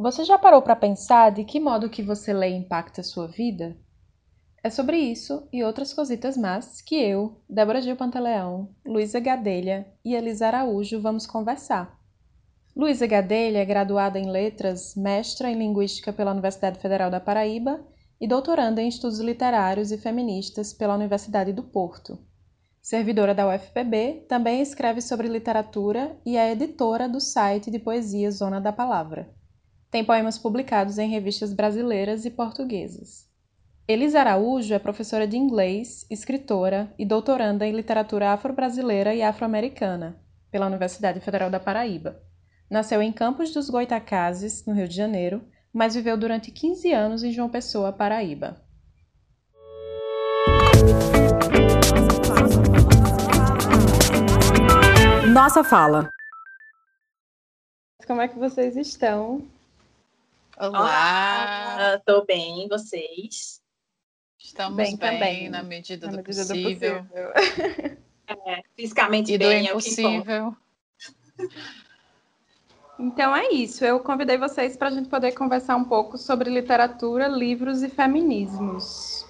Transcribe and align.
Você 0.00 0.22
já 0.22 0.38
parou 0.38 0.62
para 0.62 0.76
pensar 0.76 1.32
de 1.32 1.42
que 1.42 1.58
modo 1.58 1.90
que 1.90 2.04
você 2.04 2.32
lê 2.32 2.50
impacta 2.50 3.00
a 3.00 3.04
sua 3.04 3.26
vida? 3.26 3.76
É 4.62 4.70
sobre 4.70 4.96
isso 4.96 5.48
e 5.52 5.64
outras 5.64 5.92
cositas 5.92 6.36
más 6.36 6.80
que 6.80 6.94
eu, 6.94 7.42
Débora 7.50 7.82
Gil 7.82 7.96
Pantaleão, 7.96 8.70
Luísa 8.86 9.18
Gadelha 9.18 9.92
e 10.04 10.14
Elisa 10.14 10.46
Araújo 10.46 11.00
vamos 11.00 11.26
conversar. 11.26 11.98
Luísa 12.76 13.08
Gadelha 13.08 13.58
é 13.58 13.64
graduada 13.64 14.20
em 14.20 14.30
Letras, 14.30 14.94
mestra 14.94 15.50
em 15.50 15.58
Linguística 15.58 16.12
pela 16.12 16.30
Universidade 16.30 16.78
Federal 16.78 17.10
da 17.10 17.18
Paraíba 17.18 17.84
e 18.20 18.28
doutoranda 18.28 18.80
em 18.80 18.86
Estudos 18.86 19.18
Literários 19.18 19.90
e 19.90 19.98
Feministas 19.98 20.72
pela 20.72 20.94
Universidade 20.94 21.52
do 21.52 21.64
Porto. 21.64 22.16
Servidora 22.80 23.34
da 23.34 23.48
UFPB, 23.52 24.26
também 24.28 24.62
escreve 24.62 25.00
sobre 25.00 25.26
literatura 25.26 26.16
e 26.24 26.36
é 26.36 26.52
editora 26.52 27.08
do 27.08 27.20
site 27.20 27.68
de 27.68 27.80
poesia 27.80 28.30
Zona 28.30 28.60
da 28.60 28.72
Palavra. 28.72 29.36
Tem 29.90 30.04
poemas 30.04 30.36
publicados 30.36 30.98
em 30.98 31.08
revistas 31.08 31.54
brasileiras 31.54 32.26
e 32.26 32.30
portuguesas. 32.30 33.26
Elisa 33.88 34.20
Araújo 34.20 34.74
é 34.74 34.78
professora 34.78 35.26
de 35.26 35.38
inglês, 35.38 36.04
escritora 36.10 36.92
e 36.98 37.06
doutoranda 37.06 37.66
em 37.66 37.72
literatura 37.72 38.32
afro-brasileira 38.32 39.14
e 39.14 39.22
afro-americana 39.22 40.20
pela 40.50 40.66
Universidade 40.66 41.20
Federal 41.20 41.48
da 41.48 41.58
Paraíba. 41.58 42.22
Nasceu 42.70 43.00
em 43.00 43.10
Campos 43.10 43.50
dos 43.50 43.70
Goitacazes, 43.70 44.66
no 44.66 44.74
Rio 44.74 44.86
de 44.86 44.94
Janeiro, 44.94 45.42
mas 45.72 45.94
viveu 45.94 46.18
durante 46.18 46.50
15 46.50 46.92
anos 46.92 47.22
em 47.22 47.32
João 47.32 47.48
Pessoa, 47.48 47.90
Paraíba. 47.90 48.60
Nossa 55.32 55.64
fala. 55.64 56.10
Como 58.06 58.20
é 58.20 58.28
que 58.28 58.38
vocês 58.38 58.76
estão? 58.76 59.48
Olá, 60.60 61.94
estou 61.94 62.26
bem, 62.26 62.66
vocês? 62.66 63.62
Estamos 64.36 64.76
bem, 64.76 64.96
bem 64.96 64.98
também, 64.98 65.48
na 65.48 65.62
medida, 65.62 66.06
na 66.06 66.12
do, 66.12 66.16
medida 66.16 66.46
possível. 66.46 67.02
do 67.02 67.08
possível. 67.08 67.98
É, 68.44 68.60
fisicamente 68.76 69.32
e 69.32 69.38
bem, 69.38 69.62
do 69.62 69.70
impossível. 69.70 70.54
É 71.38 71.44
então 72.98 73.34
é 73.34 73.48
isso. 73.48 73.82
Eu 73.86 74.00
convidei 74.00 74.36
vocês 74.36 74.76
para 74.76 74.88
a 74.88 74.90
gente 74.90 75.08
poder 75.08 75.32
conversar 75.32 75.76
um 75.76 75.84
pouco 75.84 76.18
sobre 76.18 76.50
literatura, 76.50 77.26
livros 77.26 77.82
e 77.82 77.88
feminismos. 77.88 79.24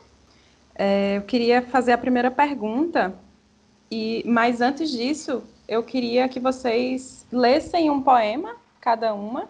É, 0.74 1.18
eu 1.18 1.22
queria 1.22 1.62
fazer 1.62 1.92
a 1.92 1.98
primeira 1.98 2.28
pergunta, 2.28 3.16
e 3.88 4.24
mas 4.26 4.60
antes 4.60 4.90
disso, 4.90 5.44
eu 5.68 5.84
queria 5.84 6.28
que 6.28 6.40
vocês 6.40 7.24
lessem 7.30 7.88
um 7.88 8.02
poema, 8.02 8.56
cada 8.80 9.14
uma, 9.14 9.48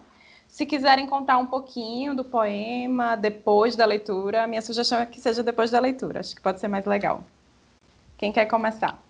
se 0.49 0.65
quiserem 0.65 1.07
contar 1.07 1.37
um 1.37 1.45
pouquinho 1.45 2.15
do 2.15 2.25
poema 2.25 3.15
depois 3.15 3.75
da 3.75 3.85
leitura, 3.85 4.43
a 4.43 4.47
minha 4.47 4.61
sugestão 4.61 4.99
é 4.99 5.05
que 5.05 5.21
seja 5.21 5.43
depois 5.43 5.71
da 5.71 5.79
leitura. 5.79 6.19
Acho 6.19 6.35
que 6.35 6.41
pode 6.41 6.59
ser 6.59 6.67
mais 6.67 6.85
legal. 6.85 7.23
Quem 8.17 8.33
quer 8.33 8.45
começar? 8.47 9.01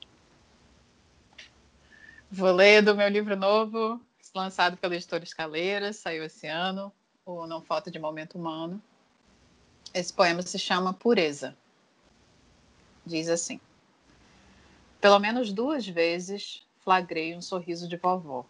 Vou 2.29 2.51
ler 2.51 2.83
do 2.83 2.93
meu 2.93 3.07
livro 3.07 3.35
novo, 3.35 3.99
lançado 4.35 4.77
pela 4.77 4.95
editora 4.95 5.23
Escaleiras, 5.23 5.95
saiu 5.95 6.23
esse 6.23 6.45
ano, 6.45 6.91
o 7.25 7.47
Não 7.47 7.61
Falta 7.61 7.89
de 7.89 7.97
Momento 7.97 8.37
Humano. 8.37 8.79
Esse 9.93 10.13
poema 10.13 10.43
se 10.43 10.59
chama 10.59 10.93
Pureza. 10.93 11.57
Diz 13.03 13.29
assim: 13.29 13.59
Pelo 15.01 15.17
menos 15.17 15.51
duas 15.51 15.87
vezes 15.87 16.63
flagrei 16.83 17.35
um 17.35 17.41
sorriso 17.41 17.87
de 17.87 17.97
vovó. 17.97 18.45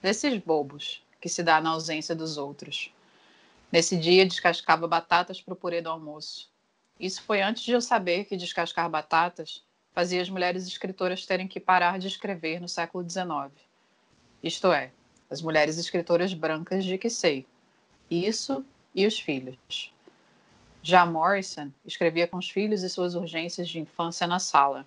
Desses 0.00 0.38
bobos, 0.38 1.03
que 1.24 1.28
se 1.30 1.42
dá 1.42 1.58
na 1.58 1.70
ausência 1.70 2.14
dos 2.14 2.36
outros. 2.36 2.92
Nesse 3.72 3.96
dia, 3.96 4.26
descascava 4.26 4.86
batatas 4.86 5.40
para 5.40 5.54
o 5.54 5.56
purê 5.56 5.80
do 5.80 5.88
almoço. 5.88 6.50
Isso 7.00 7.22
foi 7.22 7.40
antes 7.40 7.62
de 7.62 7.72
eu 7.72 7.80
saber 7.80 8.26
que 8.26 8.36
descascar 8.36 8.90
batatas 8.90 9.64
fazia 9.94 10.20
as 10.20 10.28
mulheres 10.28 10.66
escritoras 10.66 11.24
terem 11.24 11.48
que 11.48 11.58
parar 11.58 11.98
de 11.98 12.08
escrever 12.08 12.60
no 12.60 12.68
século 12.68 13.08
XIX. 13.08 13.50
Isto 14.42 14.70
é, 14.70 14.92
as 15.30 15.40
mulheres 15.40 15.78
escritoras 15.78 16.34
brancas 16.34 16.84
de 16.84 16.98
que 16.98 17.08
sei. 17.08 17.46
Isso 18.10 18.62
e 18.94 19.06
os 19.06 19.18
filhos. 19.18 19.94
Já 20.82 21.06
Morrison 21.06 21.70
escrevia 21.86 22.28
com 22.28 22.36
os 22.36 22.50
filhos 22.50 22.82
e 22.82 22.90
suas 22.90 23.14
urgências 23.14 23.66
de 23.66 23.80
infância 23.80 24.26
na 24.26 24.38
sala. 24.38 24.86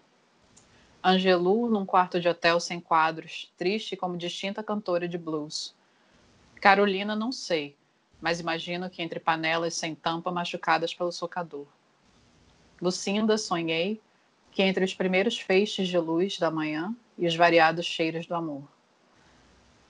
Angelou 1.04 1.68
num 1.68 1.84
quarto 1.84 2.20
de 2.20 2.30
hotel 2.30 2.60
sem 2.60 2.80
quadros, 2.80 3.52
triste 3.58 3.96
como 3.96 4.16
distinta 4.16 4.62
cantora 4.62 5.08
de 5.08 5.18
blues. 5.18 5.76
Carolina, 6.60 7.16
não 7.16 7.32
sei, 7.32 7.76
mas 8.20 8.40
imagino 8.40 8.90
que 8.90 9.02
entre 9.02 9.20
panelas 9.20 9.76
sem 9.76 9.94
tampa 9.94 10.32
machucadas 10.32 10.94
pelo 10.94 11.12
socador. 11.12 11.68
Lucinda, 12.82 13.38
sonhei 13.38 14.02
que 14.52 14.64
entre 14.64 14.84
os 14.84 14.94
primeiros 14.94 15.40
feixes 15.40 15.88
de 15.88 15.98
luz 15.98 16.40
da 16.40 16.50
manhã 16.50 16.96
e 17.18 17.28
os 17.28 17.36
variados 17.36 17.86
cheiros 17.86 18.26
do 18.26 18.36
amor. 18.36 18.64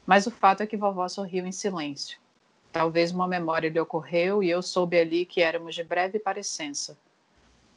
Mas 0.06 0.28
o 0.28 0.32
fato 0.32 0.62
é 0.62 0.68
que 0.68 0.78
vovó 0.78 1.08
sorriu 1.08 1.46
em 1.46 1.52
silêncio. 1.52 2.18
Talvez 2.72 3.12
uma 3.12 3.28
memória 3.28 3.70
lhe 3.70 3.80
ocorreu 3.80 4.44
e 4.44 4.50
eu 4.50 4.62
soube 4.62 4.98
ali 4.98 5.26
que 5.26 5.42
éramos 5.42 5.76
de 5.76 5.84
breve 5.84 6.20
parecença. 6.20 6.98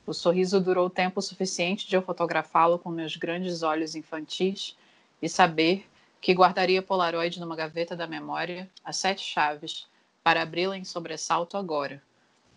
O 0.06 0.12
sorriso 0.12 0.60
durou 0.60 0.90
tempo 0.90 1.20
suficiente 1.22 1.88
de 1.88 1.96
eu 1.96 2.02
fotografá-lo 2.02 2.78
com 2.78 2.90
meus 2.90 3.16
grandes 3.16 3.62
olhos 3.62 3.94
infantis 3.94 4.76
e 5.22 5.28
saber 5.28 5.86
que 6.20 6.34
guardaria 6.34 6.82
Polaroid 6.82 7.40
numa 7.40 7.56
gaveta 7.56 7.96
da 7.96 8.06
memória, 8.06 8.68
a 8.84 8.92
sete 8.92 9.22
chaves, 9.22 9.86
para 10.22 10.42
abri-la 10.42 10.76
em 10.76 10.84
sobressalto 10.84 11.56
agora, 11.56 12.02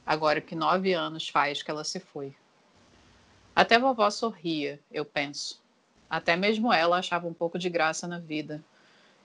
agora 0.05 0.41
que 0.41 0.55
nove 0.55 0.93
anos 0.93 1.29
faz 1.29 1.63
que 1.63 1.71
ela 1.71 1.83
se 1.83 1.99
foi. 1.99 2.35
Até 3.55 3.79
vovó 3.79 4.09
sorria, 4.09 4.79
eu 4.91 5.05
penso. 5.05 5.61
Até 6.09 6.35
mesmo 6.35 6.73
ela 6.73 6.97
achava 6.97 7.27
um 7.27 7.33
pouco 7.33 7.57
de 7.57 7.69
graça 7.69 8.07
na 8.07 8.19
vida. 8.19 8.61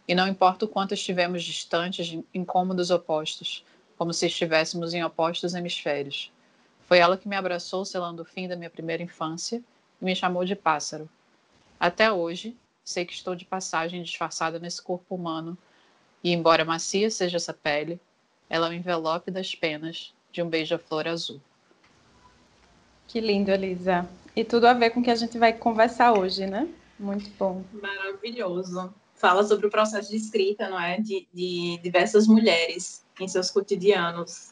E 0.06 0.14
não 0.14 0.28
importa 0.28 0.64
o 0.64 0.68
quanto 0.68 0.94
estivemos 0.94 1.42
distantes 1.42 2.18
em 2.32 2.44
cômodos 2.44 2.90
opostos, 2.90 3.64
como 3.96 4.14
se 4.14 4.26
estivéssemos 4.26 4.94
em 4.94 5.02
opostos 5.02 5.54
hemisférios. 5.54 6.32
Foi 6.86 6.98
ela 6.98 7.18
que 7.18 7.28
me 7.28 7.36
abraçou 7.36 7.84
selando 7.84 8.22
o 8.22 8.24
fim 8.24 8.46
da 8.46 8.56
minha 8.56 8.70
primeira 8.70 9.02
infância 9.02 9.62
e 10.00 10.04
me 10.04 10.14
chamou 10.14 10.44
de 10.44 10.54
pássaro. 10.54 11.08
Até 11.78 12.10
hoje, 12.10 12.56
sei 12.88 13.04
que 13.04 13.12
estou 13.12 13.34
de 13.34 13.44
passagem 13.44 14.02
disfarçada 14.02 14.58
nesse 14.58 14.82
corpo 14.82 15.14
humano, 15.14 15.56
e 16.24 16.32
embora 16.32 16.64
macia 16.64 17.10
seja 17.10 17.36
essa 17.36 17.52
pele, 17.52 18.00
ela 18.48 18.66
é 18.66 18.70
o 18.70 18.72
envelope 18.72 19.30
das 19.30 19.54
penas 19.54 20.14
de 20.32 20.42
um 20.42 20.48
beija-flor 20.48 21.06
azul. 21.06 21.40
Que 23.06 23.20
lindo, 23.20 23.50
Elisa. 23.50 24.08
E 24.34 24.42
tudo 24.44 24.66
a 24.66 24.72
ver 24.72 24.90
com 24.90 25.00
o 25.00 25.02
que 25.02 25.10
a 25.10 25.16
gente 25.16 25.38
vai 25.38 25.52
conversar 25.52 26.12
hoje, 26.12 26.46
né? 26.46 26.68
Muito 26.98 27.30
bom. 27.38 27.62
Maravilhoso. 27.72 28.92
Fala 29.14 29.44
sobre 29.44 29.66
o 29.66 29.70
processo 29.70 30.10
de 30.10 30.16
escrita, 30.16 30.68
não 30.68 30.80
é? 30.80 30.98
De, 31.00 31.26
de 31.32 31.78
diversas 31.82 32.26
mulheres 32.26 33.04
em 33.20 33.28
seus 33.28 33.50
cotidianos 33.50 34.48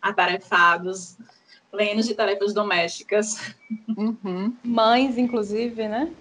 atarefados, 0.00 1.16
plenos 1.70 2.06
de 2.06 2.14
tarefas 2.14 2.52
domésticas. 2.52 3.54
Uhum. 3.96 4.56
Mães, 4.62 5.18
inclusive, 5.18 5.88
né? 5.88 6.12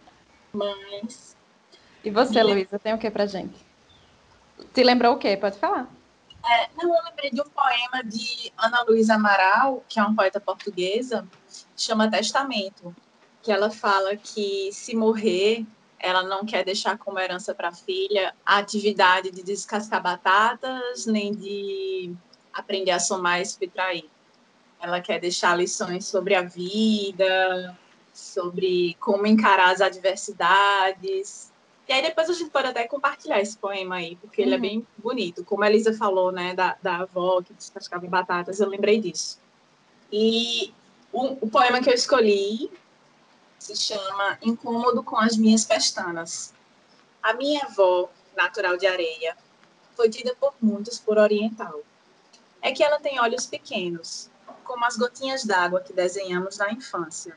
Mães. 0.53 1.36
E 2.07 2.09
você, 2.09 2.41
Luísa, 2.41 2.79
tem 2.79 2.93
o 2.93 2.97
que 2.97 3.11
pra 3.11 3.25
gente? 3.25 3.53
Te 4.73 4.81
lembrou 4.81 5.15
o 5.15 5.17
quê? 5.17 5.35
Pode 5.35 5.59
falar. 5.59 5.89
É, 6.49 6.69
não, 6.81 6.95
eu 6.95 7.03
lembrei 7.03 7.29
de 7.31 7.41
um 7.41 7.49
poema 7.49 8.01
de 8.01 8.49
Ana 8.57 8.81
Luísa 8.83 9.15
Amaral, 9.15 9.83
que 9.89 9.99
é 9.99 10.01
uma 10.03 10.15
poeta 10.15 10.39
portuguesa, 10.39 11.27
chama 11.75 12.09
Testamento, 12.09 12.95
que 13.43 13.51
ela 13.51 13.69
fala 13.69 14.15
que 14.15 14.69
se 14.71 14.95
morrer, 14.95 15.65
ela 15.99 16.23
não 16.23 16.45
quer 16.45 16.63
deixar 16.63 16.97
como 16.97 17.19
herança 17.19 17.53
para 17.53 17.67
a 17.67 17.73
filha 17.73 18.33
a 18.45 18.59
atividade 18.59 19.29
de 19.29 19.43
descascar 19.43 20.01
batatas, 20.01 21.05
nem 21.05 21.35
de 21.35 22.15
aprender 22.53 22.91
a 22.91 23.01
somar 23.01 23.41
e 23.41 23.45
subtrair. 23.45 24.05
Ela 24.79 25.01
quer 25.01 25.19
deixar 25.19 25.57
lições 25.57 26.05
sobre 26.05 26.35
a 26.35 26.41
vida, 26.41 27.77
sobre 28.13 28.95
como 28.97 29.27
encarar 29.27 29.71
as 29.71 29.81
adversidades, 29.81 31.51
e 31.87 31.93
aí 31.93 32.01
depois 32.01 32.29
a 32.29 32.33
gente 32.33 32.49
pode 32.49 32.67
até 32.67 32.85
compartilhar 32.85 33.39
esse 33.39 33.57
poema 33.57 33.95
aí, 33.95 34.17
porque 34.17 34.41
uhum. 34.41 34.47
ele 34.47 34.55
é 34.55 34.57
uhum. 34.57 34.61
bem 34.61 34.87
bonito. 34.97 35.45
Como 35.45 35.63
a 35.63 35.69
Elisa 35.69 35.93
falou, 35.93 36.31
né, 36.31 36.53
da, 36.53 36.77
da 36.81 36.97
avó 36.97 37.41
que 37.41 37.53
descascava 37.53 38.05
batatas, 38.07 38.59
eu 38.59 38.67
lembrei 38.67 38.99
disso. 38.99 39.39
E 40.11 40.73
o, 41.13 41.45
o 41.45 41.49
poema 41.49 41.81
que 41.81 41.89
eu 41.89 41.93
escolhi 41.93 42.69
se 43.57 43.75
chama 43.75 44.37
Incômodo 44.41 45.01
com 45.01 45.17
as 45.17 45.37
Minhas 45.37 45.63
Pestanas. 45.63 46.53
A 47.23 47.33
minha 47.33 47.63
avó, 47.63 48.09
natural 48.35 48.77
de 48.77 48.85
areia, 48.85 49.37
foi 49.95 50.09
tida 50.09 50.35
por 50.39 50.53
muitos 50.61 50.99
por 50.99 51.17
oriental. 51.17 51.81
É 52.61 52.71
que 52.73 52.83
ela 52.83 52.99
tem 52.99 53.19
olhos 53.19 53.45
pequenos, 53.45 54.29
como 54.65 54.83
as 54.83 54.97
gotinhas 54.97 55.45
d'água 55.45 55.79
que 55.79 55.93
desenhamos 55.93 56.57
na 56.57 56.71
infância, 56.71 57.35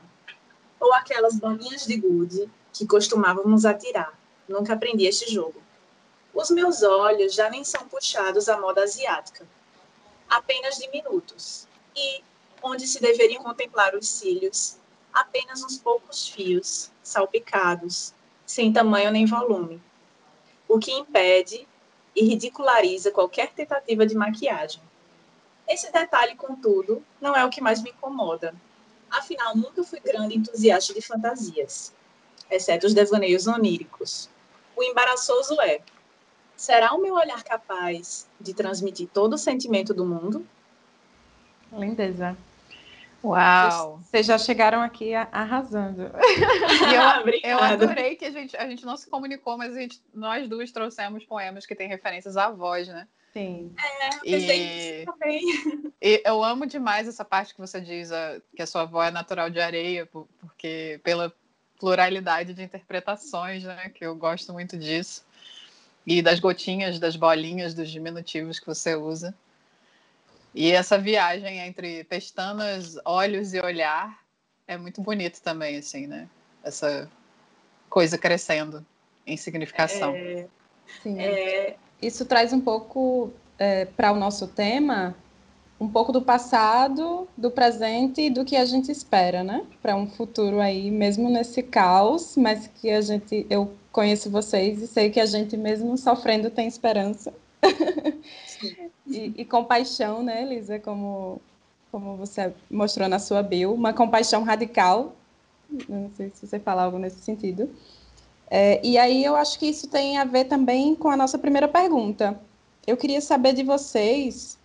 ou 0.77 0.93
aquelas 0.93 1.35
bolinhas 1.35 1.85
de 1.85 1.95
gude 1.95 2.49
que 2.73 2.85
costumávamos 2.85 3.65
atirar 3.65 4.20
Nunca 4.51 4.73
aprendi 4.73 5.05
este 5.05 5.31
jogo. 5.33 5.61
Os 6.33 6.49
meus 6.49 6.83
olhos 6.83 7.33
já 7.33 7.49
nem 7.49 7.63
são 7.63 7.87
puxados 7.87 8.49
à 8.49 8.59
moda 8.59 8.83
asiática. 8.83 9.47
apenas 10.31 10.77
diminutos, 10.77 11.67
e 11.93 12.23
onde 12.63 12.87
se 12.87 13.01
deveriam 13.01 13.43
contemplar 13.43 13.93
os 13.93 14.07
cílios, 14.07 14.77
apenas 15.11 15.61
uns 15.61 15.77
poucos 15.77 16.29
fios, 16.29 16.89
salpicados, 17.03 18.13
sem 18.45 18.71
tamanho 18.71 19.11
nem 19.11 19.25
volume, 19.25 19.81
o 20.69 20.79
que 20.79 20.91
impede 20.91 21.67
e 22.15 22.23
ridiculariza 22.23 23.11
qualquer 23.11 23.51
tentativa 23.51 24.05
de 24.05 24.15
maquiagem. 24.15 24.81
Esse 25.67 25.91
detalhe, 25.91 26.35
contudo, 26.35 27.03
não 27.19 27.35
é 27.35 27.43
o 27.43 27.49
que 27.49 27.61
mais 27.61 27.81
me 27.81 27.89
incomoda. 27.89 28.55
Afinal, 29.09 29.55
nunca 29.55 29.83
fui 29.83 29.99
grande 29.99 30.37
entusiasta 30.37 30.93
de 30.93 31.01
fantasias, 31.01 31.93
exceto 32.49 32.87
os 32.87 32.93
devaneios 32.93 33.47
oníricos. 33.47 34.29
O 34.81 34.83
embaraçoso 34.83 35.61
é: 35.61 35.79
será 36.57 36.91
o 36.93 36.99
meu 36.99 37.13
olhar 37.13 37.43
capaz 37.43 38.27
de 38.39 38.51
transmitir 38.51 39.07
todo 39.13 39.33
o 39.33 39.37
sentimento 39.37 39.93
do 39.93 40.03
mundo? 40.03 40.43
Lindeza. 41.71 42.35
Uau! 43.23 43.99
Vocês 43.99 44.25
já 44.25 44.39
chegaram 44.39 44.81
aqui 44.81 45.13
arrasando. 45.13 46.09
eu, 47.43 47.51
eu 47.51 47.59
adorei 47.59 48.15
que 48.15 48.25
a 48.25 48.31
gente, 48.31 48.57
a 48.57 48.67
gente 48.67 48.83
não 48.83 48.97
se 48.97 49.07
comunicou, 49.07 49.55
mas 49.55 49.77
a 49.77 49.81
gente, 49.81 50.01
nós 50.11 50.49
duas 50.49 50.71
trouxemos 50.71 51.23
poemas 51.25 51.67
que 51.67 51.75
têm 51.75 51.87
referências 51.87 52.35
à 52.35 52.49
voz, 52.49 52.87
né? 52.87 53.07
Sim. 53.33 53.71
É, 54.25 54.27
e, 54.27 55.05
também. 55.05 55.41
E 56.03 56.23
eu 56.25 56.43
amo 56.43 56.65
demais 56.65 57.07
essa 57.07 57.23
parte 57.23 57.53
que 57.53 57.61
você 57.61 57.79
diz 57.79 58.11
a, 58.11 58.41
que 58.55 58.63
a 58.63 58.65
sua 58.65 58.81
avó 58.81 59.03
é 59.03 59.11
natural 59.11 59.51
de 59.51 59.59
areia, 59.59 60.07
porque 60.07 60.99
pela 61.03 61.31
pluralidade 61.81 62.53
de 62.53 62.61
interpretações, 62.61 63.63
né? 63.63 63.89
Que 63.89 64.05
eu 64.05 64.15
gosto 64.15 64.53
muito 64.53 64.77
disso. 64.77 65.25
E 66.05 66.21
das 66.21 66.39
gotinhas, 66.39 66.99
das 66.99 67.15
bolinhas, 67.15 67.73
dos 67.73 67.89
diminutivos 67.89 68.59
que 68.59 68.67
você 68.67 68.95
usa. 68.95 69.33
E 70.53 70.71
essa 70.71 70.97
viagem 70.97 71.59
entre 71.59 72.03
pestanas, 72.03 72.97
olhos 73.03 73.53
e 73.55 73.59
olhar 73.59 74.21
é 74.67 74.77
muito 74.77 75.01
bonito 75.01 75.41
também, 75.41 75.77
assim, 75.77 76.05
né? 76.05 76.29
Essa 76.63 77.09
coisa 77.89 78.15
crescendo 78.17 78.85
em 79.25 79.35
significação. 79.35 80.13
É, 80.15 80.47
Sim. 81.01 81.19
É... 81.19 81.75
Isso 81.99 82.25
traz 82.25 82.53
um 82.53 82.61
pouco 82.61 83.33
é, 83.57 83.85
para 83.85 84.11
o 84.11 84.15
nosso 84.15 84.47
tema, 84.47 85.15
um 85.81 85.87
pouco 85.87 86.11
do 86.11 86.21
passado, 86.21 87.27
do 87.35 87.49
presente 87.49 88.21
e 88.21 88.29
do 88.29 88.45
que 88.45 88.55
a 88.55 88.63
gente 88.65 88.91
espera, 88.91 89.43
né? 89.43 89.65
Para 89.81 89.95
um 89.95 90.05
futuro 90.05 90.59
aí, 90.59 90.91
mesmo 90.91 91.27
nesse 91.27 91.63
caos, 91.63 92.37
mas 92.37 92.67
que 92.67 92.91
a 92.91 93.01
gente, 93.01 93.47
eu 93.49 93.71
conheço 93.91 94.29
vocês 94.29 94.79
e 94.79 94.85
sei 94.85 95.09
que 95.09 95.19
a 95.19 95.25
gente 95.25 95.57
mesmo 95.57 95.97
sofrendo 95.97 96.51
tem 96.51 96.67
esperança. 96.67 97.33
e, 99.07 99.33
e, 99.37 99.43
compaixão, 99.43 100.21
né, 100.21 100.43
Elisa? 100.43 100.77
Como, 100.77 101.41
como 101.91 102.15
você 102.15 102.53
mostrou 102.69 103.09
na 103.09 103.17
sua 103.17 103.41
bio, 103.41 103.73
uma 103.73 103.91
compaixão 103.91 104.43
radical. 104.43 105.15
Não 105.89 106.11
sei 106.15 106.31
se 106.31 106.45
você 106.45 106.59
fala 106.59 106.83
algo 106.83 106.99
nesse 106.99 107.21
sentido. 107.21 107.67
É, 108.51 108.79
e 108.85 108.99
aí 108.99 109.25
eu 109.25 109.35
acho 109.35 109.57
que 109.57 109.65
isso 109.65 109.87
tem 109.87 110.19
a 110.19 110.25
ver 110.25 110.45
também 110.45 110.93
com 110.93 111.09
a 111.09 111.17
nossa 111.17 111.39
primeira 111.39 111.67
pergunta. 111.67 112.39
Eu 112.85 112.95
queria 112.95 113.19
saber 113.19 113.53
de 113.53 113.63
vocês 113.63 114.60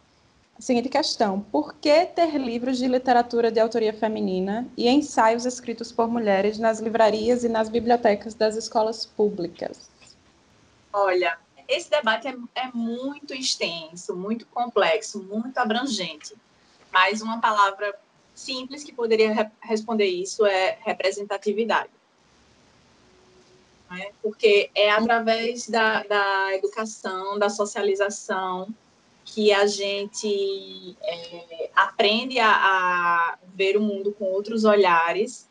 seguinte 0.62 0.88
questão: 0.88 1.40
por 1.40 1.74
que 1.74 2.06
ter 2.06 2.36
livros 2.38 2.78
de 2.78 2.88
literatura 2.88 3.50
de 3.50 3.60
autoria 3.60 3.92
feminina 3.92 4.66
e 4.76 4.88
ensaios 4.88 5.44
escritos 5.44 5.92
por 5.92 6.08
mulheres 6.08 6.58
nas 6.58 6.80
livrarias 6.80 7.44
e 7.44 7.48
nas 7.48 7.68
bibliotecas 7.68 8.34
das 8.34 8.56
escolas 8.56 9.04
públicas? 9.04 9.90
Olha, 10.92 11.38
esse 11.68 11.90
debate 11.90 12.28
é, 12.28 12.34
é 12.54 12.70
muito 12.72 13.34
extenso, 13.34 14.16
muito 14.16 14.46
complexo, 14.46 15.22
muito 15.22 15.58
abrangente. 15.58 16.34
Mas 16.92 17.20
uma 17.20 17.40
palavra 17.40 17.94
simples 18.34 18.84
que 18.84 18.92
poderia 18.92 19.32
re 19.32 19.50
responder 19.60 20.06
isso 20.06 20.46
é 20.46 20.78
representatividade. 20.82 21.90
É? 23.90 24.12
Porque 24.22 24.70
é 24.74 24.90
através 24.90 25.68
da, 25.68 26.02
da 26.04 26.54
educação, 26.54 27.38
da 27.38 27.48
socialização, 27.48 28.68
que 29.26 29.52
a 29.52 29.66
gente 29.66 30.96
é, 31.02 31.70
aprende 31.74 32.38
a, 32.38 32.48
a, 32.48 33.38
ver 33.54 33.76
o 33.76 33.82
mundo 33.82 34.12
com 34.12 34.24
outros 34.26 34.64
olhares 34.64 35.48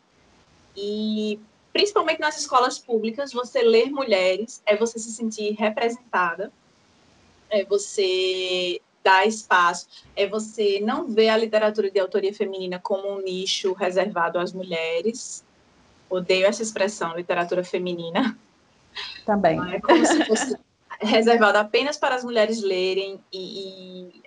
e 0.74 1.38
principalmente 1.72 2.18
nas 2.18 2.38
escolas 2.40 2.78
públicas, 2.78 3.32
você 3.32 3.62
ler 3.62 3.90
mulheres 3.90 4.62
é 4.64 4.74
você 4.74 4.98
se 4.98 5.12
sentir 5.12 5.52
representada, 5.52 6.50
é 7.50 7.64
você 7.64 8.80
dar 9.04 9.26
espaço, 9.26 9.86
é 10.16 10.26
você 10.26 10.80
não 10.80 11.06
ver 11.06 11.28
a 11.28 11.36
literatura 11.36 11.90
de 11.90 12.00
autoria 12.00 12.32
feminina 12.32 12.80
como 12.80 13.08
um 13.08 13.20
nicho 13.20 13.74
reservado 13.74 14.38
às 14.38 14.52
mulheres. 14.52 15.44
Odeio 16.08 16.46
essa 16.46 16.62
expressão, 16.62 17.14
literatura 17.14 17.62
feminina. 17.62 18.36
Também. 19.26 19.60
é 19.74 19.80
como 19.80 20.04
se 20.04 20.24
fosse 20.24 20.56
reservado 21.00 21.58
apenas 21.58 21.96
para 21.96 22.14
as 22.14 22.24
mulheres 22.24 22.62
lerem 22.62 23.20
e, 23.32 24.08
e 24.08 24.22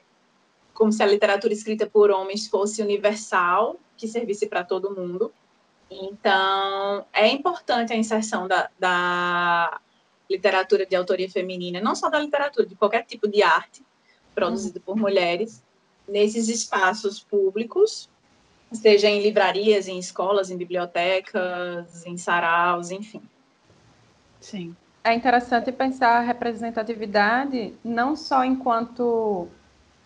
como 0.73 0.91
se 0.91 1.03
a 1.03 1.05
literatura 1.05 1.53
escrita 1.53 1.85
por 1.85 2.09
homens 2.09 2.47
fosse 2.47 2.81
universal, 2.81 3.77
que 3.97 4.07
servisse 4.07 4.47
para 4.47 4.63
todo 4.63 4.95
mundo. 4.95 5.31
Então, 5.91 7.05
é 7.11 7.27
importante 7.27 7.91
a 7.91 7.95
inserção 7.95 8.47
da, 8.47 8.69
da, 8.79 9.79
literatura 10.29 10.85
de 10.85 10.95
autoria 10.95 11.29
feminina, 11.29 11.81
não 11.81 11.95
só 11.95 12.09
da 12.09 12.19
literatura, 12.19 12.67
de 12.67 12.75
qualquer 12.75 13.03
tipo 13.03 13.27
de 13.27 13.41
arte 13.41 13.83
produzido 14.35 14.79
por 14.79 14.95
mulheres, 14.95 15.63
nesses 16.07 16.47
espaços 16.47 17.19
públicos, 17.19 18.09
seja 18.71 19.09
em 19.09 19.21
livrarias, 19.21 19.87
em 19.87 19.97
escolas, 19.97 20.49
em 20.51 20.57
bibliotecas, 20.57 22.05
em 22.05 22.15
saraus, 22.17 22.91
enfim. 22.91 23.21
Sim. 24.39 24.75
É 25.03 25.13
interessante 25.13 25.71
pensar 25.71 26.17
a 26.17 26.19
representatividade 26.19 27.73
não 27.83 28.15
só 28.15 28.43
enquanto 28.43 29.47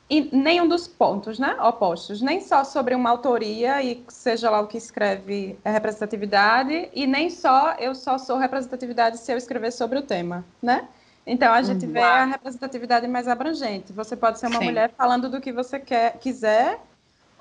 e 0.10 0.30
nenhum 0.36 0.68
dos 0.68 0.88
pontos 0.88 1.40
né, 1.40 1.56
opostos, 1.62 2.22
nem 2.22 2.40
só 2.42 2.64
sobre 2.64 2.94
uma 2.94 3.10
autoria 3.10 3.82
e 3.82 4.04
seja 4.10 4.50
lá 4.50 4.62
o 4.62 4.68
que 4.68 4.78
escreve 4.78 5.58
é 5.64 5.72
representatividade, 5.72 6.90
e 6.94 7.08
nem 7.08 7.30
só 7.30 7.74
eu 7.80 7.96
só 7.96 8.18
sou 8.18 8.38
representatividade 8.38 9.18
se 9.18 9.32
eu 9.32 9.38
escrever 9.38 9.72
sobre 9.72 9.98
o 9.98 10.04
tema, 10.04 10.46
né? 10.62 10.88
Então 11.26 11.54
a 11.54 11.62
gente 11.62 11.88
vê 11.88 12.02
a 12.02 12.26
representatividade 12.26 13.08
mais 13.08 13.30
abrangente. 13.30 13.94
Você 13.94 14.16
pode 14.16 14.40
ser 14.40 14.48
uma 14.48 14.60
Sim. 14.60 14.66
mulher 14.66 14.92
falando 14.98 15.30
do 15.30 15.40
que 15.40 15.54
você 15.54 15.80
quer, 15.80 16.18
quiser, 16.20 16.80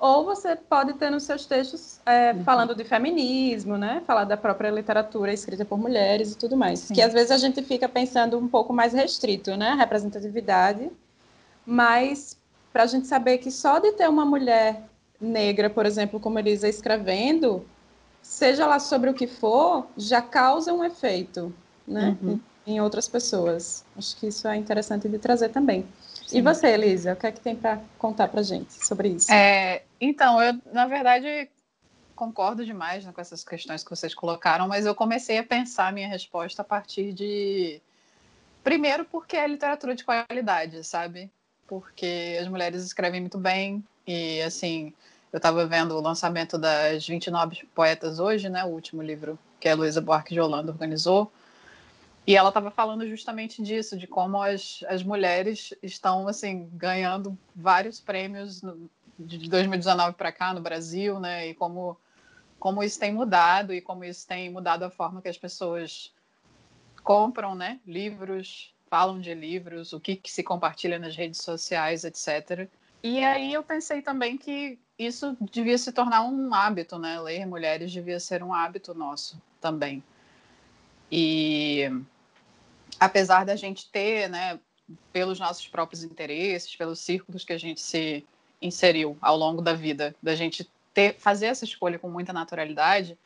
ou 0.03 0.25
você 0.25 0.53
pode 0.53 0.95
ter 0.95 1.09
nos 1.09 1.23
seus 1.23 1.45
textos 1.45 1.97
é, 2.05 2.33
uhum. 2.33 2.43
falando 2.43 2.75
de 2.75 2.83
feminismo, 2.83 3.77
né? 3.77 4.03
Falar 4.05 4.25
da 4.25 4.35
própria 4.35 4.69
literatura 4.69 5.31
escrita 5.31 5.63
por 5.63 5.79
mulheres 5.79 6.33
e 6.33 6.37
tudo 6.37 6.57
mais. 6.57 6.79
Sim. 6.79 6.93
Que 6.93 7.01
às 7.01 7.13
vezes 7.13 7.31
a 7.31 7.37
gente 7.37 7.63
fica 7.63 7.87
pensando 7.87 8.37
um 8.37 8.45
pouco 8.45 8.73
mais 8.73 8.91
restrito, 8.91 9.55
né? 9.55 9.75
Representatividade. 9.75 10.91
Mas 11.65 12.35
para 12.73 12.83
a 12.83 12.85
gente 12.85 13.07
saber 13.07 13.37
que 13.37 13.49
só 13.49 13.79
de 13.79 13.93
ter 13.93 14.09
uma 14.09 14.25
mulher 14.25 14.83
negra, 15.21 15.69
por 15.69 15.85
exemplo, 15.85 16.19
como 16.19 16.37
Elisa 16.37 16.67
escrevendo, 16.67 17.65
seja 18.21 18.67
lá 18.67 18.79
sobre 18.79 19.09
o 19.09 19.13
que 19.13 19.25
for, 19.25 19.87
já 19.95 20.21
causa 20.21 20.73
um 20.73 20.83
efeito, 20.83 21.55
né? 21.87 22.17
Uhum. 22.21 22.41
Em 22.67 22.81
outras 22.81 23.07
pessoas. 23.07 23.85
Acho 23.97 24.17
que 24.17 24.27
isso 24.27 24.49
é 24.49 24.57
interessante 24.57 25.07
de 25.07 25.17
trazer 25.17 25.47
também. 25.47 25.85
Sim. 26.27 26.37
E 26.37 26.41
você, 26.41 26.67
Elisa, 26.67 27.13
o 27.13 27.15
que 27.15 27.27
é 27.27 27.31
que 27.31 27.41
tem 27.41 27.55
para 27.55 27.81
contar 27.97 28.27
para 28.27 28.41
gente 28.41 28.73
sobre 28.73 29.09
isso? 29.09 29.31
É, 29.31 29.83
então, 29.99 30.41
eu, 30.41 30.59
na 30.71 30.87
verdade, 30.87 31.49
concordo 32.15 32.65
demais 32.65 33.05
né, 33.05 33.11
com 33.11 33.21
essas 33.21 33.43
questões 33.43 33.83
que 33.83 33.89
vocês 33.89 34.13
colocaram, 34.13 34.67
mas 34.67 34.85
eu 34.85 34.95
comecei 34.95 35.37
a 35.37 35.43
pensar 35.43 35.91
minha 35.93 36.07
resposta 36.07 36.61
a 36.61 36.65
partir 36.65 37.13
de. 37.13 37.81
Primeiro, 38.63 39.03
porque 39.05 39.35
é 39.35 39.47
literatura 39.47 39.93
de 39.93 40.05
qualidade, 40.05 40.83
sabe? 40.83 41.29
porque 41.67 42.37
as 42.39 42.47
mulheres 42.47 42.83
escrevem 42.83 43.21
muito 43.21 43.37
bem 43.37 43.83
e 44.05 44.41
assim 44.41 44.93
eu 45.31 45.37
estava 45.37 45.65
vendo 45.65 45.95
o 45.95 46.01
lançamento 46.01 46.57
das 46.57 47.07
29 47.07 47.65
poetas 47.73 48.19
hoje, 48.19 48.49
né, 48.49 48.63
o 48.63 48.67
último 48.67 49.01
livro 49.01 49.39
que 49.59 49.67
a 49.67 49.75
Luísa 49.75 49.99
Buarque 49.99 50.33
de 50.33 50.39
Holanda 50.39 50.71
organizou, 50.71 51.31
e 52.25 52.35
ela 52.35 52.49
estava 52.49 52.71
falando 52.71 53.07
justamente 53.07 53.61
disso, 53.61 53.97
de 53.97 54.07
como 54.07 54.41
as, 54.41 54.83
as 54.87 55.03
mulheres 55.03 55.73
estão 55.83 56.27
assim 56.27 56.69
ganhando 56.73 57.37
vários 57.55 57.99
prêmios 57.99 58.61
no, 58.61 58.89
de 59.19 59.49
2019 59.49 60.15
para 60.15 60.31
cá 60.31 60.53
no 60.53 60.61
Brasil, 60.61 61.19
né, 61.19 61.49
e 61.49 61.53
como 61.53 61.97
como 62.59 62.81
isso 62.81 62.97
tem 62.97 63.13
mudado 63.13 63.73
e 63.73 63.81
como 63.81 64.05
isso 64.05 64.25
tem 64.25 64.49
mudado 64.49 64.83
a 64.83 64.89
forma 64.89 65.21
que 65.21 65.27
as 65.27 65.37
pessoas 65.37 66.13
compram, 67.03 67.55
né, 67.55 67.81
livros, 67.85 68.73
falam 68.89 69.19
de 69.19 69.33
livros, 69.33 69.91
o 69.91 69.99
que, 69.99 70.15
que 70.15 70.31
se 70.31 70.41
compartilha 70.41 70.97
nas 70.97 71.13
redes 71.13 71.41
sociais, 71.41 72.05
etc. 72.05 72.69
E 73.03 73.21
aí 73.21 73.51
eu 73.51 73.63
pensei 73.63 74.01
também 74.01 74.37
que 74.37 74.79
isso 74.97 75.35
devia 75.51 75.77
se 75.77 75.91
tornar 75.91 76.23
um 76.23 76.53
hábito, 76.53 76.97
né? 76.97 77.19
Ler 77.19 77.45
mulheres 77.45 77.91
devia 77.91 78.19
ser 78.19 78.41
um 78.41 78.53
hábito 78.53 78.93
nosso 78.93 79.41
também. 79.59 80.01
E 81.11 81.91
apesar 82.99 83.45
da 83.45 83.55
gente 83.55 83.89
ter, 83.89 84.29
né, 84.29 84.59
pelos 85.11 85.39
nossos 85.39 85.67
próprios 85.67 86.03
interesses, 86.03 86.75
pelos 86.75 86.99
círculos 86.99 87.43
que 87.43 87.53
a 87.53 87.57
gente 87.57 87.81
se 87.81 88.25
inseriu 88.61 89.17
ao 89.21 89.37
longo 89.37 89.61
da 89.61 89.73
vida, 89.73 90.15
da 90.21 90.35
gente 90.35 90.69
ter, 90.93 91.15
fazer 91.15 91.47
essa 91.47 91.65
escolha 91.65 91.99
com 91.99 92.09
muita 92.09 92.31
naturalidade, 92.31 93.17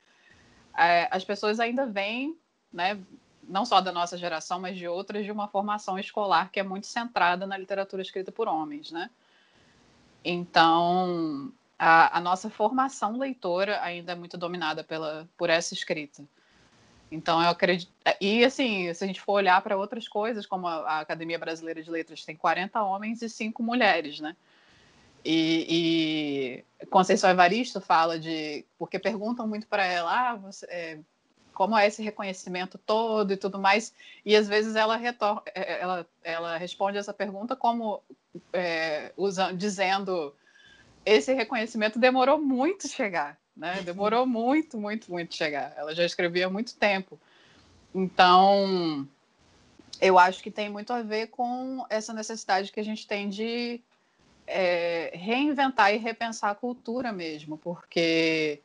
é, 0.78 1.08
as 1.12 1.24
pessoas 1.24 1.60
ainda 1.60 1.86
vêm, 1.86 2.38
né, 2.72 3.00
não 3.48 3.66
só 3.66 3.82
da 3.82 3.92
nossa 3.92 4.18
geração, 4.18 4.60
mas 4.60 4.78
de 4.78 4.88
outras, 4.88 5.26
de 5.26 5.32
uma 5.32 5.48
formação 5.48 5.98
escolar 5.98 6.52
que 6.52 6.60
é 6.60 6.64
muito 6.64 6.88
centrada 6.88 7.48
na 7.48 7.58
literatura 7.58 8.02
escrita 8.02 8.32
por 8.32 8.48
homens, 8.48 8.92
né? 8.92 9.10
Então, 10.24 11.52
a, 11.80 12.18
a 12.18 12.22
nossa 12.22 12.50
formação 12.50 13.18
leitora 13.18 13.82
ainda 13.82 14.12
é 14.12 14.16
muito 14.16 14.38
dominada 14.38 14.84
pela, 14.84 15.28
por 15.38 15.50
essa 15.50 15.74
escrita. 15.74 16.24
Então, 17.12 17.42
eu 17.42 17.50
acredito. 17.50 17.92
E, 18.20 18.44
assim, 18.44 18.94
se 18.94 19.04
a 19.04 19.08
gente 19.08 19.22
for 19.22 19.34
olhar 19.34 19.62
para 19.62 19.78
outras 19.78 20.08
coisas, 20.08 20.46
como 20.46 20.68
a, 20.68 21.00
Academia 21.00 21.40
Brasileira 21.40 21.82
de 21.82 21.90
Letras 21.90 22.26
tem 22.26 22.36
40 22.36 22.82
homens 22.82 23.22
e 23.22 23.30
5 23.30 23.64
mulheres, 23.64 24.20
né? 24.20 24.36
E, 25.24 26.64
e 26.80 26.86
Conceição 26.88 27.30
Evaristo 27.30 27.80
fala 27.80 28.20
de. 28.20 28.66
Porque 28.78 29.00
perguntam 29.00 29.48
muito 29.48 29.68
para 29.68 29.86
ela, 29.86 30.32
ah, 30.32 30.36
você, 30.36 30.66
é, 30.68 31.00
como 31.54 31.78
é 31.78 31.88
esse 31.88 32.04
reconhecimento 32.04 32.78
todo 32.78 33.34
e 33.34 33.38
tudo 33.38 33.58
mais. 33.58 33.94
E 34.26 34.36
às 34.36 34.48
vezes 34.48 34.76
ela, 34.76 34.96
retor 34.96 35.42
é, 35.56 35.74
é, 35.74 35.82
ela, 35.82 36.08
ela 36.24 36.58
responde 36.58 36.98
essa 36.98 37.14
pergunta 37.14 37.56
como 37.56 38.04
é, 38.54 39.12
usando, 39.18 39.58
dizendo 39.58 40.36
esse 41.06 41.34
reconhecimento 41.34 41.98
demorou 41.98 42.38
muito 42.38 42.88
chegar 42.88 43.40
né? 43.58 43.82
Demorou 43.82 44.26
muito, 44.26 44.78
muito, 44.78 45.12
muito 45.12 45.36
chegar. 45.36 45.74
Ela 45.76 45.94
já 45.96 46.06
escrevia 46.06 46.48
há 46.48 46.50
muito 46.50 46.76
tempo. 46.76 47.20
Então, 47.94 49.08
eu 50.00 50.18
acho 50.20 50.42
que 50.44 50.52
tem 50.52 50.70
muito 50.70 50.94
a 50.94 51.02
ver 51.02 51.28
com 51.28 51.86
essa 51.90 52.14
necessidade 52.14 52.72
que 52.72 52.80
a 52.80 52.84
gente 52.84 53.08
tem 53.08 53.30
de 53.30 53.82
é, 54.46 55.12
reinventar 55.14 55.94
e 55.94 55.98
repensar 55.98 56.52
a 56.52 56.56
cultura 56.56 57.12
mesmo, 57.12 57.58
porque 57.58 58.62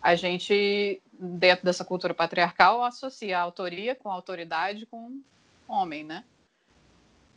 a 0.00 0.14
gente, 0.14 1.02
dentro 1.12 1.64
dessa 1.64 1.84
cultura 1.84 2.14
patriarcal, 2.14 2.82
associa 2.82 3.38
a 3.38 3.42
autoria 3.42 3.94
com 3.94 4.08
a 4.08 4.14
autoridade 4.14 4.86
com 4.86 5.20
homem, 5.68 6.04
né? 6.04 6.24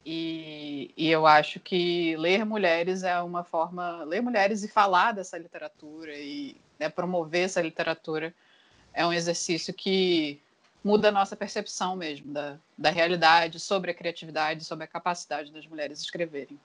E, 0.06 0.94
e, 0.98 1.10
eu 1.10 1.26
acho 1.26 1.62
que 1.62 2.16
ler 2.18 2.46
mulheres 2.46 3.04
é 3.04 3.22
uma 3.22 3.44
forma, 3.44 4.04
ler 4.04 4.22
mulheres 4.22 4.62
e 4.62 4.68
falar 4.68 5.14
dessa 5.14 5.38
literatura 5.38 6.14
e 6.14 6.58
né, 6.84 6.90
promover 6.90 7.46
essa 7.46 7.62
literatura 7.62 8.34
é 8.94 9.06
um 9.06 9.14
exercício 9.14 9.74
que 9.74 10.40
muda 10.84 11.10
a 11.10 11.12
nossa 11.12 11.36
percepção 11.36 11.96
mesmo 11.96 12.32
da, 12.32 12.58
da 12.78 12.90
realidade, 12.90 13.60
sobre 13.60 13.92
a 13.92 13.94
criatividade, 13.94 14.66
sobre 14.66 14.84
a 14.84 14.88
capacidade 14.88 15.52
das 15.52 15.66
mulheres 15.66 16.00
escreverem. 16.02 16.60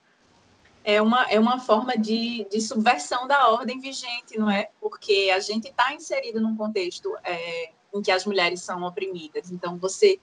É 0.85 1.01
uma, 1.01 1.25
é 1.25 1.39
uma 1.39 1.59
forma 1.61 1.97
de, 1.97 2.47
de 2.51 2.61
subversão 2.61 3.27
da 3.29 3.49
ordem 3.51 3.79
vigente, 3.81 4.39
não 4.39 4.51
é? 4.51 4.71
Porque 4.81 5.31
a 5.35 5.39
gente 5.39 5.69
está 5.69 5.95
inserido 5.95 6.41
num 6.41 6.57
contexto 6.57 7.17
é, 7.23 7.71
em 7.95 8.03
que 8.03 8.11
as 8.11 8.25
mulheres 8.25 8.63
são 8.63 8.83
oprimidas. 8.83 9.51
Então, 9.51 9.77
você 9.77 10.19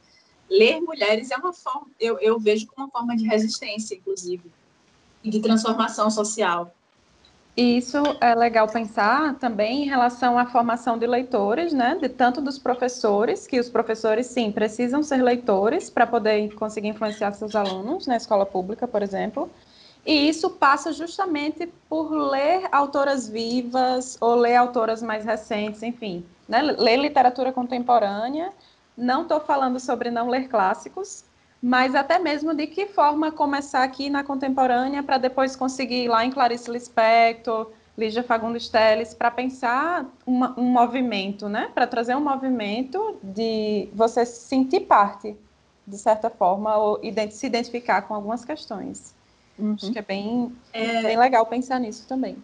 ler 0.50 0.82
mulheres 0.82 1.32
é 1.32 1.38
uma 1.38 1.54
forma, 1.54 1.88
eu, 2.00 2.20
eu 2.20 2.40
vejo 2.40 2.68
como 2.68 2.88
uma 2.88 2.92
forma 2.92 3.16
de 3.16 3.26
resistência, 3.26 3.96
inclusive, 3.96 4.52
e 5.24 5.30
de 5.30 5.40
transformação 5.40 6.10
social. 6.10 6.74
E 7.58 7.78
isso 7.78 7.98
é 8.20 8.36
legal 8.36 8.68
pensar 8.68 9.36
também 9.36 9.84
em 9.84 9.86
relação 9.88 10.38
à 10.38 10.46
formação 10.46 10.98
de 10.98 11.08
leitores, 11.08 11.72
né? 11.72 11.96
De 11.96 12.10
tanto 12.10 12.42
dos 12.42 12.60
professores, 12.60 13.48
que 13.48 13.60
os 13.60 13.70
professores 13.70 14.28
sim 14.28 14.52
precisam 14.52 15.02
ser 15.02 15.22
leitores 15.24 15.90
para 15.90 16.06
poder 16.06 16.54
conseguir 16.56 16.90
influenciar 16.90 17.32
seus 17.34 17.56
alunos 17.56 18.08
na 18.08 18.18
escola 18.18 18.46
pública, 18.46 18.88
por 18.88 19.02
exemplo. 19.02 19.50
E 20.06 20.28
isso 20.28 20.50
passa 20.52 20.92
justamente 20.92 21.66
por 21.90 22.12
ler 22.12 22.68
autoras 22.72 23.28
vivas 23.28 24.18
ou 24.20 24.36
ler 24.36 24.56
autoras 24.56 25.02
mais 25.02 25.24
recentes, 25.26 25.82
enfim, 25.82 26.26
né? 26.48 26.62
ler 26.62 26.98
literatura 26.98 27.52
contemporânea 27.54 28.52
não 28.98 29.24
estou 29.24 29.40
falando 29.40 29.80
sobre 29.80 30.10
não 30.10 30.30
ler 30.30 30.48
clássicos, 30.48 31.24
mas 31.66 31.96
até 31.96 32.20
mesmo 32.20 32.54
de 32.54 32.68
que 32.68 32.86
forma 32.86 33.32
começar 33.32 33.82
aqui 33.82 34.08
na 34.08 34.24
contemporânea 34.24 35.02
para 35.02 35.18
depois 35.18 35.56
conseguir 35.56 36.04
ir 36.04 36.08
lá 36.08 36.24
em 36.24 36.30
Clarice 36.30 36.70
Lispector, 36.70 37.72
Lígia 37.98 38.22
Fagundes 38.22 38.70
Telles, 38.70 39.16
para 39.16 39.32
pensar 39.32 40.06
uma, 40.28 40.54
um 40.60 40.66
movimento, 40.66 41.50
né? 41.50 41.72
Para 41.74 41.88
trazer 41.88 42.16
um 42.16 42.22
movimento 42.22 43.18
de 43.24 43.90
você 43.96 44.24
se 44.28 44.42
sentir 44.42 44.82
parte, 44.82 45.36
de 45.88 45.98
certa 45.98 46.30
forma, 46.30 46.78
ou 46.78 47.02
se 47.32 47.48
identificar 47.48 48.04
com 48.04 48.14
algumas 48.14 48.46
questões. 48.46 49.16
Uhum. 49.58 49.74
Acho 49.74 49.92
que 49.92 49.98
é 49.98 50.04
bem, 50.04 50.56
é... 50.72 51.02
bem 51.02 51.18
legal 51.18 51.48
pensar 51.48 51.80
nisso 51.80 52.08
também. 52.08 52.38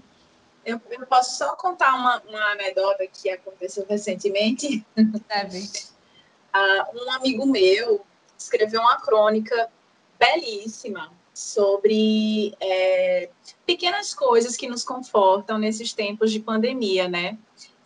Eu, 0.65 0.81
eu 0.89 1.05
posso 1.05 1.37
só 1.37 1.55
contar 1.57 1.93
uma, 1.93 2.23
uma 2.27 2.53
anedota 2.53 3.05
que 3.05 3.29
aconteceu 3.29 3.85
recentemente? 3.87 4.83
Deve 4.95 5.59
uh, 5.59 7.05
um 7.05 7.11
amigo 7.11 7.45
meu 7.45 8.03
escreveu 8.43 8.81
uma 8.81 8.99
crônica 8.99 9.69
belíssima 10.19 11.11
sobre 11.33 12.53
é, 12.59 13.29
pequenas 13.65 14.13
coisas 14.13 14.57
que 14.57 14.67
nos 14.67 14.83
confortam 14.83 15.57
nesses 15.57 15.93
tempos 15.93 16.31
de 16.31 16.39
pandemia, 16.39 17.07
né? 17.07 17.37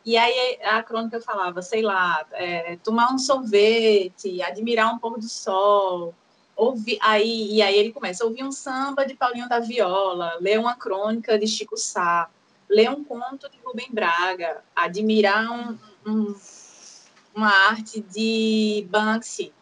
E 0.05 0.17
aí 0.17 0.59
a 0.63 0.83
crônica 0.83 1.19
falava, 1.19 1.61
sei 1.61 1.81
lá, 1.81 2.25
é, 2.33 2.77
tomar 2.77 3.11
um 3.11 3.17
sorvete, 3.17 4.41
admirar 4.41 4.93
um 4.93 4.99
pôr 4.99 5.17
do 5.19 5.27
sol, 5.27 6.13
ouvir, 6.55 6.97
aí, 7.01 7.53
e 7.53 7.61
aí 7.61 7.75
ele 7.75 7.91
começa 7.91 8.25
ouvir 8.25 8.43
um 8.43 8.51
samba 8.51 9.05
de 9.05 9.15
Paulinho 9.15 9.49
da 9.49 9.59
Viola, 9.59 10.37
ler 10.39 10.59
uma 10.59 10.75
crônica 10.75 11.39
de 11.39 11.47
Chico 11.47 11.77
Sá, 11.77 12.29
ler 12.69 12.89
um 12.89 13.03
conto 13.03 13.49
de 13.49 13.57
Rubem 13.63 13.87
Braga, 13.91 14.63
admirar 14.75 15.51
um, 15.51 15.77
um 16.05 16.35
uma 17.35 17.49
arte 17.49 17.99
de 17.99 18.87
Banksy. 18.89 19.53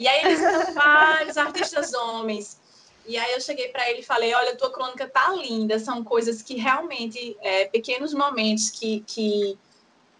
E 0.00 0.08
aí 0.08 0.24
eles 0.24 0.40
eram 0.40 0.72
vários 0.72 1.36
artistas 1.36 1.92
homens. 1.92 2.58
E 3.06 3.18
aí 3.18 3.34
eu 3.34 3.40
cheguei 3.40 3.68
para 3.68 3.90
ele 3.90 4.00
e 4.00 4.02
falei, 4.02 4.32
olha, 4.32 4.56
tua 4.56 4.72
crônica 4.72 5.06
tá 5.06 5.28
linda, 5.34 5.78
são 5.78 6.02
coisas 6.02 6.40
que 6.40 6.54
realmente, 6.54 7.36
é, 7.42 7.66
pequenos 7.66 8.14
momentos 8.14 8.70
que, 8.70 9.04
que 9.06 9.58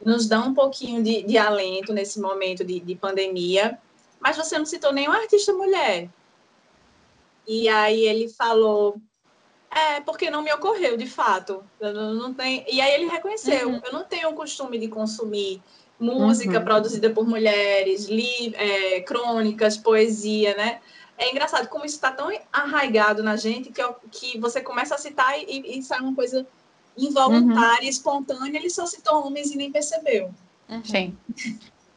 nos 0.05 0.27
dão 0.27 0.49
um 0.49 0.55
pouquinho 0.55 1.03
de, 1.03 1.23
de 1.23 1.39
alento 1.39 1.95
nesse 1.95 2.21
momento 2.21 2.63
de, 2.63 2.79
de 2.79 2.95
pandemia, 2.95 3.79
mas 4.21 4.37
você 4.37 4.59
não 4.59 4.67
citou 4.67 4.93
nenhum 4.93 5.13
artista 5.13 5.55
mulher. 5.55 6.11
E 7.49 7.67
aí 7.67 8.05
ele 8.05 8.29
falou, 8.29 9.01
é, 9.71 10.03
porque 10.03 10.31
não 10.31 10.43
me 10.43 10.53
ocorreu, 10.53 10.99
de 10.99 11.07
fato. 11.07 11.65
Eu 11.81 11.95
não, 11.95 12.15
não 12.15 12.35
tenho... 12.35 12.67
E 12.69 12.83
aí 12.83 12.93
ele 12.93 13.07
reconheceu, 13.07 13.71
uhum. 13.71 13.81
eu 13.83 13.93
não 13.95 14.05
tenho 14.05 14.29
o 14.29 14.35
costume 14.35 14.79
de 14.79 14.89
consumir 14.89 15.63
música 16.01 16.59
uhum. 16.59 16.65
produzida 16.65 17.11
por 17.11 17.29
mulheres, 17.29 18.07
li, 18.07 18.55
é, 18.57 19.01
crônicas, 19.03 19.77
poesia, 19.77 20.57
né? 20.57 20.81
É 21.19 21.31
engraçado 21.31 21.69
como 21.69 21.85
isso 21.85 21.97
está 21.97 22.11
tão 22.11 22.31
arraigado 22.51 23.23
na 23.23 23.37
gente 23.37 23.71
que, 23.71 23.83
que 24.11 24.39
você 24.39 24.63
começa 24.63 24.95
a 24.95 24.99
citar 24.99 25.39
e, 25.39 25.79
e 25.79 25.83
sai 25.83 26.01
uma 26.01 26.15
coisa 26.15 26.47
involuntária, 26.97 27.85
uhum. 27.85 27.91
espontânea, 27.91 28.59
ele 28.59 28.71
só 28.71 28.87
citou 28.87 29.27
homens 29.27 29.51
e 29.51 29.57
nem 29.57 29.71
percebeu. 29.71 30.31
Uhum. 30.69 30.85
Sim. 30.85 31.17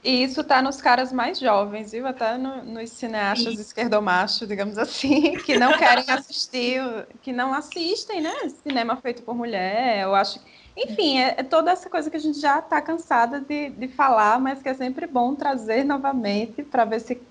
E 0.03 0.23
isso 0.23 0.41
está 0.41 0.61
nos 0.61 0.81
caras 0.81 1.13
mais 1.13 1.39
jovens, 1.39 1.93
viu? 1.93 2.05
Até 2.05 2.37
no, 2.37 2.63
nos 2.65 2.89
cineastas 2.89 3.57
esquerdomachos, 3.57 4.45
digamos 4.45 4.77
assim, 4.77 5.37
que 5.37 5.57
não 5.57 5.77
querem 5.77 6.03
assistir, 6.11 6.81
que 7.21 7.31
não 7.31 7.53
assistem, 7.53 8.19
né? 8.19 8.33
Cinema 8.61 8.97
feito 8.97 9.23
por 9.23 9.33
mulher. 9.33 10.01
Eu 10.01 10.13
acho 10.13 10.41
que 10.41 10.52
enfim, 10.75 11.19
é, 11.19 11.35
é, 11.37 11.43
toda 11.43 11.71
essa 11.71 11.89
coisa 11.89 12.09
que 12.09 12.17
a 12.17 12.19
gente 12.19 12.39
já 12.39 12.59
está 12.59 12.81
cansada 12.81 13.39
de, 13.39 13.69
de 13.69 13.87
falar, 13.87 14.39
mas 14.39 14.61
que 14.61 14.69
é 14.69 14.73
sempre 14.73 15.05
bom 15.05 15.35
trazer 15.35 15.83
novamente 15.83 16.63
para 16.63 16.83
ver 16.85 16.99
se 16.99 17.21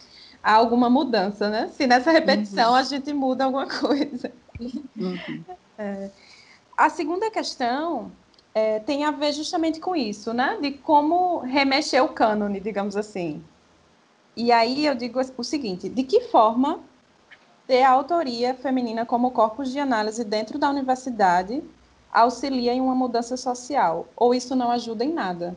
há 0.42 0.52
alguma 0.52 0.88
mudança, 0.88 1.50
né? 1.50 1.68
Se 1.68 1.87
nessa 1.87 2.11
repetição 2.11 2.70
uhum. 2.70 2.76
a 2.76 2.82
gente 2.82 3.12
muda 3.12 3.44
alguma 3.44 3.66
coisa. 3.66 4.32
Uhum. 4.61 5.44
É. 5.78 6.11
A 6.76 6.90
segunda 6.90 7.30
questão 7.30 8.12
é, 8.54 8.78
tem 8.78 9.04
a 9.04 9.11
ver 9.11 9.32
justamente 9.32 9.80
com 9.80 9.96
isso, 9.96 10.32
né? 10.32 10.58
De 10.61 10.70
como 10.70 11.38
remexer 11.38 12.04
o 12.04 12.08
cânone, 12.08 12.61
digamos 12.61 12.94
assim. 12.94 13.42
E 14.37 14.52
aí 14.52 14.87
eu 14.87 14.94
digo 14.94 15.18
o 15.37 15.42
seguinte: 15.42 15.88
de 15.88 16.04
que 16.04 16.20
forma 16.28 16.78
ter 17.66 17.82
a 17.82 17.90
autoria 17.90 18.54
feminina 18.54 19.06
como 19.06 19.30
corpus 19.30 19.72
de 19.72 19.78
análise 19.78 20.22
dentro 20.25 20.58
da 20.58 20.70
universidade 20.70 21.62
auxilia 22.12 22.73
em 22.73 22.81
uma 22.81 22.95
mudança 22.95 23.37
social? 23.37 24.09
Ou 24.14 24.35
isso 24.35 24.54
não 24.54 24.71
ajuda 24.71 25.04
em 25.04 25.12
nada? 25.12 25.57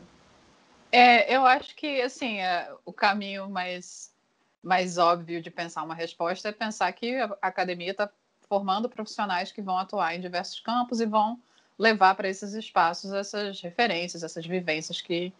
É, 0.91 1.35
eu 1.35 1.45
acho 1.45 1.75
que 1.75 2.01
assim 2.01 2.39
é, 2.39 2.71
o 2.85 2.93
caminho 2.93 3.49
mais 3.49 4.13
mais 4.63 4.97
óbvio 4.97 5.41
de 5.41 5.51
pensar 5.51 5.83
uma 5.83 5.93
resposta 5.93 6.49
é 6.49 6.51
pensar 6.51 6.91
que 6.93 7.15
a 7.17 7.37
academia 7.41 7.91
está 7.91 8.09
formando 8.49 8.89
profissionais 8.89 9.51
que 9.51 9.61
vão 9.61 9.77
atuar 9.77 10.15
em 10.15 10.21
diversos 10.21 10.59
campos 10.59 10.99
e 10.99 11.05
vão 11.05 11.39
levar 11.77 12.15
para 12.15 12.29
esses 12.29 12.53
espaços 12.53 13.11
essas 13.13 13.61
referências, 13.61 14.23
essas 14.23 14.45
vivências 14.45 15.01
que 15.01 15.31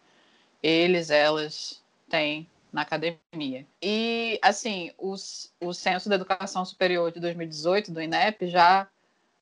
eles, 0.62 1.10
elas 1.10 1.82
têm 2.10 2.48
na 2.72 2.82
academia. 2.82 3.66
E, 3.82 4.40
assim, 4.42 4.92
os, 4.98 5.54
o 5.62 5.74
Censo 5.74 6.10
da 6.10 6.16
Educação 6.16 6.66
Superior 6.66 7.12
de 7.12 7.20
2018, 7.20 7.92
do 7.92 8.02
INEP, 8.02 8.48
já 8.48 8.88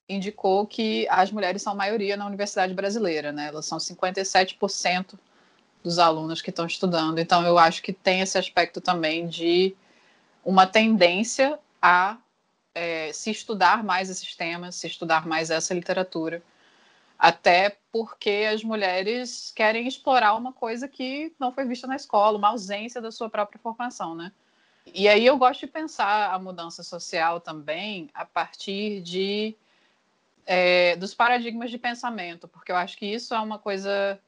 indicou 0.07 0.65
que 0.67 1.07
as 1.09 1.31
mulheres 1.31 1.61
são 1.61 1.75
maioria 1.75 2.17
na 2.17 2.25
universidade 2.25 2.73
brasileira, 2.73 3.31
né? 3.31 3.47
Elas 3.47 3.65
são 3.65 3.77
57% 3.77 5.17
dos 5.83 5.99
alunos 5.99 6.41
que 6.41 6.49
estão 6.49 6.65
estudando. 6.65 7.19
Então, 7.19 7.45
eu 7.45 7.57
acho 7.57 7.81
que 7.81 7.93
tem 7.93 8.21
esse 8.21 8.37
aspecto 8.37 8.79
também 8.79 9.27
de 9.27 9.75
uma 10.43 10.65
tendência 10.65 11.59
a 11.81 12.17
é, 12.73 13.11
se 13.13 13.31
estudar 13.31 13.83
mais 13.83 14.09
esses 14.09 14.35
temas, 14.35 14.75
se 14.75 14.87
estudar 14.87 15.27
mais 15.27 15.49
essa 15.49 15.73
literatura, 15.73 16.41
até 17.17 17.77
porque 17.91 18.47
as 18.51 18.63
mulheres 18.63 19.51
querem 19.55 19.87
explorar 19.87 20.35
uma 20.35 20.51
coisa 20.51 20.87
que 20.87 21.33
não 21.39 21.51
foi 21.51 21.65
vista 21.65 21.87
na 21.87 21.95
escola, 21.95 22.37
uma 22.37 22.49
ausência 22.49 23.01
da 23.01 23.11
sua 23.11 23.29
própria 23.29 23.59
formação, 23.59 24.15
né? 24.15 24.31
E 24.93 25.07
aí 25.07 25.25
eu 25.25 25.37
gosto 25.37 25.61
de 25.61 25.67
pensar 25.67 26.33
a 26.33 26.39
mudança 26.39 26.83
social 26.83 27.39
também 27.39 28.09
a 28.13 28.25
partir 28.25 29.01
de 29.01 29.55
é, 30.45 30.95
dos 30.95 31.13
paradigmas 31.13 31.71
de 31.71 31.77
pensamento, 31.77 32.47
porque 32.47 32.71
eu 32.71 32.75
acho 32.75 32.97
que 32.97 33.05
isso 33.05 33.33
é 33.33 33.39
uma 33.39 33.57
coisa 33.57 34.19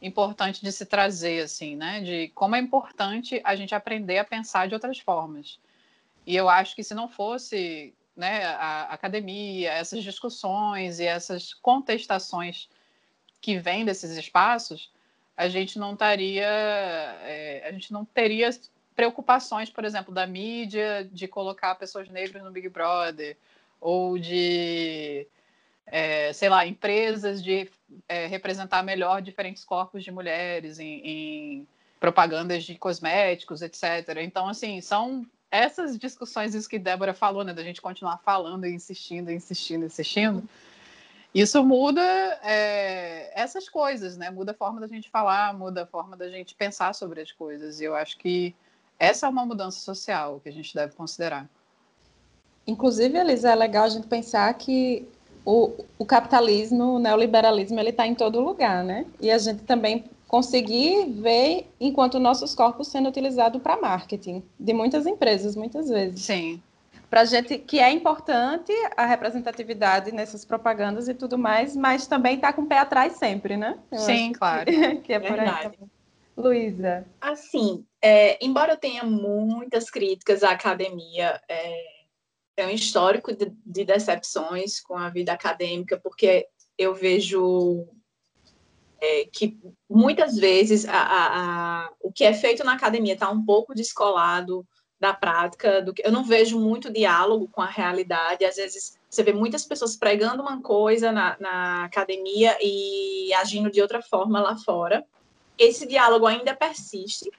importante 0.00 0.62
de 0.62 0.72
se 0.72 0.86
trazer, 0.86 1.42
assim, 1.42 1.76
né? 1.76 2.00
De 2.00 2.28
como 2.28 2.56
é 2.56 2.58
importante 2.58 3.40
a 3.44 3.54
gente 3.54 3.74
aprender 3.74 4.18
a 4.18 4.24
pensar 4.24 4.66
de 4.66 4.74
outras 4.74 4.98
formas. 4.98 5.58
E 6.26 6.34
eu 6.34 6.48
acho 6.48 6.74
que 6.74 6.82
se 6.82 6.94
não 6.94 7.08
fosse 7.08 7.94
né, 8.16 8.44
a 8.44 8.82
academia, 8.92 9.72
essas 9.72 10.02
discussões 10.02 11.00
e 11.00 11.04
essas 11.04 11.54
contestações 11.54 12.68
que 13.40 13.58
vêm 13.58 13.84
desses 13.84 14.10
espaços, 14.16 14.90
a 15.36 15.48
gente 15.48 15.78
não 15.78 15.94
estaria, 15.94 16.44
é, 16.44 17.64
a 17.66 17.72
gente 17.72 17.92
não 17.92 18.04
teria 18.04 18.50
preocupações, 18.94 19.70
por 19.70 19.84
exemplo, 19.84 20.12
da 20.12 20.26
mídia 20.26 21.08
de 21.10 21.26
colocar 21.26 21.74
pessoas 21.76 22.08
negras 22.08 22.42
no 22.42 22.50
Big 22.50 22.68
Brother 22.68 23.36
ou 23.80 24.18
de 24.18 25.26
é, 25.86 26.32
sei 26.32 26.48
lá, 26.48 26.66
empresas 26.66 27.42
de 27.42 27.70
é, 28.08 28.26
representar 28.26 28.82
melhor 28.82 29.20
diferentes 29.20 29.64
corpos 29.64 30.04
de 30.04 30.10
mulheres 30.10 30.78
em, 30.78 31.00
em, 31.04 31.68
propagandas 31.98 32.64
de 32.64 32.76
cosméticos, 32.76 33.62
etc. 33.62 34.18
Então, 34.22 34.48
assim, 34.48 34.80
são 34.80 35.26
essas 35.50 35.98
discussões, 35.98 36.54
isso 36.54 36.68
que 36.68 36.78
Débora 36.78 37.12
falou, 37.12 37.42
né, 37.42 37.52
da 37.52 37.62
gente 37.62 37.82
continuar 37.82 38.18
falando 38.18 38.66
e 38.66 38.72
insistindo, 38.72 39.30
insistindo, 39.30 39.84
insistindo. 39.84 40.48
Isso 41.34 41.64
muda 41.64 42.02
é, 42.42 43.30
essas 43.40 43.68
coisas, 43.68 44.16
né? 44.16 44.30
Muda 44.30 44.50
a 44.50 44.54
forma 44.54 44.80
da 44.80 44.88
gente 44.88 45.08
falar, 45.08 45.56
muda 45.56 45.84
a 45.84 45.86
forma 45.86 46.16
da 46.16 46.28
gente 46.28 46.56
pensar 46.56 46.92
sobre 46.92 47.20
as 47.20 47.30
coisas. 47.30 47.80
E 47.80 47.84
eu 47.84 47.94
acho 47.94 48.18
que 48.18 48.54
essa 48.98 49.26
é 49.26 49.28
uma 49.28 49.46
mudança 49.46 49.78
social 49.78 50.40
que 50.40 50.48
a 50.48 50.52
gente 50.52 50.74
deve 50.74 50.94
considerar. 50.94 51.48
Inclusive, 52.66 53.16
Elisa, 53.16 53.50
é 53.50 53.54
legal 53.54 53.84
a 53.84 53.88
gente 53.88 54.08
pensar 54.08 54.52
que 54.54 55.08
o, 55.44 55.72
o 55.98 56.04
capitalismo, 56.04 56.96
o 56.96 56.98
neoliberalismo, 56.98 57.78
ele 57.78 57.90
está 57.90 58.06
em 58.06 58.14
todo 58.14 58.40
lugar, 58.40 58.84
né? 58.84 59.06
E 59.20 59.30
a 59.30 59.38
gente 59.38 59.62
também 59.62 60.04
conseguir 60.28 61.06
ver 61.06 61.68
enquanto 61.80 62.20
nossos 62.20 62.54
corpos 62.54 62.88
sendo 62.88 63.08
utilizados 63.08 63.60
para 63.60 63.76
marketing 63.76 64.42
de 64.58 64.72
muitas 64.72 65.06
empresas, 65.06 65.56
muitas 65.56 65.88
vezes. 65.88 66.20
Sim. 66.20 66.62
Para 67.10 67.22
a 67.22 67.24
gente 67.24 67.58
que 67.58 67.80
é 67.80 67.90
importante 67.90 68.72
a 68.96 69.04
representatividade 69.04 70.12
nessas 70.12 70.44
propagandas 70.44 71.08
e 71.08 71.14
tudo 71.14 71.36
mais, 71.36 71.74
mas 71.74 72.06
também 72.06 72.36
está 72.36 72.52
com 72.52 72.62
o 72.62 72.66
pé 72.66 72.78
atrás 72.78 73.14
sempre, 73.14 73.56
né? 73.56 73.76
Eu 73.90 73.98
Sim, 73.98 74.32
claro. 74.32 74.66
Que, 74.66 74.94
que 75.02 75.12
é 75.12 75.18
Verdade. 75.18 75.76
por 75.76 75.82
aí. 75.82 75.88
Luísa. 76.36 77.04
Assim, 77.20 77.84
é, 78.00 78.42
embora 78.44 78.74
eu 78.74 78.76
tenha 78.76 79.02
muitas 79.02 79.90
críticas 79.90 80.44
à 80.44 80.52
academia, 80.52 81.40
é, 81.48 81.99
é 82.56 82.66
um 82.66 82.70
histórico 82.70 83.34
de, 83.34 83.52
de 83.64 83.84
decepções 83.84 84.80
com 84.80 84.96
a 84.96 85.08
vida 85.08 85.32
acadêmica, 85.32 85.98
porque 85.98 86.46
eu 86.76 86.94
vejo 86.94 87.86
é, 89.00 89.24
que 89.24 89.58
muitas 89.88 90.36
vezes 90.36 90.86
a, 90.86 90.92
a, 90.92 91.84
a, 91.84 91.92
o 92.00 92.12
que 92.12 92.24
é 92.24 92.32
feito 92.32 92.64
na 92.64 92.74
academia 92.74 93.14
está 93.14 93.30
um 93.30 93.44
pouco 93.44 93.74
descolado 93.74 94.66
da 95.00 95.14
prática, 95.14 95.80
do 95.80 95.94
que 95.94 96.06
eu 96.06 96.12
não 96.12 96.24
vejo 96.24 96.60
muito 96.60 96.92
diálogo 96.92 97.48
com 97.48 97.62
a 97.62 97.66
realidade. 97.66 98.44
Às 98.44 98.56
vezes 98.56 98.98
você 99.08 99.22
vê 99.22 99.32
muitas 99.32 99.64
pessoas 99.64 99.96
pregando 99.96 100.42
uma 100.42 100.60
coisa 100.60 101.10
na, 101.10 101.36
na 101.40 101.84
academia 101.84 102.56
e 102.60 103.32
agindo 103.34 103.70
de 103.70 103.80
outra 103.80 104.02
forma 104.02 104.40
lá 104.40 104.56
fora. 104.58 105.04
Esse 105.56 105.86
diálogo 105.86 106.26
ainda 106.26 106.54
persiste. 106.54 107.30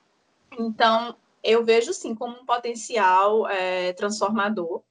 Então 0.60 1.16
eu 1.44 1.64
vejo 1.64 1.94
sim 1.94 2.16
como 2.16 2.36
um 2.36 2.46
potencial 2.46 3.48
é, 3.48 3.94
transformador 3.94 4.82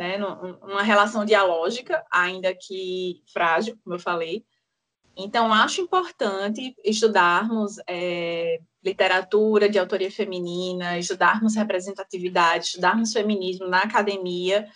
né, 0.00 0.16
numa 0.16 0.82
relação 0.82 1.26
dialógica, 1.26 2.02
ainda 2.10 2.54
que 2.54 3.22
frágil, 3.34 3.78
como 3.84 3.96
eu 3.96 4.00
falei. 4.00 4.42
Então, 5.14 5.52
acho 5.52 5.82
importante 5.82 6.74
estudarmos 6.82 7.76
é, 7.86 8.60
literatura 8.82 9.68
de 9.68 9.78
autoria 9.78 10.10
feminina, 10.10 10.98
estudarmos 10.98 11.54
representatividade, 11.54 12.64
estudarmos 12.64 13.12
feminismo 13.12 13.68
na 13.68 13.80
academia, 13.80 14.66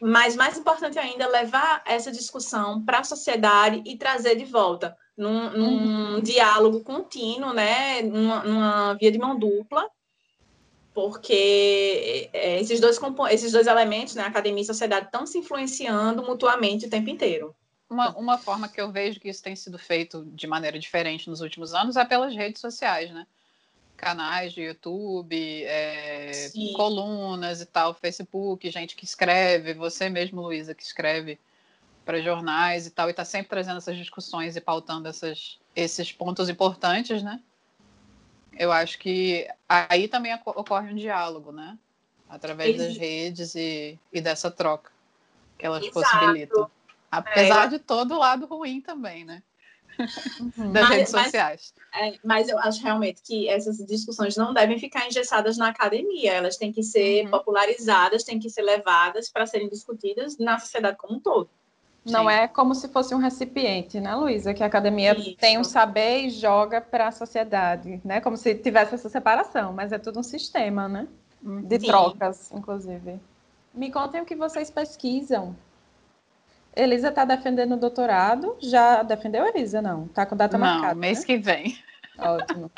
mas 0.00 0.34
mais 0.34 0.56
importante 0.56 0.98
ainda, 0.98 1.28
levar 1.28 1.82
essa 1.84 2.10
discussão 2.10 2.82
para 2.82 3.00
a 3.00 3.04
sociedade 3.04 3.82
e 3.84 3.98
trazer 3.98 4.34
de 4.34 4.46
volta 4.46 4.96
num, 5.14 5.50
num 5.50 6.14
uhum. 6.14 6.20
diálogo 6.22 6.82
contínuo, 6.82 7.52
né, 7.52 8.00
numa, 8.00 8.42
numa 8.44 8.94
via 8.94 9.12
de 9.12 9.18
mão 9.18 9.38
dupla, 9.38 9.84
porque 11.00 12.28
é, 12.32 12.60
esses 12.60 12.80
dois, 12.80 12.98
esses 13.30 13.52
dois 13.52 13.68
elementos, 13.68 14.16
né, 14.16 14.24
academia 14.24 14.62
e 14.62 14.66
sociedade, 14.66 15.06
estão 15.06 15.24
se 15.28 15.38
influenciando 15.38 16.24
mutuamente 16.24 16.86
o 16.86 16.90
tempo 16.90 17.08
inteiro. 17.08 17.54
Uma, 17.88 18.10
uma 18.16 18.36
forma 18.36 18.68
que 18.68 18.80
eu 18.80 18.90
vejo 18.90 19.20
que 19.20 19.28
isso 19.28 19.40
tem 19.40 19.54
sido 19.54 19.78
feito 19.78 20.24
de 20.34 20.48
maneira 20.48 20.76
diferente 20.76 21.30
nos 21.30 21.40
últimos 21.40 21.72
anos 21.72 21.96
é 21.96 22.04
pelas 22.04 22.34
redes 22.34 22.60
sociais, 22.60 23.12
né? 23.12 23.28
Canais 23.96 24.52
de 24.52 24.62
YouTube, 24.62 25.62
é, 25.66 26.50
colunas 26.74 27.60
e 27.60 27.66
tal, 27.66 27.94
Facebook, 27.94 28.68
gente 28.68 28.96
que 28.96 29.04
escreve, 29.04 29.74
você 29.74 30.08
mesmo, 30.08 30.42
Luísa, 30.42 30.74
que 30.74 30.82
escreve 30.82 31.38
para 32.04 32.20
jornais 32.20 32.88
e 32.88 32.90
tal, 32.90 33.06
e 33.06 33.12
está 33.12 33.24
sempre 33.24 33.50
trazendo 33.50 33.78
essas 33.78 33.96
discussões 33.96 34.56
e 34.56 34.60
pautando 34.60 35.06
essas, 35.06 35.60
esses 35.76 36.10
pontos 36.10 36.48
importantes, 36.48 37.22
né? 37.22 37.40
Eu 38.56 38.72
acho 38.72 38.98
que 38.98 39.48
aí 39.68 40.08
também 40.08 40.34
ocorre 40.34 40.92
um 40.92 40.96
diálogo, 40.96 41.52
né? 41.52 41.78
Através 42.28 42.76
das 42.76 42.96
redes 42.96 43.54
e, 43.54 43.98
e 44.12 44.20
dessa 44.20 44.50
troca 44.50 44.90
que 45.58 45.66
elas 45.66 45.82
Exato. 45.82 45.94
possibilitam. 45.94 46.70
Apesar 47.10 47.66
é, 47.66 47.68
de 47.68 47.78
todo 47.78 48.14
o 48.14 48.18
lado 48.18 48.46
ruim 48.46 48.80
também, 48.80 49.24
né? 49.24 49.42
Uhum. 50.56 50.72
das 50.72 50.84
mas, 50.84 50.96
redes 50.96 51.10
sociais. 51.10 51.74
Mas, 51.92 52.14
é, 52.14 52.18
mas 52.22 52.48
eu 52.48 52.58
acho 52.58 52.82
realmente 52.82 53.20
que 53.22 53.48
essas 53.48 53.78
discussões 53.78 54.36
não 54.36 54.54
devem 54.54 54.78
ficar 54.78 55.06
engessadas 55.06 55.56
na 55.56 55.68
academia, 55.68 56.34
elas 56.34 56.56
têm 56.56 56.72
que 56.72 56.82
ser 56.82 57.24
uhum. 57.24 57.30
popularizadas, 57.30 58.22
têm 58.22 58.38
que 58.38 58.48
ser 58.48 58.62
levadas 58.62 59.28
para 59.28 59.46
serem 59.46 59.68
discutidas 59.68 60.38
na 60.38 60.58
sociedade 60.58 60.96
como 60.96 61.16
um 61.16 61.20
todo. 61.20 61.50
Não 62.08 62.28
Sim. 62.28 62.34
é 62.34 62.48
como 62.48 62.74
se 62.74 62.88
fosse 62.88 63.14
um 63.14 63.18
recipiente, 63.18 64.00
né, 64.00 64.14
Luísa? 64.14 64.54
Que 64.54 64.62
a 64.62 64.66
academia 64.66 65.16
Isso. 65.16 65.36
tem 65.36 65.58
um 65.58 65.64
saber 65.64 66.26
e 66.26 66.30
joga 66.30 66.80
para 66.80 67.08
a 67.08 67.12
sociedade, 67.12 68.00
né? 68.04 68.20
Como 68.20 68.36
se 68.36 68.54
tivesse 68.54 68.94
essa 68.94 69.08
separação, 69.08 69.72
mas 69.72 69.92
é 69.92 69.98
tudo 69.98 70.20
um 70.20 70.22
sistema, 70.22 70.88
né? 70.88 71.06
De 71.42 71.78
Sim. 71.78 71.86
trocas, 71.86 72.50
inclusive. 72.52 73.20
Me 73.74 73.90
contem 73.90 74.20
o 74.20 74.24
que 74.24 74.34
vocês 74.34 74.70
pesquisam. 74.70 75.54
Elisa 76.74 77.08
está 77.08 77.24
defendendo 77.24 77.72
o 77.72 77.76
doutorado. 77.76 78.56
Já 78.60 79.02
defendeu, 79.02 79.46
Elisa? 79.46 79.82
Não. 79.82 80.06
Está 80.06 80.24
com 80.24 80.36
data 80.36 80.56
não, 80.56 80.66
marcada. 80.66 80.94
mês 80.94 81.20
né? 81.20 81.26
que 81.26 81.36
vem. 81.38 81.78
Ótimo. 82.18 82.70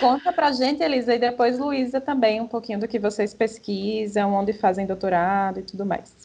Conta 0.00 0.32
pra 0.32 0.50
gente, 0.52 0.82
Elisa, 0.82 1.14
e 1.14 1.18
depois 1.18 1.58
Luísa 1.58 2.00
também, 2.00 2.40
um 2.40 2.46
pouquinho 2.46 2.80
do 2.80 2.88
que 2.88 2.98
vocês 2.98 3.34
pesquisam, 3.34 4.32
onde 4.32 4.52
fazem 4.52 4.86
doutorado 4.86 5.60
e 5.60 5.62
tudo 5.62 5.84
mais. 5.84 6.23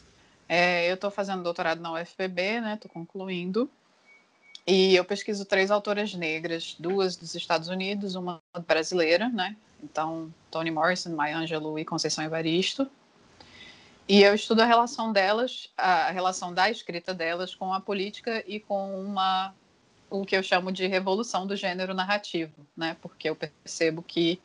É, 0.49 0.89
eu 0.89 0.95
estou 0.95 1.11
fazendo 1.11 1.43
doutorado 1.43 1.79
na 1.79 1.93
UFPB, 1.93 2.59
né? 2.59 2.73
Estou 2.73 2.89
concluindo. 2.89 3.69
E 4.65 4.95
eu 4.95 5.05
pesquiso 5.05 5.45
três 5.45 5.69
autoras 5.69 6.15
negras, 6.15 6.75
duas 6.79 7.15
dos 7.15 7.35
Estados 7.35 7.69
Unidos, 7.69 8.15
uma 8.15 8.41
brasileira, 8.67 9.29
né? 9.29 9.55
Então, 9.83 10.33
Toni 10.49 10.71
Morrison, 10.71 11.15
Maya 11.15 11.37
Angelou 11.37 11.77
e 11.77 11.85
Conceição 11.85 12.23
Evaristo. 12.23 12.89
E 14.07 14.23
eu 14.23 14.33
estudo 14.33 14.61
a 14.61 14.65
relação 14.65 15.13
delas, 15.13 15.69
a 15.77 16.09
relação 16.09 16.51
da 16.51 16.69
escrita 16.69 17.13
delas 17.13 17.53
com 17.53 17.71
a 17.71 17.79
política 17.79 18.43
e 18.47 18.59
com 18.59 18.99
uma 18.99 19.53
o 20.09 20.25
que 20.25 20.35
eu 20.35 20.41
chamo 20.41 20.71
de 20.71 20.87
revolução 20.87 21.45
do 21.45 21.55
gênero 21.55 21.93
narrativo, 21.93 22.65
né? 22.75 22.97
Porque 22.99 23.29
eu 23.29 23.35
percebo 23.35 24.01
que 24.01 24.41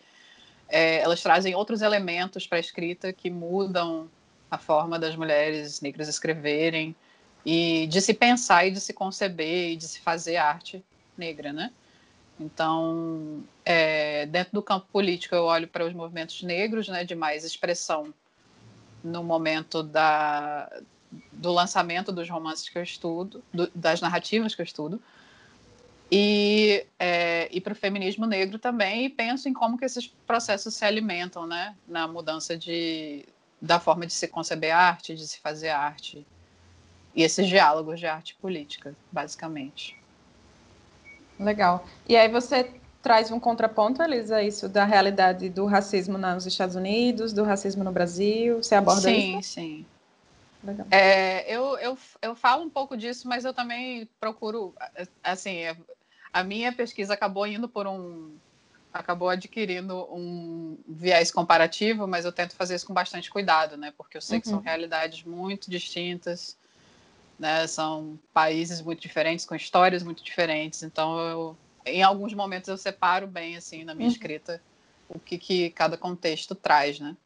é, 0.68 0.98
elas 0.98 1.22
trazem 1.22 1.54
outros 1.54 1.80
elementos 1.80 2.46
para 2.46 2.58
a 2.58 2.60
escrita 2.60 3.10
que 3.10 3.30
mudam 3.30 4.10
a 4.50 4.58
forma 4.58 4.98
das 4.98 5.16
mulheres 5.16 5.80
negras 5.80 6.08
escreverem 6.08 6.94
e 7.44 7.86
de 7.88 8.00
se 8.00 8.14
pensar 8.14 8.66
e 8.66 8.70
de 8.70 8.80
se 8.80 8.92
conceber 8.92 9.72
e 9.72 9.76
de 9.76 9.86
se 9.86 10.00
fazer 10.00 10.36
arte 10.36 10.84
negra, 11.16 11.52
né? 11.52 11.72
Então, 12.38 13.44
é, 13.64 14.26
dentro 14.26 14.54
do 14.54 14.62
campo 14.62 14.86
político, 14.92 15.34
eu 15.34 15.44
olho 15.44 15.68
para 15.68 15.86
os 15.86 15.92
movimentos 15.92 16.42
negros, 16.42 16.88
né, 16.88 17.04
de 17.04 17.14
mais 17.14 17.44
expressão 17.44 18.12
no 19.04 19.22
momento 19.22 19.82
da, 19.82 20.70
do 21.30 21.52
lançamento 21.52 22.10
dos 22.10 22.28
romances 22.28 22.68
que 22.68 22.76
eu 22.76 22.82
estudo, 22.82 23.42
do, 23.52 23.70
das 23.74 24.00
narrativas 24.00 24.54
que 24.54 24.62
eu 24.62 24.64
estudo, 24.64 25.00
e, 26.10 26.84
é, 26.98 27.48
e 27.52 27.60
para 27.60 27.72
o 27.72 27.76
feminismo 27.76 28.26
negro 28.26 28.58
também, 28.58 29.06
e 29.06 29.08
penso 29.08 29.48
em 29.48 29.52
como 29.52 29.78
que 29.78 29.84
esses 29.84 30.06
processos 30.26 30.74
se 30.74 30.84
alimentam, 30.84 31.46
né, 31.46 31.76
na 31.86 32.08
mudança 32.08 32.56
de, 32.56 33.26
da 33.64 33.80
forma 33.80 34.06
de 34.06 34.12
se 34.12 34.28
conceber 34.28 34.72
arte, 34.72 35.14
de 35.14 35.26
se 35.26 35.40
fazer 35.40 35.70
arte, 35.70 36.26
e 37.14 37.22
esses 37.22 37.46
diálogos 37.46 37.98
de 37.98 38.06
arte 38.06 38.34
política, 38.40 38.94
basicamente. 39.10 39.96
Legal. 41.38 41.84
E 42.08 42.16
aí 42.16 42.28
você 42.28 42.70
traz 43.02 43.30
um 43.30 43.40
contraponto, 43.40 44.02
Elisa, 44.02 44.42
isso 44.42 44.68
da 44.68 44.84
realidade 44.84 45.48
do 45.48 45.66
racismo 45.66 46.18
nos 46.18 46.46
Estados 46.46 46.74
Unidos, 46.74 47.32
do 47.32 47.44
racismo 47.44 47.84
no 47.84 47.92
Brasil, 47.92 48.62
você 48.62 48.74
aborda 48.74 49.10
sim, 49.10 49.38
isso? 49.38 49.52
Sim, 49.52 49.86
sim. 49.86 49.86
É, 50.90 51.52
eu, 51.52 51.78
eu, 51.78 51.98
eu 52.22 52.34
falo 52.34 52.64
um 52.64 52.70
pouco 52.70 52.96
disso, 52.96 53.28
mas 53.28 53.44
eu 53.44 53.52
também 53.52 54.08
procuro, 54.18 54.74
assim, 55.22 55.60
a 56.32 56.42
minha 56.42 56.72
pesquisa 56.72 57.14
acabou 57.14 57.46
indo 57.46 57.68
por 57.68 57.86
um, 57.86 58.36
acabou 58.94 59.28
adquirindo 59.28 60.06
um 60.14 60.78
viés 60.86 61.32
comparativo, 61.32 62.06
mas 62.06 62.24
eu 62.24 62.30
tento 62.30 62.54
fazer 62.54 62.76
isso 62.76 62.86
com 62.86 62.94
bastante 62.94 63.28
cuidado, 63.28 63.76
né? 63.76 63.92
Porque 63.98 64.16
eu 64.16 64.20
sei 64.20 64.36
uhum. 64.36 64.40
que 64.40 64.48
são 64.48 64.58
uhum. 64.58 64.64
realidades 64.64 65.24
muito 65.24 65.68
distintas, 65.68 66.56
né? 67.36 67.66
São 67.66 68.16
países 68.32 68.80
muito 68.80 69.00
diferentes, 69.00 69.44
com 69.44 69.56
histórias 69.56 70.04
muito 70.04 70.22
diferentes. 70.22 70.84
Então, 70.84 71.18
eu, 71.18 71.56
em 71.84 72.04
alguns 72.04 72.32
momentos 72.34 72.68
eu 72.68 72.76
separo 72.76 73.26
bem, 73.26 73.56
assim, 73.56 73.82
na 73.82 73.96
minha 73.96 74.06
uhum. 74.06 74.12
escrita, 74.12 74.62
o 75.08 75.18
que, 75.18 75.38
que 75.38 75.70
cada 75.70 75.96
contexto 75.96 76.54
traz, 76.54 77.00
né? 77.00 77.16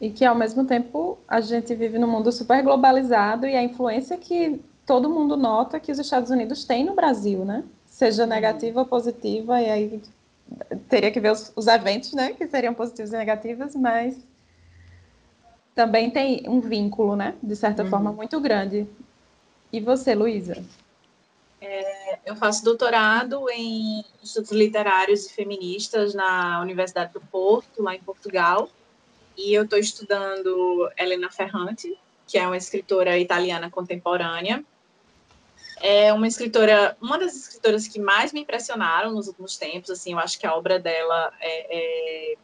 E 0.00 0.10
que, 0.10 0.24
ao 0.24 0.34
mesmo 0.34 0.66
tempo, 0.66 1.16
a 1.28 1.40
gente 1.40 1.72
vive 1.72 2.00
num 2.00 2.10
mundo 2.10 2.32
super 2.32 2.60
globalizado 2.64 3.46
e 3.46 3.54
a 3.54 3.62
influência 3.62 4.18
que 4.18 4.60
todo 4.84 5.08
mundo 5.08 5.36
nota 5.36 5.78
que 5.78 5.92
os 5.92 6.00
Estados 6.00 6.30
Unidos 6.30 6.64
têm 6.64 6.84
no 6.84 6.96
Brasil, 6.96 7.44
né? 7.44 7.62
Seja 7.86 8.24
uhum. 8.24 8.28
negativa 8.28 8.80
ou 8.80 8.86
positiva, 8.86 9.62
e 9.62 9.70
aí 9.70 10.02
teria 10.88 11.10
que 11.10 11.20
ver 11.20 11.32
os, 11.32 11.52
os 11.56 11.66
eventos, 11.66 12.12
né? 12.12 12.32
Que 12.32 12.46
seriam 12.46 12.74
positivos 12.74 13.12
e 13.12 13.16
negativos, 13.16 13.74
mas 13.74 14.16
também 15.74 16.10
tem 16.10 16.44
um 16.48 16.60
vínculo, 16.60 17.16
né? 17.16 17.34
De 17.42 17.56
certa 17.56 17.82
uhum. 17.82 17.90
forma, 17.90 18.12
muito 18.12 18.40
grande. 18.40 18.86
E 19.72 19.80
você, 19.80 20.14
Luísa? 20.14 20.62
É, 21.60 22.18
eu 22.26 22.36
faço 22.36 22.64
doutorado 22.64 23.48
em 23.50 24.04
estudos 24.22 24.52
literários 24.52 25.26
e 25.26 25.32
feministas 25.32 26.14
na 26.14 26.60
Universidade 26.60 27.12
do 27.12 27.20
Porto, 27.20 27.82
lá 27.82 27.94
em 27.94 28.00
Portugal. 28.00 28.68
E 29.36 29.52
eu 29.52 29.64
estou 29.64 29.78
estudando 29.78 30.88
Helena 30.96 31.30
Ferrante, 31.30 31.98
que 32.26 32.38
é 32.38 32.46
uma 32.46 32.56
escritora 32.56 33.18
italiana 33.18 33.70
contemporânea. 33.70 34.64
É 35.86 36.10
uma 36.14 36.26
escritora, 36.26 36.96
uma 36.98 37.18
das 37.18 37.36
escritoras 37.36 37.86
que 37.86 38.00
mais 38.00 38.32
me 38.32 38.40
impressionaram 38.40 39.12
nos 39.12 39.28
últimos 39.28 39.58
tempos. 39.58 39.90
Assim, 39.90 40.12
eu 40.12 40.18
acho 40.18 40.38
que 40.38 40.46
a 40.46 40.54
obra 40.54 40.78
dela 40.78 41.30
é, 41.38 42.32
é 42.32 42.36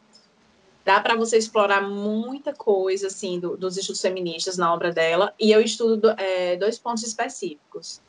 dá 0.85 1.01
para 1.01 1.17
você 1.17 1.39
explorar 1.39 1.83
muita 1.83 2.53
coisa 2.53 3.07
assim 3.07 3.39
do, 3.39 3.57
dos 3.57 3.77
estudos 3.77 4.01
feministas 4.01 4.57
na 4.57 4.73
obra 4.73 4.93
dela 4.93 5.35
e 5.39 5.53
eu 5.53 5.61
estudo 5.61 5.97
do, 5.97 6.11
é, 6.11 6.57
dois 6.57 6.79
pontos 6.79 7.03
específicos 7.03 8.01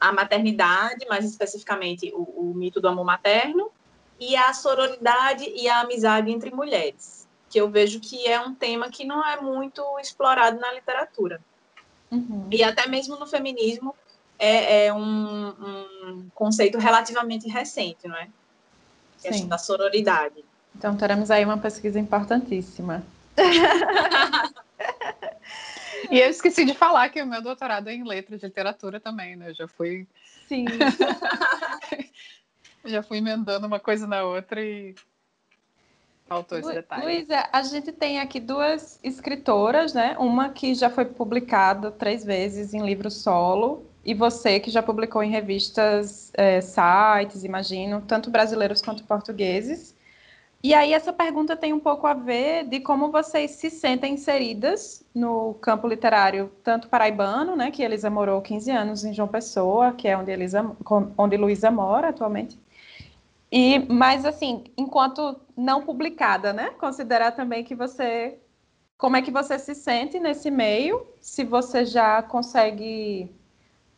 a 0.00 0.12
maternidade 0.12 1.06
mais 1.08 1.24
especificamente 1.24 2.12
o, 2.14 2.22
o, 2.22 2.54
mito 2.54 2.80
do 2.80 2.88
amor 2.88 3.04
materno 3.04 3.70
e 4.20 4.36
a 4.36 4.52
sororidade 4.52 5.44
e 5.54 5.68
a 5.68 5.80
amizade 5.80 6.30
entre 6.30 6.50
mulheres 6.50 7.26
que 7.50 7.60
eu 7.60 7.68
vejo 7.68 8.00
que 8.00 8.26
é 8.26 8.40
um 8.40 8.54
tema 8.54 8.88
que 8.88 9.04
não 9.04 9.26
é 9.26 9.40
muito 9.40 9.82
explorado 9.98 10.58
na 10.60 10.72
literatura 10.72 11.40
uhum. 12.10 12.46
e 12.50 12.62
até 12.62 12.86
mesmo 12.86 13.16
no 13.16 13.26
feminismo 13.26 13.94
é, 14.38 14.86
é 14.86 14.92
um, 14.92 15.48
um, 15.48 16.28
conceito 16.34 16.78
relativamente 16.78 17.48
recente 17.48 18.06
não 18.06 18.16
é 18.16 18.28
a 19.18 19.22
questão 19.22 19.48
da 19.48 19.58
sororidade 19.58 20.44
então, 20.76 20.94
teremos 20.94 21.30
aí 21.30 21.42
uma 21.44 21.56
pesquisa 21.56 21.98
importantíssima. 21.98 23.02
e 26.10 26.20
eu 26.20 26.28
esqueci 26.28 26.66
de 26.66 26.74
falar 26.74 27.08
que 27.08 27.22
o 27.22 27.26
meu 27.26 27.40
doutorado 27.40 27.88
é 27.88 27.94
em 27.94 28.04
letras 28.04 28.40
de 28.40 28.46
literatura 28.46 29.00
também, 29.00 29.36
né? 29.36 29.48
Eu 29.50 29.54
já 29.54 29.66
fui. 29.66 30.06
Sim. 30.46 30.66
já 32.84 33.02
fui 33.02 33.18
emendando 33.18 33.66
uma 33.66 33.80
coisa 33.80 34.06
na 34.06 34.22
outra 34.22 34.62
e 34.62 34.94
faltou 36.26 36.58
esse 36.58 36.70
detalhe. 36.70 37.04
Luísa, 37.04 37.48
a 37.50 37.62
gente 37.62 37.90
tem 37.90 38.20
aqui 38.20 38.38
duas 38.38 39.00
escritoras, 39.02 39.94
né? 39.94 40.14
Uma 40.18 40.50
que 40.50 40.74
já 40.74 40.90
foi 40.90 41.06
publicada 41.06 41.90
três 41.90 42.22
vezes 42.22 42.74
em 42.74 42.84
livro 42.84 43.10
solo, 43.10 43.86
e 44.06 44.14
você 44.14 44.60
que 44.60 44.70
já 44.70 44.80
publicou 44.80 45.20
em 45.20 45.30
revistas, 45.30 46.30
é, 46.34 46.60
sites, 46.60 47.42
imagino, 47.42 48.00
tanto 48.06 48.30
brasileiros 48.30 48.80
quanto 48.80 49.02
portugueses. 49.02 49.96
E 50.62 50.72
aí 50.72 50.92
essa 50.94 51.12
pergunta 51.12 51.56
tem 51.56 51.72
um 51.72 51.80
pouco 51.80 52.06
a 52.06 52.14
ver 52.14 52.64
de 52.68 52.78
como 52.78 53.10
vocês 53.10 53.52
se 53.52 53.68
sentem 53.68 54.14
inseridas 54.14 55.04
no 55.12 55.54
campo 55.54 55.88
literário, 55.88 56.52
tanto 56.62 56.88
paraibano, 56.88 57.56
né, 57.56 57.72
que 57.72 57.82
Elisa 57.82 58.08
morou 58.08 58.40
15 58.40 58.70
anos 58.70 59.04
em 59.04 59.12
João 59.12 59.26
Pessoa, 59.26 59.92
que 59.92 60.06
é 60.06 60.16
onde 60.16 60.30
Elisa, 60.30 60.64
onde 61.18 61.36
Luísa 61.36 61.70
mora 61.70 62.10
atualmente. 62.10 62.56
E 63.50 63.80
mas 63.92 64.24
assim, 64.24 64.64
enquanto 64.76 65.36
não 65.56 65.82
publicada, 65.82 66.52
né, 66.52 66.70
considerar 66.78 67.32
também 67.32 67.64
que 67.64 67.74
você 67.74 68.38
como 68.96 69.16
é 69.16 69.22
que 69.22 69.30
você 69.30 69.58
se 69.58 69.74
sente 69.74 70.18
nesse 70.18 70.50
meio, 70.50 71.06
se 71.20 71.44
você 71.44 71.84
já 71.84 72.22
consegue 72.22 73.30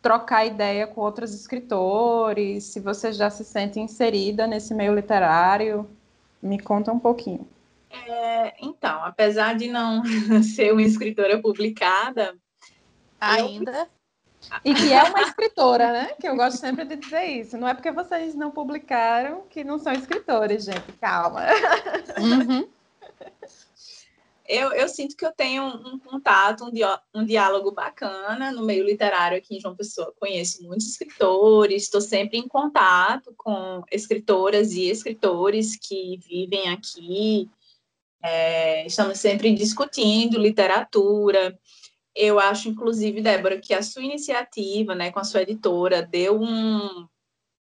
trocar 0.01 0.47
ideia 0.47 0.87
com 0.87 1.01
outros 1.01 1.35
escritores, 1.35 2.65
se 2.65 2.81
você 2.81 3.13
já 3.13 3.31
se 3.31 3.45
sente 3.45 3.81
inserida 3.81 4.47
nesse 4.47 4.75
meio 4.75 4.95
literário, 4.95 5.89
me 6.43 6.59
conta 6.59 6.93
um 6.93 6.99
pouquinho. 6.99 7.47
É, 7.91 8.55
então, 8.65 9.03
apesar 9.05 9.55
de 9.57 9.69
não 9.69 10.03
ser 10.43 10.73
uma 10.73 10.83
escritora 10.83 11.41
publicada. 11.41 12.37
Ainda. 13.21 13.73
Eu... 13.73 13.99
E 14.65 14.73
que 14.73 14.93
é 14.93 15.03
uma 15.03 15.23
escritora, 15.23 15.93
né? 15.93 16.15
Que 16.21 16.29
eu 16.29 16.37
gosto 16.37 16.59
sempre 16.59 16.85
de 16.85 16.97
dizer 16.97 17.25
isso. 17.25 17.59
Não 17.59 17.67
é 17.67 17.75
porque 17.75 17.91
vocês 17.91 18.37
não 18.37 18.53
publicaram 18.53 19.43
que 19.51 19.65
não 19.65 19.79
são 19.79 19.93
escritores, 19.93 20.65
gente. 20.65 20.93
Calma. 21.01 21.43
Uhum 22.17 22.69
eu, 24.49 24.73
eu 24.73 24.89
sinto 24.89 25.15
que 25.15 25.27
eu 25.27 25.33
tenho 25.33 25.63
um, 25.63 25.99
contato, 25.99 26.65
um, 26.65 26.71
um 27.15 27.25
diálogo 27.25 27.71
bacana 27.71 28.51
no 28.51 28.65
meio 28.65 28.83
literário 28.83 29.37
aqui 29.37 29.57
em 29.57 29.61
João 29.61 29.77
Pessoa. 29.77 30.15
Conheço 30.19 30.63
muitos 30.63 30.89
escritores, 30.89 31.83
estou 31.83 32.01
sempre 32.01 32.39
em 32.39 32.49
contato 32.49 33.35
com 33.37 33.85
escritoras 33.93 34.73
e 34.73 34.89
escritores 34.89 35.77
que 35.77 36.17
vivem 36.17 36.71
aqui. 36.71 37.51
É, 38.23 38.87
estamos 38.87 39.19
sempre 39.21 39.55
discutindo 39.55 40.39
literatura. 40.39 41.59
Eu 42.15 42.41
acho, 42.41 42.71
inclusive, 42.71 43.21
Débora, 43.21 43.61
que 43.61 43.75
a 43.75 43.83
sua 43.83 44.03
iniciativa, 44.03 44.95
né, 44.95 45.13
com 45.13 45.21
a 45.21 45.25
sua 45.25 45.43
editora, 45.43 46.01
deu 46.01 46.41
um, 46.41 47.07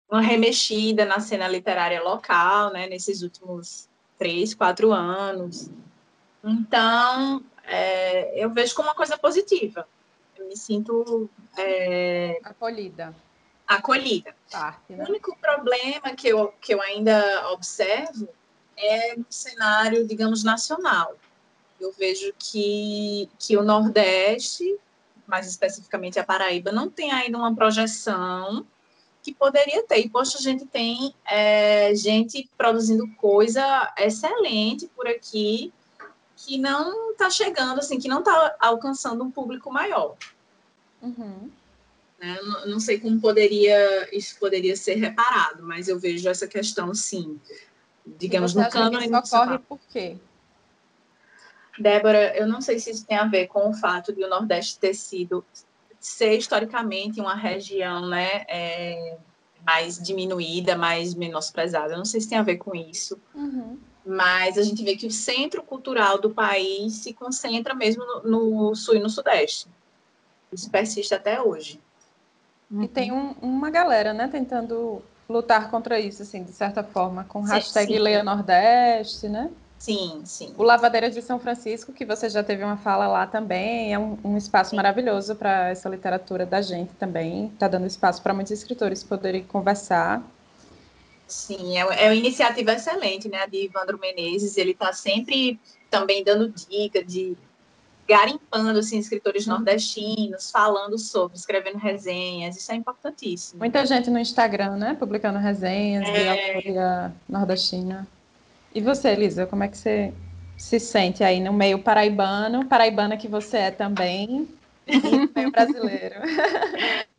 uma 0.07 0.21
remexida 0.21 1.03
na 1.03 1.19
cena 1.19 1.47
literária 1.47 2.03
local, 2.03 2.71
né, 2.71 2.87
nesses 2.87 3.23
últimos 3.23 3.89
três, 4.19 4.53
quatro 4.53 4.93
anos. 4.93 5.71
Então, 6.45 7.43
é, 7.63 8.41
eu 8.41 8.51
vejo 8.51 8.75
como 8.75 8.87
uma 8.87 8.95
coisa 8.95 9.17
positiva. 9.17 9.87
Eu 10.37 10.47
me 10.47 10.55
sinto 10.55 11.27
é, 11.57 12.39
acolhida. 12.43 13.15
Acolhida. 13.67 14.35
Parte, 14.51 14.93
né? 14.93 15.03
O 15.03 15.09
único 15.09 15.35
problema 15.37 16.15
que 16.15 16.27
eu, 16.27 16.53
que 16.61 16.75
eu 16.75 16.81
ainda 16.81 17.49
observo 17.51 18.29
é 18.77 19.15
no 19.15 19.25
cenário, 19.27 20.07
digamos, 20.07 20.43
nacional. 20.43 21.15
Eu 21.81 21.91
vejo 21.91 22.31
que, 22.37 23.27
que 23.39 23.57
o 23.57 23.63
Nordeste, 23.63 24.77
mais 25.25 25.47
especificamente 25.47 26.19
a 26.19 26.23
Paraíba, 26.23 26.71
não 26.71 26.89
tem 26.89 27.11
ainda 27.11 27.39
uma 27.39 27.55
projeção 27.55 28.67
que 29.23 29.33
poderia 29.33 29.81
ter. 29.83 30.01
E, 30.01 30.09
poxa, 30.09 30.37
a 30.37 30.41
gente 30.41 30.67
tem 30.67 31.15
é, 31.25 31.95
gente 31.95 32.47
produzindo 32.55 33.07
coisa 33.15 33.91
excelente 33.97 34.87
por 34.95 35.07
aqui, 35.07 35.73
que 36.45 36.57
não 36.59 37.11
está 37.11 37.29
chegando, 37.29 37.79
assim, 37.79 37.99
que 37.99 38.07
não 38.07 38.19
está 38.19 38.55
alcançando 38.59 39.23
um 39.23 39.31
público 39.31 39.71
maior. 39.73 40.15
Uhum. 41.01 41.49
Né? 42.19 42.39
Não, 42.43 42.67
não, 42.67 42.79
sei 42.79 42.99
como 42.99 43.19
poderia 43.19 44.15
isso 44.15 44.37
poderia 44.39 44.75
ser 44.75 44.95
reparado, 44.95 45.63
mas 45.63 45.87
eu 45.87 45.99
vejo 45.99 46.29
essa 46.29 46.47
questão, 46.47 46.93
sim, 46.93 47.39
digamos, 48.05 48.53
no 48.53 48.69
cânone 48.69 49.05
Isso 49.05 49.35
ocorre 49.35 49.57
por 49.59 49.79
quê? 49.89 50.17
Débora, 51.77 52.37
eu 52.37 52.47
não 52.47 52.61
sei 52.61 52.79
se 52.79 52.91
isso 52.91 53.05
tem 53.05 53.17
a 53.17 53.25
ver 53.25 53.47
com 53.47 53.69
o 53.69 53.73
fato 53.73 54.13
de 54.13 54.23
o 54.23 54.29
Nordeste 54.29 54.79
ter 54.79 54.93
sido, 54.93 55.43
ser 55.99 56.37
historicamente 56.37 57.19
uma 57.19 57.35
região, 57.35 58.07
né, 58.07 58.45
é, 58.47 59.17
mais 59.65 60.01
diminuída, 60.01 60.77
mais 60.77 61.13
menosprezada. 61.13 61.93
Eu 61.93 61.97
não 61.97 62.05
sei 62.05 62.21
se 62.21 62.29
tem 62.29 62.37
a 62.37 62.43
ver 62.43 62.57
com 62.57 62.73
isso. 62.73 63.19
Uhum 63.33 63.77
mas 64.05 64.57
a 64.57 64.61
gente 64.61 64.83
vê 64.83 64.95
que 64.95 65.07
o 65.07 65.11
centro 65.11 65.63
cultural 65.63 66.19
do 66.19 66.29
país 66.29 66.93
se 66.93 67.13
concentra 67.13 67.73
mesmo 67.73 68.05
no, 68.05 68.21
no 68.23 68.75
sul 68.75 68.95
e 68.95 68.99
no 68.99 69.09
sudeste. 69.09 69.67
Isso 70.51 70.69
persiste 70.69 71.13
até 71.13 71.41
hoje. 71.41 71.79
E 72.81 72.87
tem 72.87 73.11
um, 73.11 73.35
uma 73.41 73.69
galera, 73.69 74.13
né, 74.13 74.27
tentando 74.27 75.01
lutar 75.27 75.69
contra 75.69 75.99
isso, 75.99 76.21
assim, 76.21 76.43
de 76.43 76.51
certa 76.51 76.83
forma, 76.83 77.23
com 77.23 77.45
sim, 77.45 77.53
hashtag 77.53 77.93
sim. 77.93 77.99
Leia 77.99 78.23
Nordeste, 78.23 79.27
né? 79.27 79.49
Sim, 79.77 80.21
sim. 80.25 80.53
O 80.57 80.63
Lavadeiras 80.63 81.13
de 81.13 81.21
São 81.21 81.39
Francisco, 81.39 81.91
que 81.91 82.05
você 82.05 82.29
já 82.29 82.43
teve 82.43 82.63
uma 82.63 82.77
fala 82.77 83.07
lá 83.07 83.27
também, 83.27 83.93
é 83.93 83.99
um, 83.99 84.17
um 84.23 84.37
espaço 84.37 84.71
sim. 84.71 84.75
maravilhoso 84.75 85.35
para 85.35 85.69
essa 85.69 85.89
literatura 85.89 86.45
da 86.45 86.61
gente 86.61 86.93
também. 86.95 87.47
Está 87.47 87.67
dando 87.67 87.85
espaço 87.85 88.21
para 88.21 88.33
muitos 88.33 88.51
escritores 88.51 89.03
poderem 89.03 89.43
conversar. 89.43 90.23
Sim, 91.27 91.77
é, 91.77 91.81
é 91.81 92.07
uma 92.07 92.15
iniciativa 92.15 92.73
excelente, 92.73 93.27
né, 93.27 93.47
de 93.47 93.65
Ivandro 93.65 93.99
Menezes. 93.99 94.57
Ele 94.57 94.71
está 94.71 94.93
sempre 94.93 95.59
também 95.89 96.23
dando 96.23 96.49
dica 96.49 97.03
de 97.03 97.37
garimpando 98.07 98.79
assim, 98.79 98.99
escritores 98.99 99.47
uhum. 99.47 99.55
nordestinos, 99.55 100.51
falando 100.51 100.97
sobre, 100.97 101.37
escrevendo 101.37 101.77
resenhas, 101.77 102.55
isso 102.55 102.71
é 102.71 102.75
importantíssimo. 102.75 103.59
Muita 103.59 103.85
gente 103.85 104.09
no 104.09 104.19
Instagram, 104.19 104.75
né? 104.77 104.95
Publicando 104.99 105.39
resenhas 105.39 106.07
é... 106.07 106.61
de 106.61 106.73
nordestina. 107.27 108.07
E 108.73 108.81
você, 108.81 109.09
Elisa, 109.09 109.45
como 109.47 109.63
é 109.63 109.67
que 109.67 109.77
você 109.77 110.13
se 110.57 110.79
sente 110.79 111.23
aí 111.23 111.39
no 111.39 111.51
meio 111.51 111.79
paraibano, 111.79 112.65
paraibana 112.65 113.17
que 113.17 113.27
você 113.27 113.57
é 113.57 113.71
também, 113.71 114.47
no 114.87 115.29
meio 115.33 115.51
brasileiro? 115.51 116.15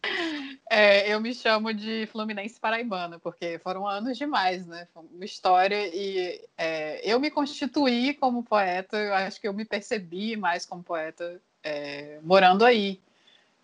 É, 0.68 1.12
eu 1.12 1.20
me 1.20 1.32
chamo 1.32 1.72
de 1.72 2.06
Fluminense 2.06 2.58
Paraibana, 2.58 3.20
porque 3.20 3.58
foram 3.60 3.86
anos 3.86 4.18
demais, 4.18 4.66
né? 4.66 4.88
Foi 4.92 5.04
uma 5.12 5.24
história 5.24 5.86
e 5.94 6.44
é, 6.58 7.00
eu 7.08 7.20
me 7.20 7.30
constituí 7.30 8.14
como 8.14 8.42
poeta, 8.42 8.96
eu 8.96 9.14
acho 9.14 9.40
que 9.40 9.46
eu 9.46 9.54
me 9.54 9.64
percebi 9.64 10.36
mais 10.36 10.66
como 10.66 10.82
poeta 10.82 11.40
é, 11.62 12.18
morando 12.22 12.64
aí. 12.64 13.00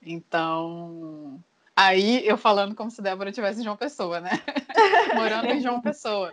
Então, 0.01 1.43
aí 1.75 2.27
eu 2.27 2.37
falando 2.37 2.75
como 2.75 2.91
se 2.91 3.03
Débora 3.03 3.33
tivesse 3.33 3.61
em 3.61 3.65
João 3.65 3.77
Pessoa, 3.77 4.21
né? 4.21 4.31
morando 5.17 5.49
em 5.49 5.61
João 5.61 5.81
Pessoa. 5.81 6.33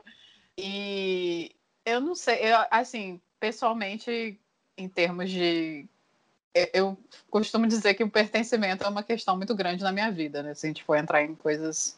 E 0.56 1.52
eu 1.84 2.00
não 2.00 2.14
sei, 2.14 2.40
eu, 2.44 2.58
assim, 2.70 3.20
pessoalmente, 3.40 4.40
em 4.78 4.88
termos 4.88 5.32
de 5.32 5.88
eu 6.54 6.98
costumo 7.30 7.68
dizer 7.68 7.94
que 7.94 8.04
o 8.04 8.10
pertencimento 8.10 8.84
é 8.84 8.88
uma 8.88 9.04
questão 9.04 9.38
muito 9.38 9.56
grande 9.56 9.84
na 9.84 9.92
minha 9.92 10.12
vida, 10.12 10.42
né? 10.42 10.54
Se 10.54 10.66
a 10.66 10.70
gente 10.70 10.84
for 10.84 10.96
entrar 10.96 11.24
em 11.24 11.36
coisas 11.36 11.98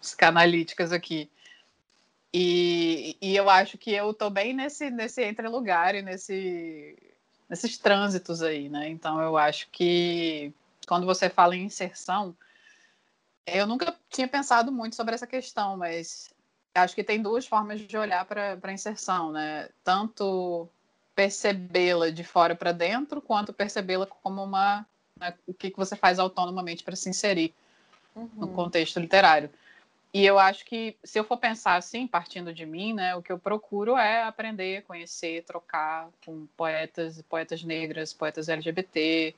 psicanalíticas 0.00 0.92
aqui. 0.92 1.30
E, 2.32 3.16
e 3.20 3.36
eu 3.36 3.48
acho 3.48 3.78
que 3.78 3.92
eu 3.92 4.12
tô 4.12 4.28
bem 4.28 4.52
nesse, 4.52 4.90
nesse 4.90 5.22
entre-lugar 5.22 5.94
e 5.94 6.02
nesse, 6.02 6.96
nesses 7.48 7.78
trânsitos 7.78 8.42
aí, 8.42 8.68
né? 8.68 8.88
Então 8.88 9.20
eu 9.20 9.36
acho 9.36 9.68
que 9.70 10.52
quando 10.86 11.06
você 11.06 11.30
fala 11.30 11.56
em 11.56 11.64
inserção, 11.64 12.36
eu 13.46 13.66
nunca 13.66 13.96
tinha 14.10 14.28
pensado 14.28 14.70
muito 14.70 14.94
sobre 14.94 15.14
essa 15.14 15.26
questão, 15.26 15.76
mas 15.76 16.30
acho 16.74 16.94
que 16.94 17.04
tem 17.04 17.22
duas 17.22 17.46
formas 17.46 17.80
de 17.80 17.96
olhar 17.96 18.24
para 18.24 18.58
a 18.62 18.72
inserção, 18.72 19.32
né? 19.32 19.68
Tanto 19.82 20.68
percebê-la 21.18 22.10
de 22.10 22.22
fora 22.22 22.54
para 22.54 22.70
dentro, 22.70 23.20
quanto 23.20 23.52
percebê-la 23.52 24.06
como 24.06 24.44
uma 24.44 24.86
né, 25.18 25.34
o 25.48 25.52
que, 25.52 25.68
que 25.68 25.76
você 25.76 25.96
faz 25.96 26.20
autonomamente 26.20 26.84
para 26.84 26.94
se 26.94 27.10
inserir 27.10 27.52
uhum. 28.14 28.30
no 28.36 28.48
contexto 28.52 29.00
literário. 29.00 29.50
E 30.14 30.24
eu 30.24 30.38
acho 30.38 30.64
que 30.64 30.96
se 31.02 31.18
eu 31.18 31.24
for 31.24 31.36
pensar 31.36 31.74
assim, 31.74 32.06
partindo 32.06 32.54
de 32.54 32.64
mim, 32.64 32.92
né, 32.92 33.16
o 33.16 33.22
que 33.22 33.32
eu 33.32 33.38
procuro 33.38 33.96
é 33.96 34.22
aprender, 34.22 34.84
conhecer, 34.84 35.42
trocar 35.42 36.08
com 36.24 36.46
poetas, 36.56 37.20
poetas 37.22 37.64
negras, 37.64 38.12
poetas 38.12 38.48
LGBT. 38.48 39.34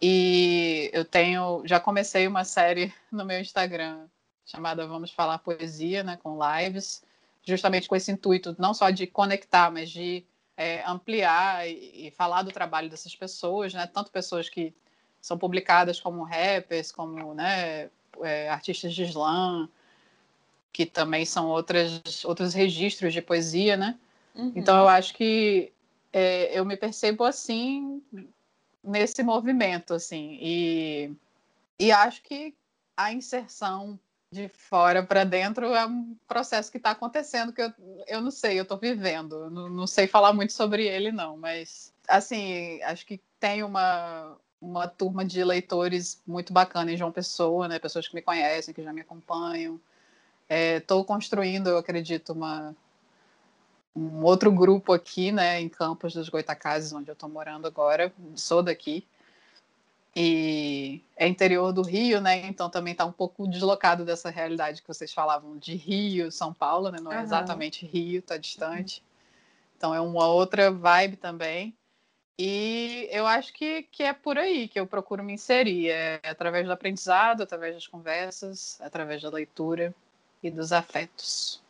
E 0.00 0.90
eu 0.94 1.04
tenho, 1.04 1.60
já 1.66 1.78
comecei 1.78 2.26
uma 2.26 2.42
série 2.42 2.90
no 3.12 3.26
meu 3.26 3.38
Instagram 3.38 4.06
chamada 4.46 4.86
Vamos 4.86 5.10
Falar 5.10 5.40
Poesia, 5.40 6.02
né, 6.02 6.18
com 6.22 6.38
lives, 6.40 7.04
justamente 7.42 7.86
com 7.86 7.94
esse 7.94 8.10
intuito 8.10 8.56
não 8.58 8.72
só 8.72 8.88
de 8.88 9.06
conectar, 9.06 9.70
mas 9.70 9.90
de 9.90 10.24
é, 10.56 10.82
ampliar 10.86 11.68
e, 11.68 12.06
e, 12.06 12.10
falar 12.10 12.42
do 12.42 12.50
trabalho 12.50 12.88
dessas 12.88 13.14
pessoas, 13.14 13.74
né? 13.74 13.86
Tanto 13.86 14.10
pessoas 14.10 14.48
que 14.48 14.74
são 15.20 15.36
publicadas 15.36 16.00
como 16.00 16.22
rappers, 16.22 16.90
como 16.90 17.34
né, 17.34 17.90
é, 18.22 18.48
artistas 18.48 18.94
de 18.94 19.04
slam, 19.04 19.68
que 20.72 20.86
também 20.86 21.24
são 21.24 21.48
outras, 21.48 22.24
outros 22.24 22.54
registros 22.54 23.12
de 23.12 23.20
poesia, 23.20 23.76
né? 23.76 23.98
Uhum. 24.34 24.52
Então 24.54 24.78
eu 24.78 24.88
acho 24.88 25.14
que 25.14 25.72
é, 26.12 26.58
eu 26.58 26.64
me 26.64 26.76
percebo 26.76 27.24
assim 27.24 28.02
nesse 28.82 29.22
movimento, 29.22 29.94
assim, 29.94 30.38
e, 30.40 31.10
e 31.78 31.90
acho 31.90 32.22
que 32.22 32.54
a 32.96 33.12
inserção 33.12 33.98
de 34.36 34.48
fora 34.48 35.02
para 35.02 35.24
dentro 35.24 35.74
é 35.74 35.86
um 35.86 36.14
processo 36.28 36.70
que 36.70 36.76
está 36.76 36.90
acontecendo 36.90 37.52
que 37.52 37.62
eu, 37.62 37.72
eu 38.06 38.20
não 38.20 38.30
sei, 38.30 38.58
eu 38.58 38.62
estou 38.62 38.76
vivendo. 38.76 39.50
Não, 39.50 39.68
não, 39.68 39.86
sei 39.86 40.06
falar 40.06 40.32
muito 40.34 40.52
sobre 40.52 40.86
ele, 40.86 41.10
não, 41.10 41.36
mas 41.38 41.92
assim, 42.06 42.80
acho 42.82 43.06
que 43.06 43.20
tem 43.40 43.62
uma, 43.62 44.36
uma 44.60 44.86
turma 44.86 45.24
de 45.24 45.42
leitores 45.42 46.22
muito 46.26 46.52
bacana 46.52 46.92
em 46.92 46.96
João 46.96 47.10
Pessoa, 47.10 47.66
né? 47.66 47.78
Pessoas 47.78 48.06
que 48.06 48.14
me 48.14 48.22
conhecem, 48.22 48.74
que 48.74 48.82
já 48.82 48.92
me 48.92 49.00
acompanham. 49.00 49.80
Estou 50.48 51.00
é, 51.00 51.04
construindo, 51.04 51.68
eu 51.68 51.78
acredito, 51.78 52.32
uma, 52.32 52.76
um 53.94 54.22
outro 54.22 54.52
grupo 54.52 54.92
aqui, 54.92 55.32
né, 55.32 55.60
em 55.60 55.68
Campos 55.68 56.12
dos 56.12 56.28
Goitacazes, 56.28 56.92
onde 56.92 57.10
eu 57.10 57.14
estou 57.14 57.28
morando 57.28 57.66
agora. 57.66 58.12
Sou 58.36 58.62
daqui 58.62 59.04
e 60.18 61.02
é 61.14 61.28
interior 61.28 61.74
do 61.74 61.82
Rio, 61.82 62.22
né? 62.22 62.46
Então 62.46 62.70
também 62.70 62.92
está 62.92 63.04
um 63.04 63.12
pouco 63.12 63.46
deslocado 63.46 64.02
dessa 64.02 64.30
realidade 64.30 64.80
que 64.80 64.88
vocês 64.88 65.12
falavam 65.12 65.58
de 65.58 65.74
Rio, 65.74 66.32
São 66.32 66.54
Paulo, 66.54 66.90
né? 66.90 66.96
Não 67.02 67.12
é 67.12 67.22
exatamente 67.22 67.84
Rio, 67.84 68.20
está 68.20 68.38
distante. 68.38 69.02
Então 69.76 69.94
é 69.94 70.00
uma 70.00 70.26
outra 70.26 70.70
vibe 70.70 71.16
também. 71.16 71.76
E 72.38 73.08
eu 73.10 73.26
acho 73.26 73.52
que, 73.52 73.82
que 73.84 74.02
é 74.02 74.14
por 74.14 74.38
aí 74.38 74.68
que 74.68 74.80
eu 74.80 74.86
procuro 74.86 75.22
me 75.22 75.34
inserir, 75.34 75.90
é 75.90 76.20
através 76.24 76.66
do 76.66 76.72
aprendizado, 76.72 77.42
através 77.42 77.74
das 77.74 77.86
conversas, 77.86 78.78
através 78.80 79.20
da 79.20 79.28
leitura 79.28 79.94
e 80.42 80.50
dos 80.50 80.72
afetos. 80.72 81.62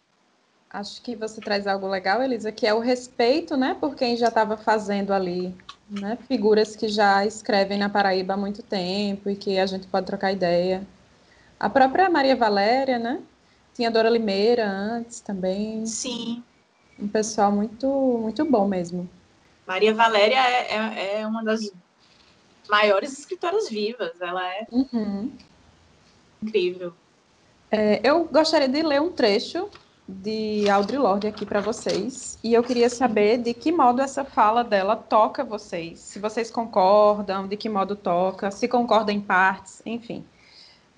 Acho 0.76 1.00
que 1.00 1.16
você 1.16 1.40
traz 1.40 1.66
algo 1.66 1.88
legal, 1.88 2.22
Elisa, 2.22 2.52
que 2.52 2.66
é 2.66 2.74
o 2.74 2.80
respeito, 2.80 3.56
né, 3.56 3.74
por 3.80 3.94
quem 3.94 4.14
já 4.14 4.28
estava 4.28 4.58
fazendo 4.58 5.10
ali 5.10 5.56
né, 5.88 6.18
figuras 6.28 6.76
que 6.76 6.86
já 6.86 7.24
escrevem 7.24 7.78
na 7.78 7.88
Paraíba 7.88 8.34
há 8.34 8.36
muito 8.36 8.62
tempo 8.62 9.30
e 9.30 9.36
que 9.36 9.58
a 9.58 9.64
gente 9.64 9.86
pode 9.86 10.04
trocar 10.04 10.32
ideia. 10.32 10.86
A 11.58 11.70
própria 11.70 12.10
Maria 12.10 12.36
Valéria, 12.36 12.98
né? 12.98 13.22
Tinha 13.72 13.90
Dora 13.90 14.10
Limeira 14.10 14.68
antes 14.68 15.18
também. 15.20 15.86
Sim. 15.86 16.44
Um 17.00 17.08
pessoal 17.08 17.50
muito, 17.50 17.88
muito 18.20 18.44
bom 18.44 18.68
mesmo. 18.68 19.08
Maria 19.66 19.94
Valéria 19.94 20.46
é, 20.46 20.74
é, 20.74 21.20
é 21.22 21.26
uma 21.26 21.42
das 21.42 21.72
maiores 22.68 23.18
escritoras 23.18 23.70
vivas. 23.70 24.12
Ela 24.20 24.46
é 24.46 24.66
uhum. 24.70 25.32
incrível. 26.42 26.92
É, 27.70 27.98
eu 28.04 28.26
gostaria 28.26 28.68
de 28.68 28.82
ler 28.82 29.00
um 29.00 29.10
trecho 29.10 29.70
de 30.08 30.68
Audre 30.70 30.98
Lorde 30.98 31.26
aqui 31.26 31.44
para 31.44 31.60
vocês. 31.60 32.38
E 32.42 32.54
eu 32.54 32.62
queria 32.62 32.88
saber 32.88 33.38
de 33.38 33.52
que 33.52 33.72
modo 33.72 34.00
essa 34.00 34.24
fala 34.24 34.62
dela 34.62 34.94
toca 34.94 35.42
vocês. 35.42 35.98
Se 35.98 36.18
vocês 36.18 36.50
concordam, 36.50 37.48
de 37.48 37.56
que 37.56 37.68
modo 37.68 37.96
toca, 37.96 38.50
se 38.50 38.68
concordam 38.68 39.14
em 39.14 39.20
partes, 39.20 39.82
enfim. 39.84 40.24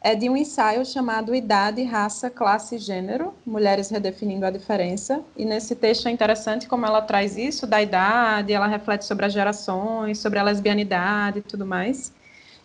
É 0.00 0.14
de 0.14 0.28
um 0.28 0.36
ensaio 0.36 0.84
chamado 0.84 1.34
Idade, 1.34 1.82
Raça, 1.82 2.30
Classe 2.30 2.76
e 2.76 2.78
Gênero, 2.78 3.34
Mulheres 3.44 3.88
Redefinindo 3.88 4.46
a 4.46 4.50
Diferença. 4.50 5.24
E 5.36 5.44
nesse 5.44 5.74
texto 5.74 6.06
é 6.06 6.10
interessante 6.10 6.68
como 6.68 6.86
ela 6.86 7.02
traz 7.02 7.36
isso 7.36 7.66
da 7.66 7.82
idade, 7.82 8.52
ela 8.52 8.66
reflete 8.66 9.04
sobre 9.04 9.26
as 9.26 9.32
gerações, 9.32 10.18
sobre 10.18 10.38
a 10.38 10.42
lesbianidade 10.42 11.40
e 11.40 11.42
tudo 11.42 11.66
mais. 11.66 12.12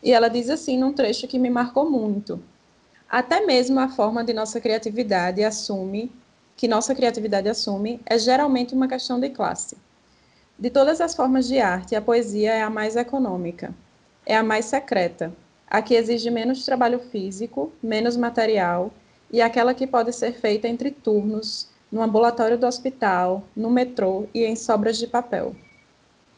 E 0.03 0.11
ela 0.11 0.29
diz 0.29 0.49
assim, 0.49 0.77
num 0.77 0.93
trecho 0.93 1.27
que 1.27 1.39
me 1.39 1.49
marcou 1.49 1.89
muito. 1.89 2.39
Até 3.09 3.45
mesmo 3.45 3.79
a 3.79 3.87
forma 3.87 4.23
de 4.23 4.33
nossa 4.33 4.59
criatividade 4.59 5.43
assume 5.43 6.11
que 6.55 6.67
nossa 6.67 6.95
criatividade 6.95 7.49
assume 7.49 7.99
é 8.05 8.17
geralmente 8.17 8.73
uma 8.73 8.87
questão 8.87 9.19
de 9.19 9.29
classe. 9.29 9.77
De 10.57 10.69
todas 10.69 11.01
as 11.01 11.15
formas 11.15 11.47
de 11.47 11.59
arte, 11.59 11.95
a 11.95 12.01
poesia 12.01 12.53
é 12.53 12.61
a 12.61 12.69
mais 12.69 12.95
econômica, 12.95 13.73
é 14.25 14.35
a 14.35 14.43
mais 14.43 14.65
secreta, 14.65 15.33
a 15.67 15.81
que 15.81 15.95
exige 15.95 16.29
menos 16.29 16.65
trabalho 16.65 16.99
físico, 16.99 17.71
menos 17.81 18.15
material 18.15 18.91
e 19.31 19.41
aquela 19.41 19.73
que 19.73 19.87
pode 19.87 20.13
ser 20.13 20.33
feita 20.33 20.67
entre 20.67 20.91
turnos, 20.91 21.67
no 21.91 22.01
ambulatório 22.01 22.57
do 22.57 22.65
hospital, 22.65 23.43
no 23.55 23.69
metrô 23.69 24.27
e 24.33 24.43
em 24.45 24.55
sobras 24.55 24.97
de 24.97 25.07
papel. 25.07 25.55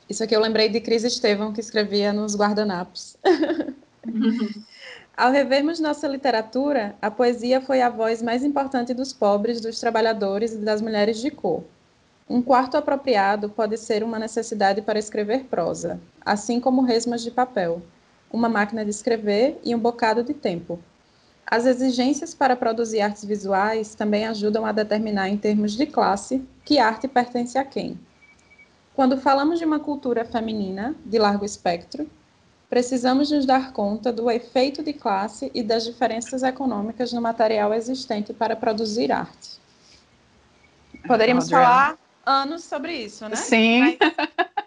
Isso 0.09 0.23
aqui 0.23 0.35
eu 0.35 0.39
lembrei 0.39 0.69
de 0.69 0.79
Cris 0.79 1.03
Estevão, 1.03 1.51
que 1.51 1.59
escrevia 1.59 2.13
nos 2.13 2.35
guardanapos. 2.35 3.17
Ao 5.17 5.31
revermos 5.31 5.79
nossa 5.79 6.09
literatura, 6.09 6.93
a 7.01 7.09
poesia 7.09 7.61
foi 7.61 7.81
a 7.81 7.89
voz 7.89 8.21
mais 8.21 8.43
importante 8.43 8.93
dos 8.93 9.13
pobres, 9.13 9.61
dos 9.61 9.79
trabalhadores 9.79 10.51
e 10.51 10.57
das 10.57 10.81
mulheres 10.81 11.21
de 11.21 11.31
cor. 11.31 11.63
Um 12.29 12.41
quarto 12.41 12.75
apropriado 12.75 13.47
pode 13.47 13.77
ser 13.77 14.03
uma 14.03 14.19
necessidade 14.19 14.81
para 14.81 14.99
escrever 14.99 15.45
prosa, 15.45 16.01
assim 16.19 16.59
como 16.59 16.81
resmas 16.81 17.23
de 17.23 17.31
papel. 17.31 17.81
uma 18.29 18.49
máquina 18.49 18.83
de 18.83 18.91
escrever 18.91 19.57
e 19.63 19.73
um 19.73 19.79
bocado 19.79 20.21
de 20.21 20.33
tempo. 20.33 20.77
As 21.47 21.65
exigências 21.65 22.33
para 22.33 22.57
produzir 22.57 22.99
artes 22.99 23.23
visuais 23.23 23.95
também 23.95 24.25
ajudam 24.25 24.65
a 24.65 24.73
determinar, 24.73 25.29
em 25.29 25.37
termos 25.37 25.71
de 25.71 25.85
classe, 25.85 26.43
que 26.65 26.77
arte 26.77 27.07
pertence 27.07 27.57
a 27.57 27.63
quem. 27.63 27.97
Quando 28.93 29.17
falamos 29.17 29.59
de 29.59 29.63
uma 29.63 29.79
cultura 29.79 30.25
feminina 30.25 30.93
de 31.05 31.17
largo 31.17 31.45
espectro, 31.45 32.09
precisamos 32.75 33.31
nos 33.31 33.45
dar 33.45 33.71
conta 33.71 34.11
do 34.11 34.29
efeito 34.29 34.83
de 34.83 34.91
classe 34.91 35.49
e 35.53 35.63
das 35.63 35.85
diferenças 35.85 36.43
econômicas 36.43 37.13
no 37.13 37.21
material 37.21 37.73
existente 37.73 38.33
para 38.33 38.53
produzir 38.53 39.13
arte. 39.13 39.51
Poderíamos 41.07 41.49
falar 41.49 41.97
anos 42.25 42.65
sobre 42.65 42.91
isso, 42.91 43.29
né? 43.29 43.37
Sim. 43.37 43.79
Mas 43.79 43.97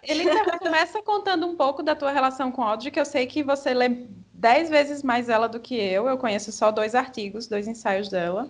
ele 0.01 0.23
começa 0.57 1.03
contando 1.03 1.45
um 1.45 1.55
pouco 1.55 1.83
da 1.83 1.95
tua 1.95 2.11
relação 2.11 2.51
com 2.51 2.63
Audrey, 2.63 2.89
que 2.89 2.99
eu 2.99 3.05
sei 3.05 3.27
que 3.27 3.43
você 3.43 3.75
lê 3.75 4.07
dez 4.33 4.71
vezes 4.71 5.03
mais 5.03 5.29
ela 5.29 5.47
do 5.47 5.59
que 5.59 5.75
eu. 5.75 6.07
Eu 6.07 6.17
conheço 6.17 6.51
só 6.51 6.71
dois 6.71 6.95
artigos, 6.95 7.45
dois 7.45 7.67
ensaios 7.67 8.09
dela. 8.09 8.49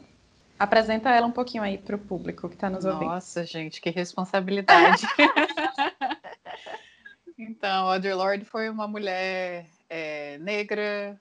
Apresenta 0.57 1.09
ela 1.09 1.27
um 1.27 1.33
pouquinho 1.33 1.63
aí 1.63 1.77
para 1.77 1.97
o 1.97 1.99
público 1.99 2.47
que 2.47 2.55
está 2.55 2.69
nos 2.69 2.85
ouvindo. 2.85 3.09
Nossa, 3.09 3.45
gente, 3.45 3.81
que 3.81 3.89
responsabilidade. 3.89 5.05
então, 7.39 7.89
Audre 7.89 8.13
Lorde 8.13 8.45
foi 8.45 8.69
uma 8.69 8.87
mulher 8.87 9.65
é, 9.89 10.37
negra, 10.39 11.19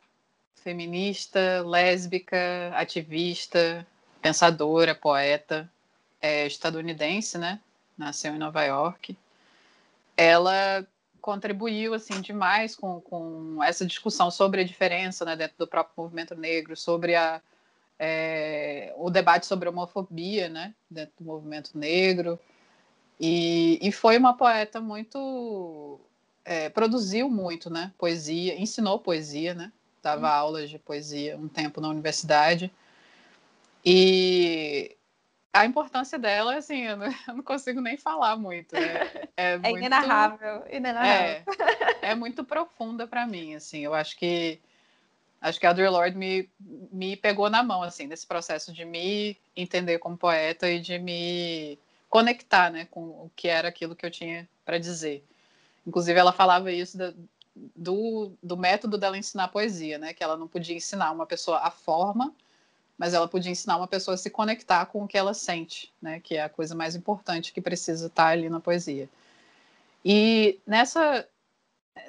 feminista, 0.56 1.62
lésbica, 1.64 2.72
ativista, 2.74 3.86
pensadora, 4.20 4.94
poeta, 4.94 5.70
é, 6.20 6.46
estadunidense, 6.46 7.38
né? 7.38 7.60
Nasceu 7.96 8.34
em 8.34 8.38
Nova 8.38 8.62
York. 8.64 9.16
Ela 10.16 10.86
contribuiu 11.20 11.94
assim 11.94 12.20
demais 12.20 12.74
com, 12.74 13.00
com 13.00 13.62
essa 13.62 13.84
discussão 13.86 14.30
sobre 14.30 14.60
a 14.60 14.64
diferença 14.64 15.24
né, 15.24 15.36
dentro 15.36 15.56
do 15.58 15.66
próprio 15.66 15.94
movimento 16.02 16.34
negro, 16.34 16.76
sobre 16.76 17.14
a, 17.14 17.40
é, 17.98 18.94
o 18.96 19.10
debate 19.10 19.46
sobre 19.46 19.68
a 19.68 19.70
homofobia 19.70 20.48
né, 20.48 20.74
dentro 20.90 21.12
do 21.18 21.24
movimento 21.24 21.76
negro. 21.76 22.38
E, 23.20 23.78
e 23.82 23.90
foi 23.90 24.16
uma 24.16 24.36
poeta 24.36 24.80
muito. 24.80 26.00
É, 26.50 26.70
produziu 26.70 27.28
muito 27.28 27.68
né, 27.68 27.92
poesia, 27.98 28.58
ensinou 28.58 28.98
poesia, 28.98 29.52
né, 29.52 29.70
dava 30.02 30.28
hum. 30.28 30.30
aulas 30.30 30.70
de 30.70 30.78
poesia 30.78 31.36
um 31.36 31.46
tempo 31.46 31.78
na 31.78 31.88
universidade. 31.88 32.72
E 33.84 34.96
a 35.52 35.66
importância 35.66 36.18
dela, 36.18 36.56
assim, 36.56 36.86
eu 36.86 36.96
não, 36.96 37.06
eu 37.28 37.34
não 37.34 37.42
consigo 37.42 37.82
nem 37.82 37.98
falar 37.98 38.36
muito. 38.36 38.74
É, 38.74 39.28
é, 39.36 39.52
é 39.52 39.58
muito, 39.58 39.76
inenarrável, 39.76 40.64
inenarrável. 40.70 41.44
É, 42.00 42.10
é 42.10 42.14
muito 42.14 42.42
profunda 42.42 43.06
para 43.06 43.26
mim, 43.26 43.54
assim. 43.54 43.80
Eu 43.80 43.92
acho 43.92 44.16
que 44.16 44.58
acho 45.42 45.60
que 45.60 45.66
a 45.66 45.68
Audre 45.68 45.86
Lorde 45.86 46.16
me, 46.16 46.48
me 46.90 47.14
pegou 47.14 47.50
na 47.50 47.62
mão, 47.62 47.82
assim, 47.82 48.06
nesse 48.06 48.26
processo 48.26 48.72
de 48.72 48.86
me 48.86 49.36
entender 49.54 49.98
como 49.98 50.16
poeta 50.16 50.68
e 50.68 50.80
de 50.80 50.98
me 50.98 51.78
conectar, 52.08 52.70
né, 52.70 52.86
com 52.90 53.02
o 53.02 53.30
que 53.36 53.48
era 53.48 53.68
aquilo 53.68 53.94
que 53.94 54.04
eu 54.04 54.10
tinha 54.10 54.48
para 54.64 54.78
dizer. 54.78 55.22
Inclusive, 55.88 56.18
ela 56.18 56.32
falava 56.32 56.70
isso 56.70 56.98
da, 56.98 57.14
do, 57.74 58.32
do 58.42 58.58
método 58.58 58.98
dela 58.98 59.16
ensinar 59.16 59.48
poesia, 59.48 59.96
né, 59.96 60.12
que 60.12 60.22
ela 60.22 60.36
não 60.36 60.46
podia 60.46 60.76
ensinar 60.76 61.10
uma 61.12 61.24
pessoa 61.24 61.60
a 61.60 61.70
forma, 61.70 62.34
mas 62.98 63.14
ela 63.14 63.26
podia 63.26 63.50
ensinar 63.50 63.78
uma 63.78 63.88
pessoa 63.88 64.14
a 64.14 64.18
se 64.18 64.28
conectar 64.28 64.84
com 64.84 65.02
o 65.02 65.08
que 65.08 65.16
ela 65.16 65.32
sente, 65.32 65.90
né, 66.00 66.20
que 66.20 66.36
é 66.36 66.42
a 66.42 66.48
coisa 66.48 66.74
mais 66.74 66.94
importante 66.94 67.52
que 67.54 67.60
precisa 67.62 68.08
estar 68.08 68.28
ali 68.28 68.50
na 68.50 68.60
poesia. 68.60 69.08
E 70.04 70.60
nessa 70.66 71.26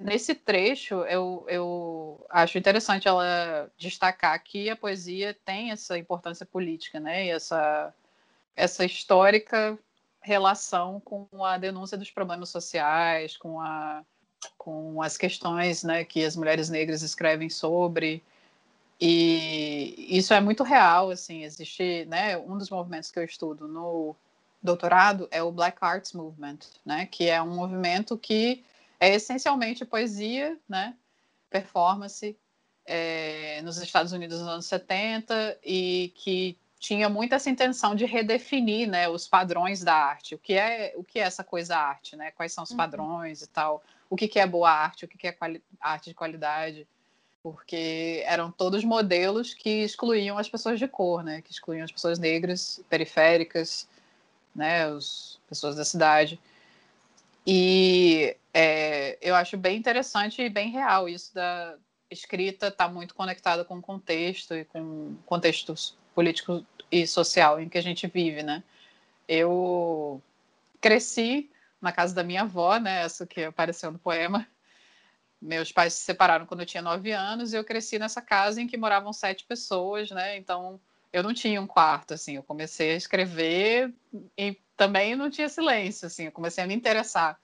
nesse 0.02 0.36
trecho 0.36 0.96
eu, 1.06 1.46
eu 1.48 2.24
acho 2.30 2.58
interessante 2.58 3.08
ela 3.08 3.72
destacar 3.78 4.44
que 4.44 4.70
a 4.70 4.76
poesia 4.76 5.36
tem 5.46 5.72
essa 5.72 5.98
importância 5.98 6.46
política, 6.46 7.00
né, 7.00 7.28
e 7.28 7.30
essa 7.30 7.94
essa 8.58 8.84
histórica 8.84 9.80
relação 10.22 11.00
com 11.00 11.28
a 11.44 11.58
denúncia 11.58 11.98
dos 11.98 12.12
problemas 12.12 12.50
sociais, 12.50 13.38
com 13.38 13.60
a 13.60 14.04
com 14.58 15.02
as 15.02 15.18
questões, 15.18 15.84
né, 15.84 16.04
que 16.04 16.24
as 16.24 16.36
mulheres 16.36 16.70
negras 16.70 17.02
escrevem 17.02 17.50
sobre. 17.50 18.24
E 19.02 20.06
isso 20.10 20.34
é 20.34 20.42
muito 20.42 20.64
real, 20.64 21.10
assim, 21.10 21.44
existe, 21.44 22.06
né, 22.06 22.38
um 22.38 22.58
dos 22.58 22.70
movimentos 22.70 23.12
que 23.12 23.20
eu 23.20 23.24
estudo 23.24 23.68
no 23.68 24.16
doutorado 24.62 25.28
é 25.32 25.42
o 25.42 25.52
Black 25.52 25.78
Arts 25.82 26.14
Movement, 26.14 26.60
né, 26.86 27.06
que 27.06 27.30
é 27.30 27.42
um 27.42 27.56
movimento 27.56 28.18
que 28.18 28.64
é 29.00 29.14
essencialmente 29.16 29.86
poesia, 29.86 30.58
né, 30.68 30.96
performance 31.50 32.38
é, 32.86 33.62
nos 33.62 33.78
Estados 33.78 34.12
Unidos 34.12 34.40
nos 34.40 34.48
anos 34.48 34.66
70 34.66 35.58
e 35.64 36.12
que 36.16 36.58
tinha 36.80 37.10
muito 37.10 37.36
essa 37.36 37.50
intenção 37.50 37.94
de 37.94 38.06
redefinir, 38.06 38.90
né, 38.90 39.10
os 39.10 39.28
padrões 39.28 39.84
da 39.84 39.94
arte, 39.94 40.34
o 40.36 40.40
que 40.40 40.54
é 40.54 40.94
o 40.96 41.04
que 41.04 41.20
é 41.20 41.24
essa 41.24 41.44
coisa 41.44 41.76
arte, 41.76 42.16
né, 42.16 42.32
quais 42.32 42.54
são 42.54 42.64
os 42.64 42.72
uhum. 42.72 42.78
padrões 42.78 43.42
uhum. 43.42 43.46
e 43.46 43.50
tal, 43.50 43.84
o 44.10 44.16
que, 44.16 44.28
que 44.28 44.40
é 44.40 44.48
boa 44.48 44.72
arte, 44.72 45.06
o 45.06 45.08
que, 45.08 45.18
que 45.18 45.28
é 45.28 45.38
arte 45.82 46.10
de 46.10 46.16
qualidade 46.16 46.88
porque 47.42 48.22
eram 48.26 48.52
todos 48.52 48.84
modelos 48.84 49.54
que 49.54 49.84
excluíam 49.84 50.38
as 50.38 50.50
pessoas 50.50 50.78
de 50.78 50.88
cor, 50.88 51.24
né? 51.24 51.42
Que 51.42 51.52
excluíam 51.52 51.84
as 51.84 51.92
pessoas 51.92 52.20
negras, 52.20 52.82
periféricas, 52.90 53.88
né? 54.54 54.86
As 54.86 55.40
pessoas 55.48 55.76
da 55.76 55.86
cidade. 55.86 56.40
E 57.48 58.36
é, 58.54 59.18
eu 59.22 59.36
acho 59.36 59.58
bem 59.58 59.78
interessante 59.78 60.42
e 60.42 60.50
bem 60.50 60.70
real 60.70 61.08
isso 61.08 61.34
da 61.34 61.76
escrita 62.12 62.68
estar 62.68 62.88
tá 62.88 62.92
muito 62.94 63.16
conectada 63.16 63.64
com 63.64 63.78
o 63.78 63.82
contexto 63.82 64.54
e 64.54 64.66
com 64.66 65.16
contexto 65.26 65.74
político 66.14 66.66
e 66.92 67.06
social 67.08 67.60
em 67.60 67.70
que 67.70 67.78
a 67.78 67.84
gente 67.84 68.08
vive, 68.08 68.44
né? 68.44 68.64
Eu 69.28 70.22
cresci 70.82 71.50
na 71.82 71.92
casa 71.92 72.14
da 72.16 72.24
minha 72.24 72.42
avó, 72.42 72.78
né? 72.78 73.02
Essa 73.04 73.26
que 73.26 73.44
apareceu 73.44 73.92
no 73.92 74.00
poema 74.00 74.48
meus 75.42 75.72
pais 75.72 75.94
se 75.94 76.02
separaram 76.02 76.46
quando 76.46 76.62
eu 76.62 76.66
tinha 76.66 76.84
nove 76.84 77.12
anos 77.12 77.54
e 77.54 77.56
eu 77.56 77.64
cresci 77.64 77.98
nessa 77.98 78.22
casa 78.22 78.62
em 78.62 78.68
que 78.68 78.78
moravam 78.78 79.14
sete 79.14 79.46
pessoas, 79.46 80.12
né? 80.12 80.38
Então 80.38 80.80
eu 81.14 81.24
não 81.24 81.34
tinha 81.34 81.62
um 81.62 81.68
quarto, 81.68 82.14
assim. 82.14 82.36
Eu 82.36 82.44
comecei 82.44 82.92
a 82.92 82.96
escrever 82.96 83.94
e 84.38 84.58
também 84.76 85.16
não 85.16 85.30
tinha 85.30 85.48
silêncio, 85.48 86.08
assim. 86.08 86.26
Eu 86.26 86.32
comecei 86.32 86.64
a 86.64 86.68
me 86.68 86.76
interessar 86.76 87.40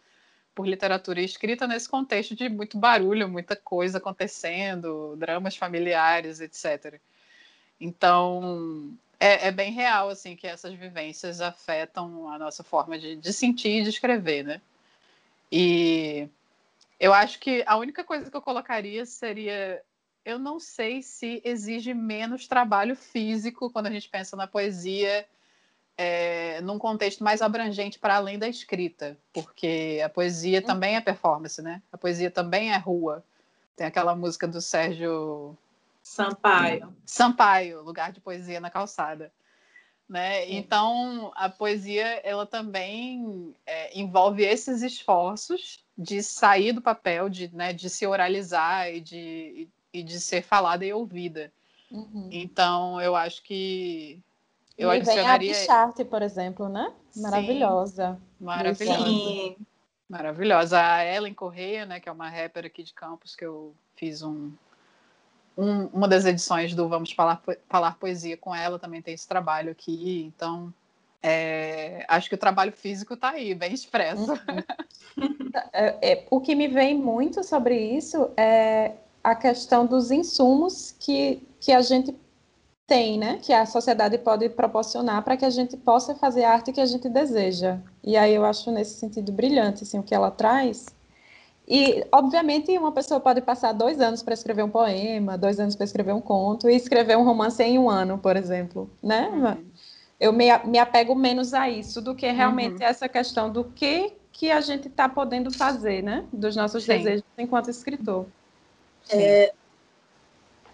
por 0.54 0.68
literatura 0.68 1.22
escrita 1.22 1.68
nesse 1.68 1.88
contexto 1.90 2.36
de 2.36 2.48
muito 2.48 2.78
barulho, 2.78 3.28
muita 3.28 3.56
coisa 3.56 3.98
acontecendo, 3.98 5.16
dramas 5.18 5.56
familiares, 5.56 6.40
etc. 6.40 7.00
Então 7.80 8.98
é, 9.20 9.48
é 9.48 9.52
bem 9.52 9.72
real, 9.72 10.10
assim, 10.10 10.36
que 10.36 10.48
essas 10.48 10.74
vivências 10.74 11.42
afetam 11.42 12.30
a 12.30 12.38
nossa 12.38 12.64
forma 12.64 12.98
de, 12.98 13.16
de 13.16 13.34
sentir 13.34 13.82
e 13.82 13.84
de 13.84 13.90
escrever, 13.90 14.44
né? 14.44 14.62
E 15.52 16.28
eu 17.00 17.14
acho 17.14 17.40
que 17.40 17.64
a 17.66 17.78
única 17.78 18.04
coisa 18.04 18.30
que 18.30 18.38
eu 18.38 18.42
colocaria 18.42 19.06
seria. 19.06 19.82
Eu 20.24 20.40
não 20.40 20.60
sei 20.60 21.04
se 21.04 21.42
exige 21.46 21.94
menos 21.94 22.48
trabalho 22.48 22.96
físico 22.96 23.70
quando 23.70 23.88
a 23.88 23.92
gente 23.92 24.10
pensa 24.10 24.36
na 24.36 24.48
poesia 24.48 25.26
é, 25.98 26.60
num 26.62 26.80
contexto 26.80 27.24
mais 27.24 27.42
abrangente 27.42 28.00
para 28.00 28.16
além 28.16 28.40
da 28.40 28.48
escrita, 28.48 29.18
porque 29.32 30.02
a 30.04 30.10
poesia 30.10 30.60
hum. 30.60 30.64
também 30.64 30.96
é 30.96 31.02
performance, 31.02 31.62
né? 31.62 31.82
A 31.92 31.98
poesia 31.98 32.32
também 32.32 32.72
é 32.74 32.78
rua. 32.78 33.24
Tem 33.76 33.86
aquela 33.86 34.16
música 34.16 34.48
do 34.48 34.62
Sérgio 34.62 35.56
Sampaio. 36.06 36.96
Sampaio, 37.04 37.82
lugar 37.82 38.12
de 38.12 38.22
poesia 38.22 38.60
na 38.60 38.70
calçada. 38.70 39.34
Né? 40.08 40.48
Então 40.52 41.32
a 41.36 41.50
poesia 41.50 42.22
ela 42.24 42.46
também 42.46 43.56
é, 43.66 44.00
envolve 44.00 44.44
esses 44.44 44.84
esforços 44.84 45.84
de 45.98 46.22
sair 46.22 46.74
do 46.74 46.82
papel, 46.82 47.28
de, 47.28 47.54
né, 47.56 47.74
de 47.74 47.90
se 47.90 48.06
oralizar 48.06 48.88
e 48.94 49.02
de, 49.02 49.68
e 49.92 50.04
de 50.04 50.20
ser 50.20 50.44
falada 50.44 50.86
e 50.86 50.94
ouvida. 50.94 51.52
Uhum. 51.90 52.30
Então 52.32 53.02
eu 53.02 53.16
acho 53.16 53.42
que 53.42 54.22
eu 54.78 54.94
e 54.94 54.98
adicionaria... 54.98 55.40
vem 55.40 55.58
a 55.58 55.60
Bicharte, 55.60 56.06
por 56.06 56.22
exemplo, 56.22 56.70
né? 56.70 56.94
Maravilhosa. 57.16 58.14
Sim, 58.14 58.46
maravilhosa. 58.46 59.04
Sim. 59.06 59.58
Maravilhosa. 60.08 60.80
A 60.80 61.04
Ellen 61.04 61.34
Correia, 61.34 61.84
né, 61.84 62.00
que 62.00 62.08
é 62.08 62.12
uma 62.12 62.30
rapper 62.30 62.64
aqui 62.64 62.84
de 62.84 62.94
Campos, 62.94 63.36
que 63.36 63.44
eu 63.44 63.74
fiz 63.96 64.22
um, 64.22 64.52
um, 65.58 65.86
uma 65.88 66.08
das 66.08 66.26
edições 66.26 66.74
do 66.74 66.88
Vamos 66.88 67.12
Falar, 67.12 67.42
Falar 67.70 67.98
Poesia 67.98 68.38
com 68.38 68.54
ela, 68.54 68.80
também 68.80 69.02
tem 69.02 69.14
esse 69.14 69.28
trabalho 69.28 69.72
aqui, 69.72 70.24
então 70.26 70.74
é, 71.28 72.06
acho 72.08 72.30
que 72.30 72.36
o 72.36 72.38
trabalho 72.38 72.72
físico 72.72 73.16
está 73.16 73.32
aí, 73.32 73.56
bem 73.56 73.74
expresso. 73.74 74.34
Uhum. 75.18 75.34
é, 75.74 76.12
é, 76.12 76.28
o 76.30 76.40
que 76.40 76.54
me 76.54 76.68
vem 76.68 76.96
muito 76.96 77.44
sobre 77.44 77.76
isso 77.76 78.30
é 78.38 78.92
a 79.24 79.34
questão 79.34 79.88
dos 79.88 80.12
insumos 80.12 80.96
que, 81.00 81.42
que 81.60 81.72
a 81.72 81.82
gente 81.82 82.16
tem, 82.86 83.18
né? 83.18 83.40
Que 83.42 83.52
a 83.52 83.66
sociedade 83.66 84.20
pode 84.20 84.48
proporcionar 84.50 85.24
para 85.24 85.36
que 85.36 85.46
a 85.46 85.50
gente 85.50 85.76
possa 85.76 86.14
fazer 86.14 86.44
a 86.44 86.52
arte 86.52 86.72
que 86.72 86.80
a 86.80 86.86
gente 86.86 87.10
deseja. 87.10 87.80
E 88.04 88.16
aí 88.16 88.36
eu 88.36 88.46
acho 88.46 88.70
nesse 88.70 89.00
sentido 89.00 89.32
brilhante 89.32 89.82
assim, 89.82 89.98
o 89.98 90.04
que 90.04 90.14
ela 90.14 90.30
traz 90.30 90.86
E, 91.68 92.06
obviamente, 92.12 92.78
uma 92.78 92.92
pessoa 92.92 93.20
pode 93.20 93.42
passar 93.42 93.72
dois 93.72 94.00
anos 94.00 94.22
para 94.22 94.36
escrever 94.36 94.64
um 94.64 94.70
poema, 94.70 95.38
dois 95.38 95.60
anos 95.60 95.76
para 95.76 95.86
escrever 95.86 96.14
um 96.14 96.22
conto, 96.22 96.70
e 96.70 96.76
escrever 96.76 97.18
um 97.18 97.24
romance 97.24 97.62
em 97.64 97.80
um 97.80 97.90
ano, 97.90 98.20
por 98.20 98.38
exemplo, 98.38 98.90
né? 99.02 99.30
Uhum. 99.30 99.66
Eu 100.20 100.32
me, 100.32 100.46
me 100.66 100.78
apego 100.78 101.16
menos 101.16 101.54
a 101.54 101.68
isso 101.70 102.02
do 102.02 102.14
que 102.14 102.30
realmente 102.32 102.82
uhum. 102.82 102.88
essa 102.88 103.10
questão 103.10 103.52
do 103.52 103.64
que, 103.64 104.14
que 104.32 104.52
a 104.52 104.62
gente 104.62 104.88
está 104.88 105.10
podendo 105.10 105.52
fazer, 105.52 106.04
né? 106.04 106.26
Dos 106.32 106.56
nossos 106.56 106.84
Sim. 106.84 106.98
desejos 106.98 107.24
enquanto 107.38 107.70
escritor. 107.70 108.28
É, 109.10 109.52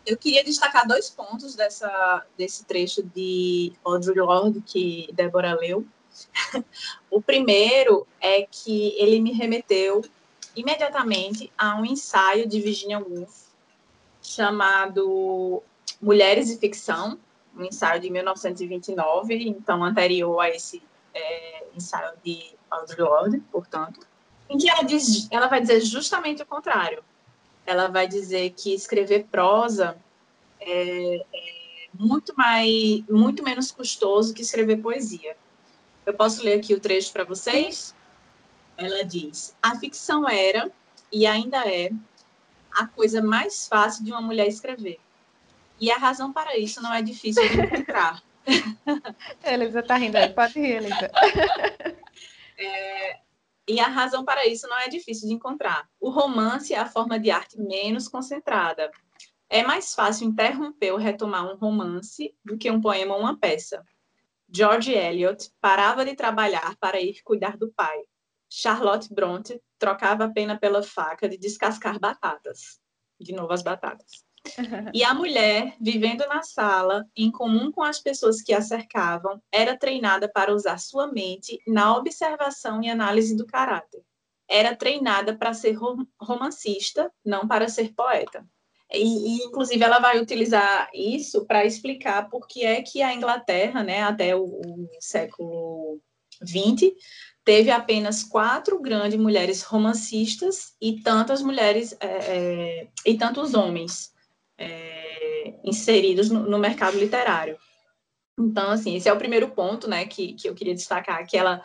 eu 0.06 0.18
queria 0.18 0.44
destacar 0.44 0.86
dois 0.88 1.10
pontos 1.10 1.56
dessa, 1.56 2.26
desse 2.38 2.66
trecho 2.66 3.02
de 3.04 3.72
Audre 3.84 4.20
Lorde 4.20 4.62
que 4.62 5.10
Débora 5.14 5.56
leu. 5.56 5.86
o 7.10 7.22
primeiro 7.22 8.06
é 8.20 8.46
que 8.50 8.94
ele 8.98 9.22
me 9.22 9.32
remeteu 9.32 10.02
imediatamente 10.56 11.52
a 11.58 11.76
um 11.76 11.86
ensaio 11.86 12.48
de 12.48 12.60
Virginia 12.60 13.00
Woolf 13.00 13.48
chamado 14.22 15.64
Mulheres 16.02 16.50
e 16.50 16.58
Ficção, 16.58 17.18
um 17.56 17.66
ensaio 17.66 18.00
de 18.00 18.10
1929, 18.10 19.48
então 19.48 19.84
anterior 19.84 20.40
a 20.40 20.50
esse 20.50 20.82
é, 21.14 21.64
ensaio 21.76 22.14
de 22.24 22.56
Audre 22.70 23.02
Lorde, 23.02 23.40
portanto, 23.52 24.00
em 24.50 24.58
que 24.58 24.70
ela 24.70 24.84
diz, 24.84 25.28
ela 25.32 25.48
vai 25.48 25.62
dizer 25.62 25.82
justamente 25.82 26.42
o 26.44 26.46
contrário. 26.46 27.04
Ela 27.66 27.88
vai 27.88 28.08
dizer 28.08 28.52
que 28.52 28.74
escrever 28.74 29.26
prosa 29.32 29.98
é, 30.60 31.16
é 31.18 31.62
muito 31.94 32.34
mais, 32.36 33.04
muito 33.10 33.44
menos 33.44 33.72
custoso 33.72 34.34
que 34.34 34.42
escrever 34.42 34.82
poesia. 34.82 35.36
Eu 36.06 36.14
posso 36.14 36.44
ler 36.44 36.60
aqui 36.60 36.74
o 36.74 36.80
trecho 36.80 37.14
para 37.14 37.24
vocês? 37.24 37.96
Ela 38.86 39.04
diz: 39.04 39.56
a 39.62 39.76
ficção 39.76 40.28
era 40.28 40.72
e 41.12 41.26
ainda 41.26 41.68
é 41.68 41.92
a 42.72 42.88
coisa 42.88 43.22
mais 43.22 43.68
fácil 43.68 44.04
de 44.04 44.12
uma 44.12 44.22
mulher 44.22 44.48
escrever. 44.48 45.00
E 45.80 45.92
a 45.92 45.98
razão 45.98 46.32
para 46.32 46.58
isso 46.58 46.82
não 46.82 46.94
é 46.94 47.02
difícil 47.02 47.48
de 47.50 47.62
encontrar. 47.62 48.22
Elisa 49.44 49.80
está 49.80 49.96
rindo 49.96 50.18
aí, 50.18 50.30
pode 50.30 50.60
rir, 50.60 50.78
Elisa. 50.78 51.12
É, 52.64 53.18
e 53.68 53.80
a 53.80 53.88
razão 53.88 54.24
para 54.24 54.46
isso 54.46 54.68
não 54.68 54.78
é 54.78 54.88
difícil 54.88 55.28
de 55.28 55.34
encontrar. 55.34 55.90
O 56.00 56.12
romance 56.12 56.76
é 56.76 56.78
a 56.78 56.86
forma 56.86 57.20
de 57.20 57.32
arte 57.32 57.60
menos 57.60 58.08
concentrada. 58.08 58.92
É 59.50 59.64
mais 59.64 59.96
fácil 59.96 60.28
interromper 60.28 60.92
ou 60.92 60.98
retomar 61.00 61.44
um 61.52 61.56
romance 61.56 62.36
do 62.46 62.60
que 62.60 62.70
um 62.70 62.80
poema 62.80 63.16
ou 63.16 63.22
uma 63.22 63.36
peça. 63.36 63.84
George 64.54 64.92
Eliot 64.92 65.50
parava 65.60 66.06
de 66.06 66.14
trabalhar 66.14 66.76
para 66.80 67.02
ir 67.02 67.24
cuidar 67.24 67.58
do 67.58 67.72
pai. 67.72 67.98
Charlotte 68.54 69.14
Bronte 69.14 69.62
trocava 69.80 70.26
a 70.26 70.30
pena 70.30 70.60
pela 70.60 70.84
faca 70.84 71.30
de 71.30 71.38
descascar 71.38 71.98
batatas. 71.98 72.82
De 73.18 73.32
novo 73.32 73.54
as 73.54 73.64
batatas. 73.64 74.26
E 74.94 75.04
a 75.04 75.14
mulher, 75.14 75.76
vivendo 75.80 76.28
na 76.28 76.42
sala, 76.42 77.06
em 77.16 77.32
comum 77.32 77.72
com 77.72 77.84
as 77.84 78.00
pessoas 78.00 78.42
que 78.42 78.54
a 78.54 78.62
cercavam, 78.62 79.42
era 79.52 79.78
treinada 79.78 80.28
para 80.28 80.54
usar 80.54 80.80
sua 80.80 81.08
mente 81.08 81.62
na 81.68 81.96
observação 81.96 82.82
e 82.82 82.90
análise 82.90 83.38
do 83.38 83.46
caráter. 83.46 84.04
Era 84.50 84.76
treinada 84.76 85.38
para 85.38 85.54
ser 85.54 85.78
romancista, 86.20 87.12
não 87.24 87.48
para 87.48 87.70
ser 87.70 87.94
poeta. 87.94 88.44
E, 88.92 89.38
e, 89.38 89.46
inclusive, 89.46 89.82
ela 89.82 90.00
vai 90.00 90.20
utilizar 90.20 90.90
isso 90.94 91.46
para 91.46 91.64
explicar 91.64 92.28
por 92.28 92.48
que 92.48 92.66
é 92.66 92.82
que 92.82 93.02
a 93.02 93.14
Inglaterra, 93.14 93.84
né, 93.84 94.02
até 94.02 94.36
o, 94.36 94.44
o 94.44 94.90
século 95.00 96.02
XX, 96.44 96.92
teve 97.44 97.72
apenas 97.72 98.24
quatro 98.24 98.80
grandes 98.80 99.20
mulheres 99.20 99.64
romancistas 99.64 100.76
e 100.80 101.02
tantas 101.02 101.42
mulheres 101.42 101.96
é, 102.00 102.08
é, 102.08 102.88
e 103.06 103.18
tantos 103.18 103.54
homens 103.54 104.14
é, 104.58 105.56
inseridos 105.64 106.30
no, 106.30 106.42
no, 106.42 106.60
mercado 106.60 106.98
literário. 106.98 107.58
Então, 108.40 108.72
assim, 108.72 108.96
esse 108.96 109.10
é 109.10 109.14
o 109.14 109.18
primeiro 109.18 109.50
ponto, 109.50 109.88
né, 109.88 110.06
que, 110.06 110.34
que 110.34 110.48
eu 110.48 110.56
queria 110.56 110.76
destacar, 110.76 111.26
que 111.28 111.36
ela, 111.36 111.62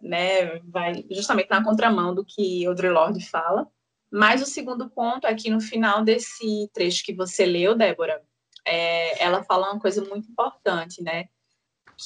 né, 0.00 0.58
vai 0.64 1.04
justamente 1.10 1.50
na 1.50 1.64
contramão 1.64 2.14
do 2.14 2.24
que 2.24 2.66
Audre 2.66 2.90
Lorde 2.90 3.24
fala. 3.28 3.66
Mas 4.10 4.42
o 4.42 4.46
segundo 4.46 4.90
ponto 4.90 5.26
é 5.26 5.34
que 5.34 5.50
no 5.50 5.60
final 5.60 6.04
desse 6.04 6.68
trecho 6.74 7.04
que 7.04 7.14
você 7.14 7.46
leu, 7.46 7.74
Débora, 7.74 8.22
é, 8.66 9.22
ela 9.22 9.42
fala 9.42 9.72
uma 9.72 9.80
coisa 9.80 10.04
muito 10.04 10.28
importante, 10.28 11.02
né? 11.02 11.28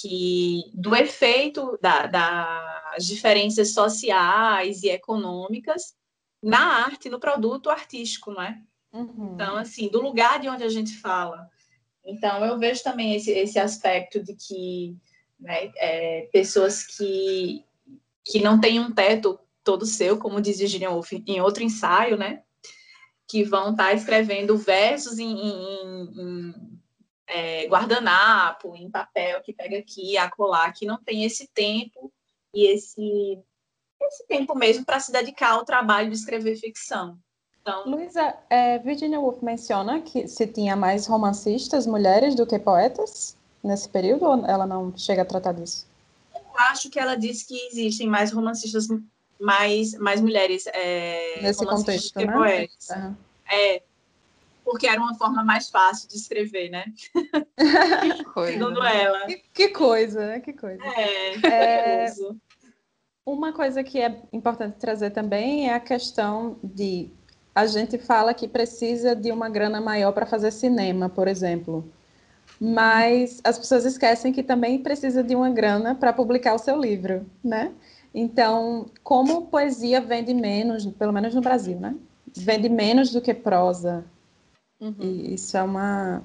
Que 0.00 0.64
do 0.74 0.94
efeito 0.94 1.78
da, 1.80 2.06
das 2.06 3.06
diferenças 3.06 3.72
sociais 3.72 4.82
e 4.82 4.88
econômicas 4.88 5.94
na 6.42 6.84
arte, 6.84 7.08
no 7.08 7.18
produto 7.18 7.70
artístico, 7.70 8.30
não 8.30 8.42
é? 8.42 8.60
Uhum. 8.92 9.32
Então, 9.34 9.56
assim, 9.56 9.88
do 9.88 10.00
lugar 10.00 10.38
de 10.40 10.48
onde 10.48 10.64
a 10.64 10.68
gente 10.68 10.96
fala. 10.98 11.48
Então, 12.04 12.44
eu 12.44 12.58
vejo 12.58 12.82
também 12.82 13.14
esse, 13.14 13.30
esse 13.30 13.58
aspecto 13.58 14.22
de 14.22 14.34
que 14.34 14.96
né, 15.38 15.72
é, 15.76 16.28
pessoas 16.32 16.84
que, 16.84 17.64
que 18.24 18.40
não 18.40 18.60
têm 18.60 18.80
um 18.80 18.92
teto 18.92 19.38
todo 19.64 19.84
seu, 19.84 20.18
como 20.18 20.40
diz 20.40 20.58
Virginia 20.58 20.90
Woolf 20.90 21.12
em 21.12 21.40
outro 21.40 21.62
ensaio, 21.62 22.16
né? 22.16 22.42
Que 23.28 23.42
vão 23.42 23.72
estar 23.72 23.86
tá 23.86 23.92
escrevendo 23.92 24.56
versos 24.56 25.18
em, 25.18 25.32
em, 25.32 26.04
em 26.16 26.80
é, 27.26 27.66
guardanapo, 27.66 28.74
em 28.76 28.90
papel, 28.90 29.42
que 29.42 29.52
pega 29.52 29.78
aqui, 29.78 30.16
acolá, 30.16 30.70
que 30.72 30.86
não 30.86 31.02
tem 31.02 31.24
esse 31.24 31.48
tempo 31.48 32.12
e 32.54 32.66
esse, 32.66 33.38
esse 34.02 34.26
tempo 34.26 34.54
mesmo 34.54 34.84
para 34.84 35.00
se 35.00 35.12
dedicar 35.12 35.52
ao 35.52 35.64
trabalho 35.64 36.10
de 36.10 36.16
escrever 36.16 36.56
ficção. 36.56 37.18
Então, 37.60 37.84
Luísa, 37.84 38.36
é, 38.48 38.78
Virginia 38.78 39.18
Woolf 39.18 39.42
menciona 39.42 40.00
que 40.00 40.28
se 40.28 40.46
tinha 40.46 40.76
mais 40.76 41.06
romancistas 41.06 41.84
mulheres 41.84 42.36
do 42.36 42.46
que 42.46 42.58
poetas 42.58 43.36
nesse 43.62 43.88
período, 43.88 44.24
ou 44.24 44.46
ela 44.46 44.64
não 44.64 44.96
chega 44.96 45.22
a 45.22 45.24
tratar 45.24 45.52
disso? 45.52 45.84
Eu 46.32 46.40
acho 46.70 46.88
que 46.88 46.98
ela 46.98 47.16
diz 47.16 47.42
que 47.42 47.58
existem 47.66 48.06
mais 48.06 48.30
romancistas 48.30 48.86
mais, 49.40 49.94
mais 49.94 50.20
mulheres 50.20 50.66
é, 50.68 51.40
nesse 51.42 51.66
contexto, 51.66 52.16
né? 52.16 52.32
poetas. 52.32 52.88
Uhum. 52.90 53.16
É, 53.50 53.82
porque 54.66 54.88
era 54.88 55.00
uma 55.00 55.14
forma 55.14 55.44
mais 55.44 55.70
fácil 55.70 56.08
de 56.08 56.16
escrever, 56.16 56.68
né? 56.68 56.84
Que 58.02 58.24
coisa. 58.24 58.52
Segundo 58.52 58.82
ela. 58.82 59.26
Que, 59.26 59.36
que, 59.54 59.68
coisa, 59.68 60.26
né? 60.26 60.40
Que 60.40 60.52
coisa. 60.52 60.82
É, 60.84 62.06
é 62.06 62.14
uma 63.24 63.52
coisa 63.52 63.84
que 63.84 64.00
é 64.00 64.22
importante 64.32 64.76
trazer 64.76 65.10
também 65.10 65.70
é 65.70 65.74
a 65.74 65.80
questão 65.80 66.58
de 66.62 67.10
a 67.54 67.66
gente 67.66 67.96
fala 67.96 68.34
que 68.34 68.46
precisa 68.48 69.14
de 69.14 69.30
uma 69.30 69.48
grana 69.48 69.80
maior 69.80 70.12
para 70.12 70.26
fazer 70.26 70.50
cinema, 70.50 71.08
por 71.08 71.28
exemplo. 71.28 71.88
Mas 72.60 73.40
as 73.44 73.58
pessoas 73.58 73.84
esquecem 73.84 74.32
que 74.32 74.42
também 74.42 74.82
precisa 74.82 75.22
de 75.22 75.34
uma 75.34 75.48
grana 75.48 75.94
para 75.94 76.12
publicar 76.12 76.54
o 76.54 76.58
seu 76.58 76.78
livro, 76.78 77.24
né? 77.42 77.72
Então, 78.12 78.86
como 79.02 79.46
poesia 79.46 80.00
vende 80.00 80.34
menos, 80.34 80.86
pelo 80.86 81.12
menos 81.12 81.34
no 81.34 81.40
Brasil, 81.40 81.78
né? 81.78 81.94
Vende 82.36 82.68
menos 82.68 83.12
do 83.12 83.20
que 83.20 83.32
prosa. 83.32 84.04
Uhum. 84.80 84.94
E 85.00 85.34
isso 85.34 85.56
é 85.56 85.62
uma, 85.62 86.22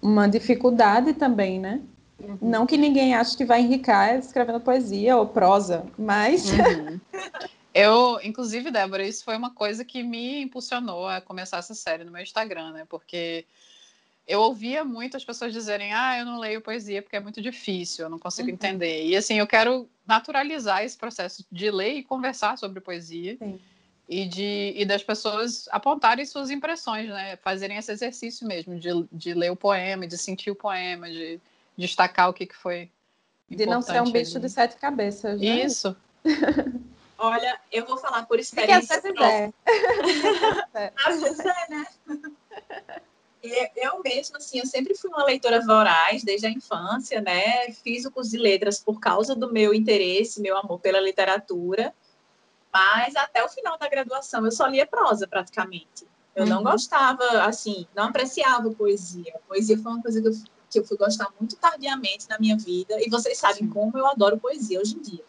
uma 0.00 0.28
dificuldade 0.28 1.14
também, 1.14 1.58
né? 1.58 1.80
Uhum. 2.18 2.38
Não 2.40 2.66
que 2.66 2.76
ninguém 2.76 3.14
ache 3.14 3.36
que 3.36 3.44
vai 3.44 3.60
enricar 3.60 4.18
escrevendo 4.18 4.60
poesia 4.60 5.16
ou 5.16 5.26
prosa, 5.26 5.86
mas. 5.98 6.50
Uhum. 6.50 7.00
Eu, 7.72 8.18
inclusive, 8.24 8.70
Débora, 8.70 9.06
isso 9.06 9.24
foi 9.24 9.36
uma 9.36 9.54
coisa 9.54 9.84
que 9.84 10.02
me 10.02 10.42
impulsionou 10.42 11.06
a 11.06 11.20
começar 11.20 11.58
essa 11.58 11.72
série 11.72 12.02
no 12.02 12.10
meu 12.10 12.20
Instagram, 12.20 12.72
né? 12.72 12.84
Porque 12.88 13.46
eu 14.26 14.40
ouvia 14.40 14.84
muito 14.84 15.16
as 15.16 15.24
pessoas 15.24 15.52
dizerem: 15.52 15.92
ah, 15.92 16.18
eu 16.18 16.24
não 16.24 16.38
leio 16.38 16.60
poesia 16.60 17.00
porque 17.00 17.16
é 17.16 17.20
muito 17.20 17.40
difícil, 17.40 18.04
eu 18.04 18.10
não 18.10 18.18
consigo 18.18 18.48
uhum. 18.48 18.54
entender. 18.54 19.06
E 19.06 19.16
assim, 19.16 19.38
eu 19.38 19.46
quero 19.46 19.88
naturalizar 20.06 20.84
esse 20.84 20.96
processo 20.96 21.44
de 21.50 21.70
ler 21.70 21.94
e 21.94 22.02
conversar 22.02 22.58
sobre 22.58 22.80
poesia. 22.80 23.36
Sim. 23.36 23.60
E, 24.12 24.26
de, 24.26 24.72
e 24.74 24.84
das 24.84 25.04
pessoas 25.04 25.68
apontarem 25.70 26.26
suas 26.26 26.50
impressões, 26.50 27.08
né? 27.08 27.36
Fazerem 27.36 27.76
esse 27.76 27.92
exercício 27.92 28.44
mesmo, 28.44 28.76
de, 28.76 28.88
de 29.12 29.32
ler 29.32 29.52
o 29.52 29.56
poema, 29.56 30.04
de 30.04 30.18
sentir 30.18 30.50
o 30.50 30.56
poema, 30.56 31.08
de, 31.08 31.36
de 31.36 31.40
destacar 31.76 32.28
o 32.28 32.32
que, 32.32 32.44
que 32.44 32.56
foi. 32.56 32.90
De 33.48 33.66
não 33.66 33.80
ser 33.80 34.02
um 34.02 34.10
bicho 34.10 34.38
ali. 34.38 34.46
de 34.46 34.52
sete 34.52 34.76
cabeças. 34.78 35.40
Né? 35.40 35.64
Isso. 35.64 35.96
Olha, 37.16 37.60
eu 37.70 37.86
vou 37.86 37.98
falar 37.98 38.26
por 38.26 38.40
experiência. 38.40 39.00
É. 40.74 40.92
Às 41.06 41.20
vezes 41.20 41.38
é, 41.38 41.66
né? 41.68 41.86
eu 43.76 44.02
mesma, 44.02 44.38
assim, 44.38 44.58
eu 44.58 44.66
sempre 44.66 44.96
fui 44.96 45.10
uma 45.10 45.24
leitora 45.24 45.64
voraz 45.64 46.24
desde 46.24 46.48
a 46.48 46.50
infância, 46.50 47.20
né? 47.20 47.70
Fiz 47.84 48.04
o 48.06 48.10
curso 48.10 48.30
de 48.30 48.38
letras 48.38 48.80
por 48.80 48.98
causa 48.98 49.36
do 49.36 49.52
meu 49.52 49.72
interesse, 49.72 50.40
meu 50.40 50.56
amor 50.56 50.80
pela 50.80 51.00
literatura. 51.00 51.94
Mas 52.72 53.16
até 53.16 53.44
o 53.44 53.48
final 53.48 53.76
da 53.78 53.88
graduação 53.88 54.44
eu 54.44 54.52
só 54.52 54.66
lia 54.66 54.86
prosa 54.86 55.26
praticamente. 55.26 56.06
Eu 56.34 56.44
uhum. 56.44 56.50
não 56.50 56.62
gostava, 56.62 57.24
assim, 57.42 57.86
não 57.94 58.04
apreciava 58.04 58.70
poesia. 58.70 59.34
Poesia 59.48 59.76
foi 59.78 59.92
uma 59.92 60.02
coisa 60.02 60.22
que 60.22 60.28
eu, 60.28 60.32
que 60.70 60.78
eu 60.78 60.84
fui 60.84 60.96
gostar 60.96 61.28
muito 61.38 61.56
tardiamente 61.56 62.28
na 62.28 62.38
minha 62.38 62.56
vida. 62.56 62.94
E 63.00 63.10
vocês 63.10 63.36
sabem 63.36 63.64
Sim. 63.64 63.68
como 63.68 63.98
eu 63.98 64.06
adoro 64.06 64.38
poesia 64.38 64.80
hoje 64.80 64.96
em 64.96 65.02
dia. 65.02 65.24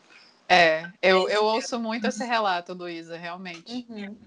É, 0.47 0.91
eu, 1.01 1.27
eu 1.29 1.45
ouço 1.45 1.79
muito 1.79 2.05
esse 2.05 2.23
relato, 2.23 2.73
Luísa, 2.73 3.17
realmente. 3.17 3.85
Uhum. 3.89 4.17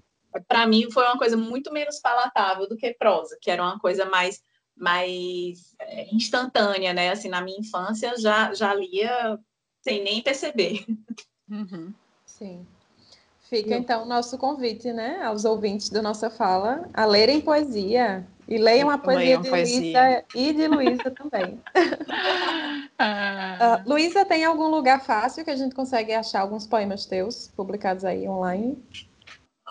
Para 0.49 0.67
mim 0.67 0.91
foi 0.91 1.05
uma 1.05 1.19
coisa 1.19 1.37
muito 1.37 1.73
menos 1.73 2.01
palatável 2.01 2.69
do 2.69 2.77
que 2.77 2.93
prosa, 2.95 3.39
que 3.41 3.51
era 3.51 3.63
uma 3.63 3.79
coisa 3.79 4.05
mais 4.07 4.43
mais 4.77 5.77
é, 5.79 6.13
instantânea, 6.13 6.93
né? 6.93 7.11
Assim, 7.11 7.29
na 7.29 7.41
minha 7.41 7.61
infância 7.61 8.17
já 8.19 8.53
já 8.53 8.75
lia 8.75 9.39
sem 9.83 10.03
nem 10.03 10.23
perceber. 10.23 10.85
Uhum. 11.49 11.93
Sim. 12.25 12.67
Fica 13.49 13.77
então 13.77 14.03
o 14.03 14.07
nosso 14.07 14.39
convite, 14.39 14.93
né, 14.93 15.23
aos 15.23 15.45
ouvintes 15.45 15.91
da 15.91 16.01
nossa 16.01 16.31
fala 16.31 16.89
a 16.95 17.05
lerem 17.05 17.41
poesia 17.41 18.27
e 18.49 18.57
leiam 18.57 18.91
a 18.91 18.97
poesia 18.97 19.39
leiam 19.39 19.43
de 19.43 19.51
Luísa 19.51 20.25
e 20.35 20.53
de 20.53 20.67
Luísa 20.67 21.11
também. 21.11 21.61
ah. 22.99 23.83
uh, 23.85 23.89
Luísa, 23.89 24.25
tem 24.25 24.45
algum 24.45 24.69
lugar 24.69 25.05
fácil 25.05 25.45
que 25.45 25.51
a 25.51 25.57
gente 25.57 25.75
consegue 25.75 26.13
achar 26.13 26.41
alguns 26.41 26.67
poemas 26.67 27.05
teus 27.05 27.49
publicados 27.49 28.05
aí 28.05 28.29
online? 28.29 28.83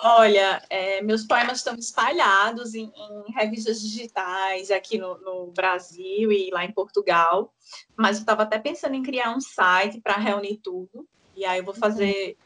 Olha, 0.05 0.61
é, 0.69 1.01
meus 1.01 1.23
poemas 1.23 1.57
estão 1.59 1.75
espalhados 1.75 2.75
em, 2.75 2.91
em 2.95 3.31
revistas 3.33 3.79
digitais 3.81 4.69
aqui 4.69 4.97
no, 4.97 5.17
no, 5.19 5.51
Brasil 5.51 6.31
e 6.31 6.49
lá 6.51 6.65
em 6.65 6.71
Portugal, 6.71 7.53
mas 7.95 8.17
eu 8.17 8.21
estava 8.21 8.43
até 8.43 8.59
pensando 8.59 8.95
em 8.95 9.03
criar 9.03 9.35
um 9.35 9.39
site 9.39 10.01
para 10.01 10.15
reunir 10.15 10.57
tudo, 10.57 11.07
e 11.35 11.45
aí 11.45 11.59
eu 11.59 11.63
vou 11.63 11.73
fazer, 11.73 12.05
ver 12.05 12.37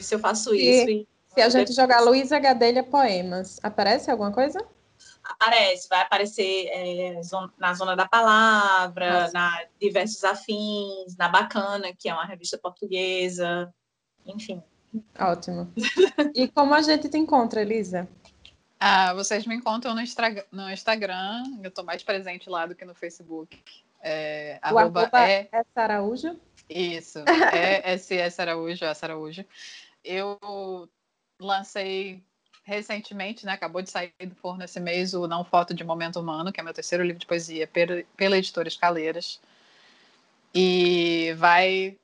se 0.00 0.14
eu 0.14 0.18
faço 0.18 0.54
isso. 0.54 0.88
E, 0.90 1.08
se 1.34 1.40
a 1.40 1.48
gente 1.48 1.72
jogar 1.72 2.00
Luísa 2.00 2.38
Gadelha 2.38 2.82
Poemas, 2.82 3.60
aparece 3.62 4.10
alguma 4.10 4.32
coisa? 4.32 4.58
Aparece, 5.22 5.88
vai 5.88 6.00
aparecer 6.00 6.68
é, 6.68 7.20
na 7.58 7.74
Zona 7.74 7.94
da 7.94 8.06
Palavra, 8.06 9.22
Nossa. 9.22 9.32
na 9.32 9.64
Diversos 9.80 10.24
Afins, 10.24 11.16
na 11.18 11.28
Bacana, 11.28 11.92
que 11.98 12.08
é 12.08 12.14
uma 12.14 12.24
revista 12.24 12.56
portuguesa, 12.56 13.72
enfim. 14.24 14.62
Ótimo. 15.18 15.70
E 16.34 16.48
como 16.48 16.74
a 16.74 16.80
gente 16.80 17.08
te 17.08 17.18
encontra, 17.18 17.60
Elisa? 17.60 18.08
Ah, 18.78 19.14
vocês 19.14 19.46
me 19.46 19.54
encontram 19.54 19.94
no, 19.94 20.02
no 20.52 20.70
Instagram, 20.70 21.42
eu 21.62 21.68
estou 21.68 21.84
mais 21.84 22.02
presente 22.02 22.48
lá 22.48 22.66
do 22.66 22.74
que 22.74 22.84
no 22.84 22.94
Facebook. 22.94 23.58
É, 24.02 24.60
o 24.62 24.78
arroba, 24.78 25.02
arroba 25.02 25.28
é... 25.28 25.48
é 25.52 25.64
Araújo? 25.74 26.38
Isso, 26.68 27.20
é 27.52 27.96
SS 27.96 28.40
Araújo, 28.40 28.84
S 28.84 29.04
Araújo. 29.04 29.44
Eu 30.04 30.38
lancei 31.40 32.22
recentemente, 32.64 33.46
né, 33.46 33.52
acabou 33.52 33.80
de 33.80 33.90
sair 33.90 34.12
do 34.26 34.34
forno 34.34 34.64
esse 34.64 34.80
mês, 34.80 35.14
o 35.14 35.28
Não 35.28 35.44
Foto 35.44 35.72
de 35.72 35.84
Momento 35.84 36.18
Humano, 36.18 36.52
que 36.52 36.60
é 36.60 36.64
meu 36.64 36.74
terceiro 36.74 37.04
livro 37.04 37.20
de 37.20 37.26
poesia, 37.26 37.66
pela, 37.66 38.02
pela 38.16 38.36
editora 38.36 38.66
Escaleiras. 38.66 39.40
E 40.52 41.32
vai 41.36 41.96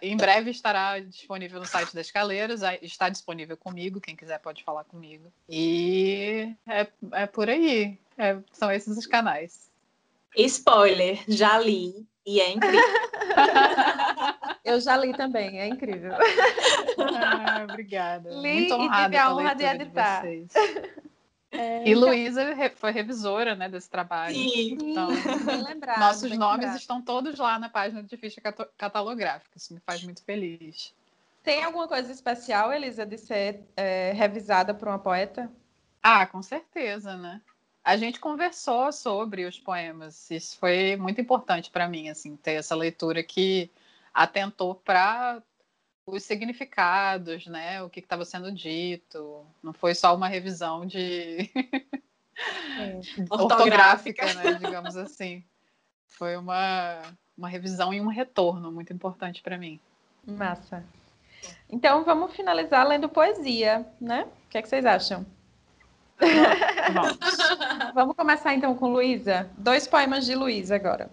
em 0.00 0.16
breve 0.16 0.50
estará 0.50 0.98
disponível 1.00 1.58
no 1.58 1.66
site 1.66 1.94
das 1.94 2.06
Escaleiras, 2.06 2.62
está 2.82 3.08
disponível 3.08 3.56
comigo, 3.56 4.00
quem 4.00 4.14
quiser 4.14 4.38
pode 4.38 4.62
falar 4.62 4.84
comigo. 4.84 5.32
E 5.48 6.54
é, 6.66 6.86
é 7.12 7.26
por 7.26 7.48
aí, 7.48 7.98
é, 8.16 8.38
são 8.52 8.70
esses 8.70 8.96
os 8.96 9.06
canais. 9.06 9.71
Spoiler, 10.36 11.22
já 11.28 11.58
li 11.58 12.06
e 12.24 12.40
é 12.40 12.50
incrível. 12.52 12.80
Eu 14.64 14.80
já 14.80 14.96
li 14.96 15.12
também, 15.14 15.60
é 15.60 15.66
incrível. 15.66 16.12
Ah, 17.14 17.64
obrigada. 17.68 18.30
Li 18.30 18.52
Muito 18.52 18.74
honrada 18.74 19.02
e 19.02 19.04
tive 19.04 19.16
a 19.16 19.34
honra 19.34 19.54
de 19.54 19.64
editar. 19.64 20.22
De 20.22 20.48
é, 21.52 21.86
e 21.86 21.94
Luísa 21.94 22.42
foi 22.76 22.92
revisora 22.92 23.54
né, 23.54 23.68
desse 23.68 23.90
trabalho. 23.90 24.34
Sim, 24.34 24.78
então, 24.80 25.08
bem 25.44 25.62
lembrado, 25.62 25.98
nossos 25.98 26.30
bem 26.30 26.38
nomes 26.38 26.60
lembrado. 26.60 26.80
estão 26.80 27.02
todos 27.02 27.38
lá 27.38 27.58
na 27.58 27.68
página 27.68 28.02
de 28.02 28.16
ficha 28.16 28.40
catalográfica. 28.78 29.58
Isso 29.58 29.74
me 29.74 29.80
faz 29.80 30.02
muito 30.02 30.24
feliz. 30.24 30.94
Tem 31.42 31.62
alguma 31.62 31.86
coisa 31.86 32.10
especial, 32.10 32.72
Elisa, 32.72 33.04
de 33.04 33.18
ser 33.18 33.64
é, 33.76 34.12
revisada 34.12 34.72
por 34.72 34.88
uma 34.88 34.98
poeta? 34.98 35.50
Ah, 36.02 36.26
com 36.26 36.40
certeza, 36.40 37.16
né? 37.16 37.42
A 37.84 37.96
gente 37.96 38.20
conversou 38.20 38.92
sobre 38.92 39.44
os 39.44 39.58
poemas. 39.58 40.30
Isso 40.30 40.56
foi 40.58 40.96
muito 40.96 41.20
importante 41.20 41.70
para 41.70 41.88
mim, 41.88 42.08
assim, 42.08 42.36
ter 42.36 42.52
essa 42.52 42.76
leitura 42.76 43.22
que 43.22 43.70
atentou 44.14 44.74
para 44.74 45.42
os 46.06 46.22
significados, 46.22 47.46
né? 47.46 47.82
O 47.82 47.90
que 47.90 48.00
estava 48.00 48.24
sendo 48.24 48.52
dito. 48.52 49.44
Não 49.62 49.72
foi 49.72 49.94
só 49.94 50.14
uma 50.14 50.28
revisão 50.28 50.86
de 50.86 51.50
é. 52.78 53.00
ortográfica, 53.30 54.32
né? 54.34 54.54
Digamos 54.54 54.96
assim. 54.96 55.44
Foi 56.06 56.36
uma, 56.36 57.02
uma 57.36 57.48
revisão 57.48 57.92
e 57.92 58.00
um 58.00 58.08
retorno 58.08 58.70
muito 58.70 58.92
importante 58.92 59.42
para 59.42 59.58
mim. 59.58 59.80
Massa. 60.24 60.84
Então 61.68 62.04
vamos 62.04 62.36
finalizar 62.36 62.86
lendo 62.86 63.08
poesia, 63.08 63.84
né? 64.00 64.28
O 64.46 64.50
que, 64.50 64.58
é 64.58 64.62
que 64.62 64.68
vocês 64.68 64.86
acham? 64.86 65.26
Vamos. 67.94 68.16
começar 68.16 68.54
então 68.54 68.74
com 68.74 68.92
Luísa. 68.92 69.50
Dois 69.56 69.86
poemas 69.86 70.24
de 70.24 70.34
Luísa 70.34 70.76
agora. 70.76 71.10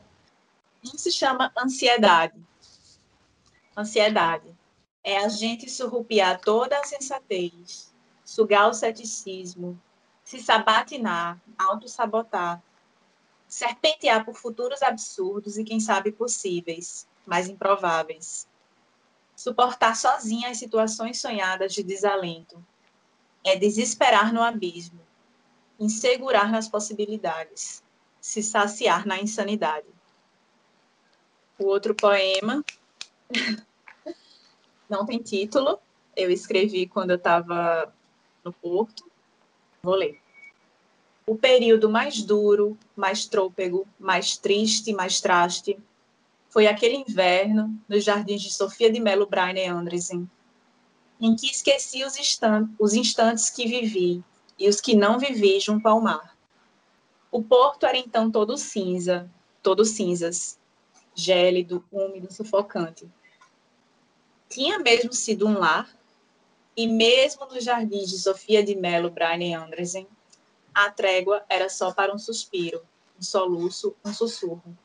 Um 0.85 0.97
se 0.97 1.11
chama 1.11 1.51
Ansiedade. 1.57 2.39
Ansiedade 3.75 4.55
é 5.03 5.17
a 5.17 5.27
gente 5.27 5.69
surrupiar 5.69 6.39
toda 6.39 6.77
a 6.77 6.83
sensatez, 6.83 7.93
sugar 8.23 8.69
o 8.69 8.73
ceticismo, 8.73 9.79
se 10.23 10.39
sabatinar, 10.39 11.39
auto-sabotar, 11.57 12.61
serpentear 13.47 14.23
por 14.23 14.35
futuros 14.35 14.81
absurdos 14.83 15.57
e, 15.57 15.63
quem 15.63 15.79
sabe, 15.79 16.11
possíveis, 16.11 17.07
mas 17.25 17.49
improváveis. 17.49 18.47
Suportar 19.35 19.95
sozinha 19.95 20.49
as 20.49 20.57
situações 20.57 21.19
sonhadas 21.19 21.73
de 21.73 21.81
desalento. 21.81 22.63
É 23.43 23.55
desesperar 23.55 24.33
no 24.33 24.41
abismo, 24.41 24.99
insegurar 25.79 26.51
nas 26.51 26.67
possibilidades, 26.67 27.83
se 28.19 28.43
saciar 28.43 29.07
na 29.07 29.19
insanidade. 29.19 29.87
O 31.57 31.65
outro 31.65 31.95
poema 31.95 32.63
não 34.89 35.05
tem 35.05 35.19
título. 35.19 35.79
Eu 36.15 36.29
escrevi 36.29 36.87
quando 36.87 37.11
eu 37.11 37.17
estava 37.17 37.93
no 38.43 38.51
Porto. 38.51 39.09
Vou 39.81 39.95
ler. 39.95 40.19
O 41.25 41.35
período 41.35 41.89
mais 41.89 42.23
duro, 42.23 42.77
mais 42.95 43.25
trôpego, 43.25 43.87
mais 43.99 44.35
triste, 44.35 44.91
mais 44.91 45.21
traste, 45.21 45.77
foi 46.49 46.65
aquele 46.65 46.95
inverno 46.95 47.79
nos 47.87 48.03
jardins 48.03 48.41
de 48.41 48.51
Sofia 48.51 48.91
de 48.91 48.99
Mello 48.99 49.27
Braine 49.27 49.67
Andresen, 49.67 50.29
em 51.19 51.35
que 51.35 51.47
esqueci 51.47 52.03
os, 52.03 52.17
instantes, 52.17 52.75
os 52.79 52.93
instantes 52.93 53.49
que 53.49 53.67
vivi 53.67 54.23
e 54.57 54.69
os 54.69 54.79
que 54.79 54.95
não 54.95 55.19
vivi 55.19 55.59
junto 55.59 55.87
ao 55.87 56.01
mar. 56.01 56.37
O 57.31 57.43
porto 57.43 57.85
era 57.85 57.97
então 57.97 58.31
todo 58.31 58.57
cinza, 58.57 59.29
todo 59.61 59.85
cinzas, 59.85 60.57
gélido, 61.13 61.83
úmido, 61.91 62.31
sufocante 62.33 63.09
tinha 64.49 64.79
mesmo 64.79 65.13
sido 65.13 65.47
um 65.47 65.59
lar, 65.59 65.87
e 66.75 66.87
mesmo 66.87 67.45
nos 67.45 67.63
jardins 67.63 68.09
de 68.09 68.17
Sofia 68.17 68.63
de 68.63 68.75
Mello, 68.75 69.11
Brian 69.11 69.61
Anderson, 69.63 70.07
a 70.73 70.89
trégua 70.89 71.45
era 71.47 71.69
só 71.69 71.93
para 71.93 72.13
um 72.13 72.17
suspiro, 72.17 72.81
um 73.17 73.21
soluço, 73.21 73.95
um 74.03 74.13
sussurro. 74.13 74.77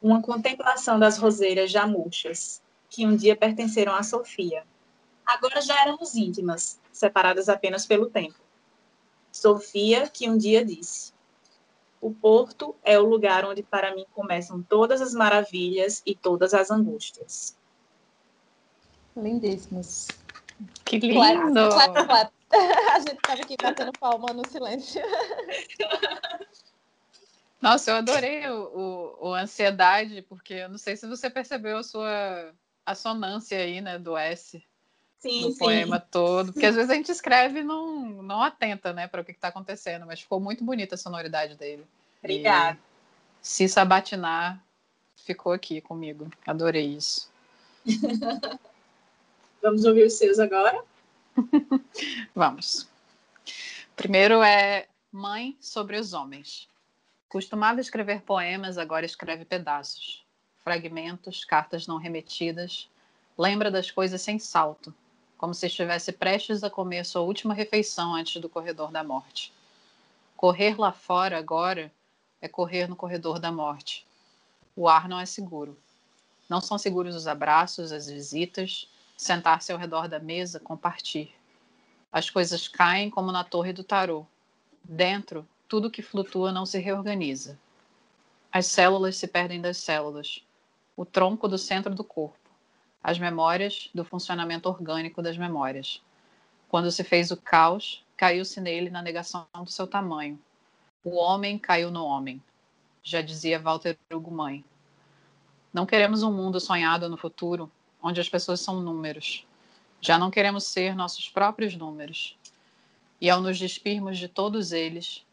Uma 0.00 0.22
contemplação 0.22 0.98
das 0.98 1.18
roseiras 1.18 1.70
já 1.70 1.86
murchas, 1.86 2.62
que 2.88 3.06
um 3.06 3.16
dia 3.16 3.34
pertenceram 3.34 3.94
a 3.94 4.02
Sofia. 4.02 4.64
Agora 5.26 5.60
já 5.60 5.80
éramos 5.80 6.14
íntimas, 6.14 6.80
separadas 6.92 7.48
apenas 7.48 7.86
pelo 7.86 8.10
tempo. 8.10 8.36
Sofia, 9.30 10.08
que 10.08 10.28
um 10.28 10.36
dia 10.36 10.64
disse: 10.64 11.12
O 12.00 12.12
porto 12.12 12.74
é 12.82 12.98
o 12.98 13.04
lugar 13.04 13.44
onde 13.44 13.62
para 13.62 13.94
mim 13.94 14.04
começam 14.12 14.62
todas 14.62 15.00
as 15.00 15.14
maravilhas 15.14 16.02
e 16.04 16.14
todas 16.14 16.52
as 16.52 16.70
angústias. 16.70 17.56
Lindíssimos. 19.16 20.08
Que 20.84 20.98
lindo! 20.98 21.68
Clap, 21.70 21.92
clap, 21.92 22.06
clap. 22.06 22.32
A 22.92 22.98
gente 22.98 23.14
estava 23.14 23.40
aqui 23.40 23.56
batendo 23.60 23.92
palma 23.98 24.32
no 24.32 24.46
silêncio. 24.46 25.02
Nossa, 27.60 27.92
eu 27.92 27.96
adorei 27.96 28.46
o, 28.48 29.18
o, 29.20 29.28
o, 29.28 29.34
ansiedade, 29.34 30.22
porque 30.22 30.54
eu 30.54 30.68
não 30.68 30.78
sei 30.78 30.96
se 30.96 31.06
você 31.06 31.30
percebeu 31.30 31.78
a 31.78 31.82
sua 31.82 32.52
assonância 32.84 33.56
aí, 33.56 33.80
né, 33.80 33.98
do 33.98 34.16
S. 34.16 34.62
Sim, 35.22 35.42
no 35.42 35.52
sim. 35.52 35.58
poema 35.58 36.00
todo. 36.00 36.52
Porque 36.52 36.66
às 36.66 36.74
vezes 36.74 36.90
a 36.90 36.94
gente 36.94 37.12
escreve 37.12 37.60
e 37.60 37.62
não, 37.62 38.22
não 38.22 38.42
atenta, 38.42 38.92
né, 38.92 39.06
para 39.06 39.22
o 39.22 39.24
que 39.24 39.30
está 39.30 39.48
acontecendo, 39.48 40.04
mas 40.04 40.20
ficou 40.20 40.40
muito 40.40 40.64
bonita 40.64 40.96
a 40.96 40.98
sonoridade 40.98 41.54
dele. 41.54 41.86
Obrigada. 42.18 42.76
E 42.76 43.46
se 43.46 43.68
sabatinar 43.68 44.60
ficou 45.14 45.52
aqui 45.52 45.80
comigo. 45.80 46.28
Adorei 46.44 46.96
isso. 46.96 47.30
Vamos 49.62 49.84
ouvir 49.84 50.06
os 50.06 50.14
seus 50.14 50.40
agora? 50.40 50.82
Vamos. 52.34 52.88
Primeiro 53.94 54.42
é 54.42 54.88
Mãe 55.12 55.56
sobre 55.60 56.00
os 56.00 56.12
Homens. 56.12 56.68
Costumava 57.28 57.80
escrever 57.80 58.22
poemas, 58.22 58.76
agora 58.76 59.06
escreve 59.06 59.44
pedaços, 59.44 60.24
fragmentos, 60.64 61.44
cartas 61.44 61.86
não 61.86 61.96
remetidas, 61.96 62.90
Lembra 63.36 63.70
das 63.70 63.90
coisas 63.90 64.20
sem 64.20 64.38
salto, 64.38 64.94
como 65.42 65.52
se 65.52 65.66
estivesse 65.66 66.12
prestes 66.12 66.62
a 66.62 66.70
comer 66.70 67.04
sua 67.04 67.22
última 67.22 67.52
refeição 67.52 68.14
antes 68.14 68.40
do 68.40 68.48
corredor 68.48 68.92
da 68.92 69.02
morte. 69.02 69.52
Correr 70.36 70.78
lá 70.78 70.92
fora 70.92 71.36
agora 71.36 71.90
é 72.40 72.46
correr 72.46 72.88
no 72.88 72.94
corredor 72.94 73.40
da 73.40 73.50
morte. 73.50 74.06
O 74.76 74.88
ar 74.88 75.08
não 75.08 75.18
é 75.18 75.26
seguro. 75.26 75.76
Não 76.48 76.60
são 76.60 76.78
seguros 76.78 77.16
os 77.16 77.26
abraços, 77.26 77.90
as 77.90 78.06
visitas, 78.06 78.88
sentar-se 79.16 79.72
ao 79.72 79.78
redor 79.78 80.06
da 80.06 80.20
mesa, 80.20 80.60
compartilhar. 80.60 81.34
As 82.12 82.30
coisas 82.30 82.68
caem 82.68 83.10
como 83.10 83.32
na 83.32 83.42
torre 83.42 83.72
do 83.72 83.82
tarô. 83.82 84.24
Dentro, 84.84 85.44
tudo 85.68 85.90
que 85.90 86.02
flutua 86.02 86.52
não 86.52 86.64
se 86.64 86.78
reorganiza. 86.78 87.58
As 88.52 88.66
células 88.66 89.16
se 89.16 89.26
perdem 89.26 89.60
das 89.60 89.78
células. 89.78 90.40
O 90.96 91.04
tronco 91.04 91.48
do 91.48 91.58
centro 91.58 91.92
do 91.92 92.04
corpo 92.04 92.41
as 93.02 93.18
memórias 93.18 93.90
do 93.94 94.04
funcionamento 94.04 94.68
orgânico 94.68 95.22
das 95.22 95.36
memórias. 95.36 96.02
Quando 96.68 96.90
se 96.90 97.02
fez 97.02 97.30
o 97.30 97.36
caos, 97.36 98.04
caiu-se 98.16 98.60
nele 98.60 98.90
na 98.90 99.02
negação 99.02 99.46
do 99.54 99.70
seu 99.70 99.86
tamanho. 99.86 100.38
O 101.04 101.16
homem 101.16 101.58
caiu 101.58 101.90
no 101.90 102.04
homem, 102.04 102.40
já 103.02 103.20
dizia 103.20 103.58
Walter 103.58 103.98
Hugo 104.10 104.30
Mãe. 104.30 104.64
Não 105.72 105.84
queremos 105.84 106.22
um 106.22 106.32
mundo 106.32 106.60
sonhado 106.60 107.08
no 107.08 107.16
futuro, 107.16 107.70
onde 108.00 108.20
as 108.20 108.28
pessoas 108.28 108.60
são 108.60 108.80
números. 108.80 109.46
Já 110.00 110.18
não 110.18 110.30
queremos 110.30 110.64
ser 110.64 110.94
nossos 110.94 111.28
próprios 111.28 111.74
números. 111.74 112.36
E 113.20 113.30
ao 113.30 113.40
nos 113.40 113.58
despirmos 113.58 114.18
de 114.18 114.28
todos 114.28 114.72
eles, 114.72 115.24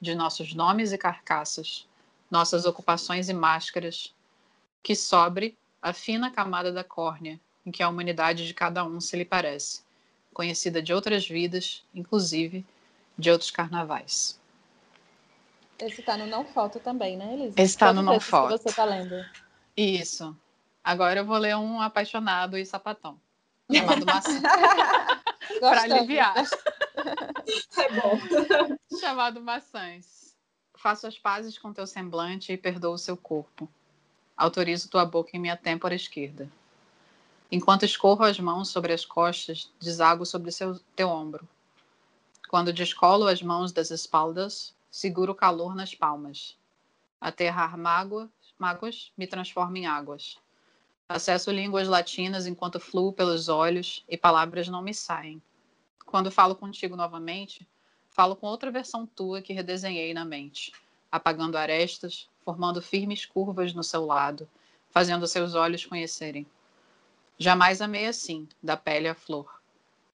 de 0.00 0.14
nossos 0.14 0.54
nomes 0.54 0.92
e 0.92 0.98
carcaças, 0.98 1.86
nossas 2.30 2.64
ocupações 2.64 3.28
e 3.28 3.34
máscaras, 3.34 4.14
que 4.82 4.94
sobre 4.94 5.58
a 5.82 5.92
fina 5.92 6.30
camada 6.30 6.72
da 6.72 6.84
córnea 6.84 7.40
em 7.64 7.70
que 7.70 7.82
a 7.82 7.88
humanidade 7.88 8.46
de 8.46 8.54
cada 8.54 8.84
um 8.84 9.00
se 9.00 9.16
lhe 9.16 9.24
parece, 9.24 9.82
conhecida 10.32 10.82
de 10.82 10.92
outras 10.92 11.26
vidas, 11.26 11.84
inclusive 11.94 12.64
de 13.16 13.30
outros 13.30 13.50
carnavais. 13.50 14.38
Esse 15.78 16.00
está 16.00 16.16
no 16.16 16.26
Não 16.26 16.44
Foto 16.44 16.78
também, 16.78 17.16
né, 17.16 17.32
Elisa? 17.34 17.54
Esse 17.56 17.74
está 17.74 17.92
no 17.92 18.02
Não 18.02 18.20
Foto. 18.20 18.56
que 18.56 18.62
você 18.62 18.68
está 18.68 18.84
lendo. 18.84 19.24
Isso. 19.76 20.36
Agora 20.84 21.20
eu 21.20 21.24
vou 21.24 21.38
ler 21.38 21.56
um 21.56 21.80
apaixonado 21.80 22.58
e 22.58 22.66
sapatão, 22.66 23.18
chamado 23.70 24.04
Maçã. 24.04 24.40
Para 25.60 25.82
aliviar. 25.82 26.34
É 26.36 27.92
bom. 28.00 28.98
chamado 29.00 29.40
Maçãs. 29.40 30.36
Faço 30.74 31.06
as 31.06 31.18
pazes 31.18 31.58
com 31.58 31.72
teu 31.72 31.86
semblante 31.86 32.52
e 32.52 32.56
perdoo 32.56 32.94
o 32.94 32.98
seu 32.98 33.16
corpo 33.16 33.68
Autorizo 34.40 34.88
tua 34.88 35.04
boca 35.04 35.32
em 35.34 35.38
minha 35.38 35.54
têmpora 35.54 35.94
esquerda. 35.94 36.50
Enquanto 37.52 37.84
escorro 37.84 38.24
as 38.24 38.40
mãos 38.40 38.70
sobre 38.70 38.90
as 38.90 39.04
costas, 39.04 39.70
desago 39.78 40.24
sobre 40.24 40.50
seu, 40.50 40.80
teu 40.96 41.10
ombro. 41.10 41.46
Quando 42.48 42.72
descolo 42.72 43.26
as 43.26 43.42
mãos 43.42 43.70
das 43.70 43.90
espaldas, 43.90 44.74
seguro 44.90 45.32
o 45.32 45.34
calor 45.34 45.74
nas 45.74 45.94
palmas. 45.94 46.56
Aterrar 47.20 47.76
mágoas, 47.76 48.30
mágoas 48.58 49.12
me 49.14 49.26
transforma 49.26 49.76
em 49.76 49.86
águas. 49.86 50.38
Acesso 51.06 51.50
línguas 51.50 51.86
latinas 51.86 52.46
enquanto 52.46 52.80
fluo 52.80 53.12
pelos 53.12 53.50
olhos 53.50 54.02
e 54.08 54.16
palavras 54.16 54.68
não 54.68 54.80
me 54.80 54.94
saem. 54.94 55.42
Quando 56.06 56.30
falo 56.30 56.56
contigo 56.56 56.96
novamente, 56.96 57.68
falo 58.08 58.34
com 58.34 58.46
outra 58.46 58.70
versão 58.70 59.04
tua 59.04 59.42
que 59.42 59.52
redesenhei 59.52 60.14
na 60.14 60.24
mente, 60.24 60.72
apagando 61.10 61.56
arestas, 61.56 62.28
formando 62.44 62.80
firmes 62.80 63.24
curvas 63.24 63.72
no 63.72 63.82
seu 63.82 64.04
lado, 64.06 64.48
fazendo 64.90 65.26
seus 65.26 65.54
olhos 65.54 65.84
conhecerem. 65.84 66.46
Jamais 67.38 67.80
amei 67.80 68.06
assim, 68.06 68.48
da 68.62 68.76
pele 68.76 69.08
à 69.08 69.14
flor. 69.14 69.60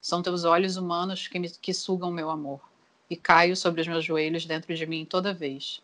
São 0.01 0.23
teus 0.23 0.45
olhos 0.45 0.77
humanos 0.77 1.27
que, 1.27 1.39
me, 1.39 1.51
que 1.51 1.75
sugam 1.75 2.11
meu 2.11 2.31
amor, 2.31 2.61
e 3.11 3.17
caio 3.17 3.57
sobre 3.57 3.81
os 3.81 3.89
meus 3.89 4.05
joelhos 4.05 4.47
dentro 4.47 4.75
de 4.75 4.87
mim 4.87 5.05
toda 5.05 5.35
vez. 5.35 5.83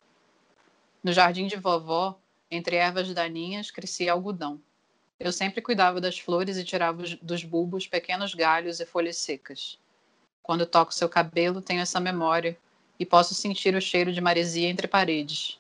No 1.03 1.13
jardim 1.13 1.47
de 1.47 1.57
vovó, 1.57 2.19
entre 2.51 2.77
ervas 2.77 3.13
daninhas, 3.13 3.71
crescia 3.71 4.13
algodão. 4.13 4.61
Eu 5.19 5.33
sempre 5.33 5.61
cuidava 5.61 6.01
das 6.01 6.19
flores 6.19 6.57
e 6.57 6.65
tirava 6.65 7.03
dos 7.21 7.45
bulbos 7.45 7.87
pequenos 7.87 8.35
galhos 8.35 8.81
e 8.81 8.87
folhas 8.87 9.17
secas. 9.17 9.79
Quando 10.43 10.67
toco 10.67 10.93
seu 10.93 11.09
cabelo, 11.09 11.63
tenho 11.63 11.81
essa 11.81 12.01
memória 12.01 12.59
e 13.03 13.05
posso 13.05 13.35
sentir 13.35 13.75
o 13.75 13.81
cheiro 13.81 14.13
de 14.13 14.21
maresia 14.21 14.69
entre 14.69 14.87
paredes. 14.87 15.59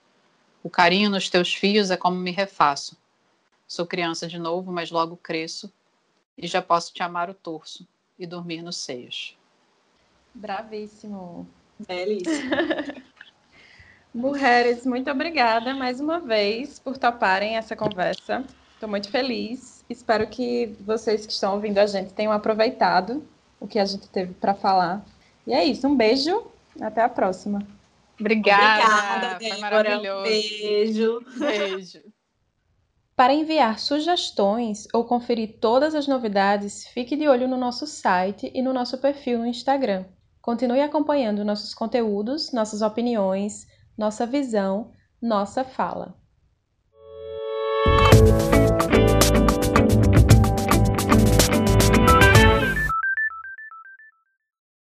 O 0.62 0.70
carinho 0.70 1.10
nos 1.10 1.28
teus 1.28 1.52
fios 1.52 1.90
é 1.90 1.96
como 1.96 2.16
me 2.16 2.30
refaço. 2.30 2.96
Sou 3.66 3.84
criança 3.84 4.28
de 4.28 4.38
novo, 4.38 4.70
mas 4.70 4.92
logo 4.92 5.16
cresço 5.16 5.68
e 6.38 6.46
já 6.46 6.62
posso 6.62 6.94
te 6.94 7.02
amar 7.02 7.28
o 7.28 7.34
torso 7.34 7.84
e 8.16 8.28
dormir 8.28 8.62
nos 8.62 8.76
seios. 8.76 9.36
Bravíssimo. 10.32 11.48
Belíssimo. 11.84 12.54
Mulheres, 14.14 14.86
muito 14.86 15.10
obrigada 15.10 15.74
mais 15.74 15.98
uma 15.98 16.20
vez 16.20 16.78
por 16.78 16.96
toparem 16.96 17.56
essa 17.56 17.74
conversa. 17.74 18.44
Estou 18.74 18.88
muito 18.88 19.10
feliz. 19.10 19.84
Espero 19.90 20.28
que 20.28 20.76
vocês 20.86 21.26
que 21.26 21.32
estão 21.32 21.54
ouvindo 21.54 21.78
a 21.78 21.86
gente 21.86 22.12
tenham 22.12 22.30
aproveitado 22.30 23.26
o 23.58 23.66
que 23.66 23.80
a 23.80 23.84
gente 23.84 24.08
teve 24.10 24.32
para 24.34 24.54
falar. 24.54 25.04
E 25.44 25.52
é 25.52 25.64
isso. 25.64 25.88
Um 25.88 25.96
beijo. 25.96 26.52
Até 26.80 27.02
a 27.02 27.08
próxima. 27.08 27.66
Obrigada. 28.18 28.84
Obrigada, 28.84 29.48
Foi 29.48 29.60
maravilhoso. 29.60 30.22
Beijo. 30.22 31.20
Beijo. 31.38 32.02
Para 33.14 33.34
enviar 33.34 33.78
sugestões 33.78 34.88
ou 34.92 35.04
conferir 35.04 35.58
todas 35.60 35.94
as 35.94 36.08
novidades, 36.08 36.86
fique 36.88 37.14
de 37.14 37.28
olho 37.28 37.46
no 37.46 37.56
nosso 37.56 37.86
site 37.86 38.50
e 38.54 38.62
no 38.62 38.72
nosso 38.72 38.98
perfil 38.98 39.38
no 39.38 39.46
Instagram. 39.46 40.06
Continue 40.40 40.80
acompanhando 40.80 41.44
nossos 41.44 41.74
conteúdos, 41.74 42.52
nossas 42.52 42.82
opiniões, 42.82 43.66
nossa 43.96 44.26
visão, 44.26 44.90
nossa 45.20 45.62
fala. 45.62 46.16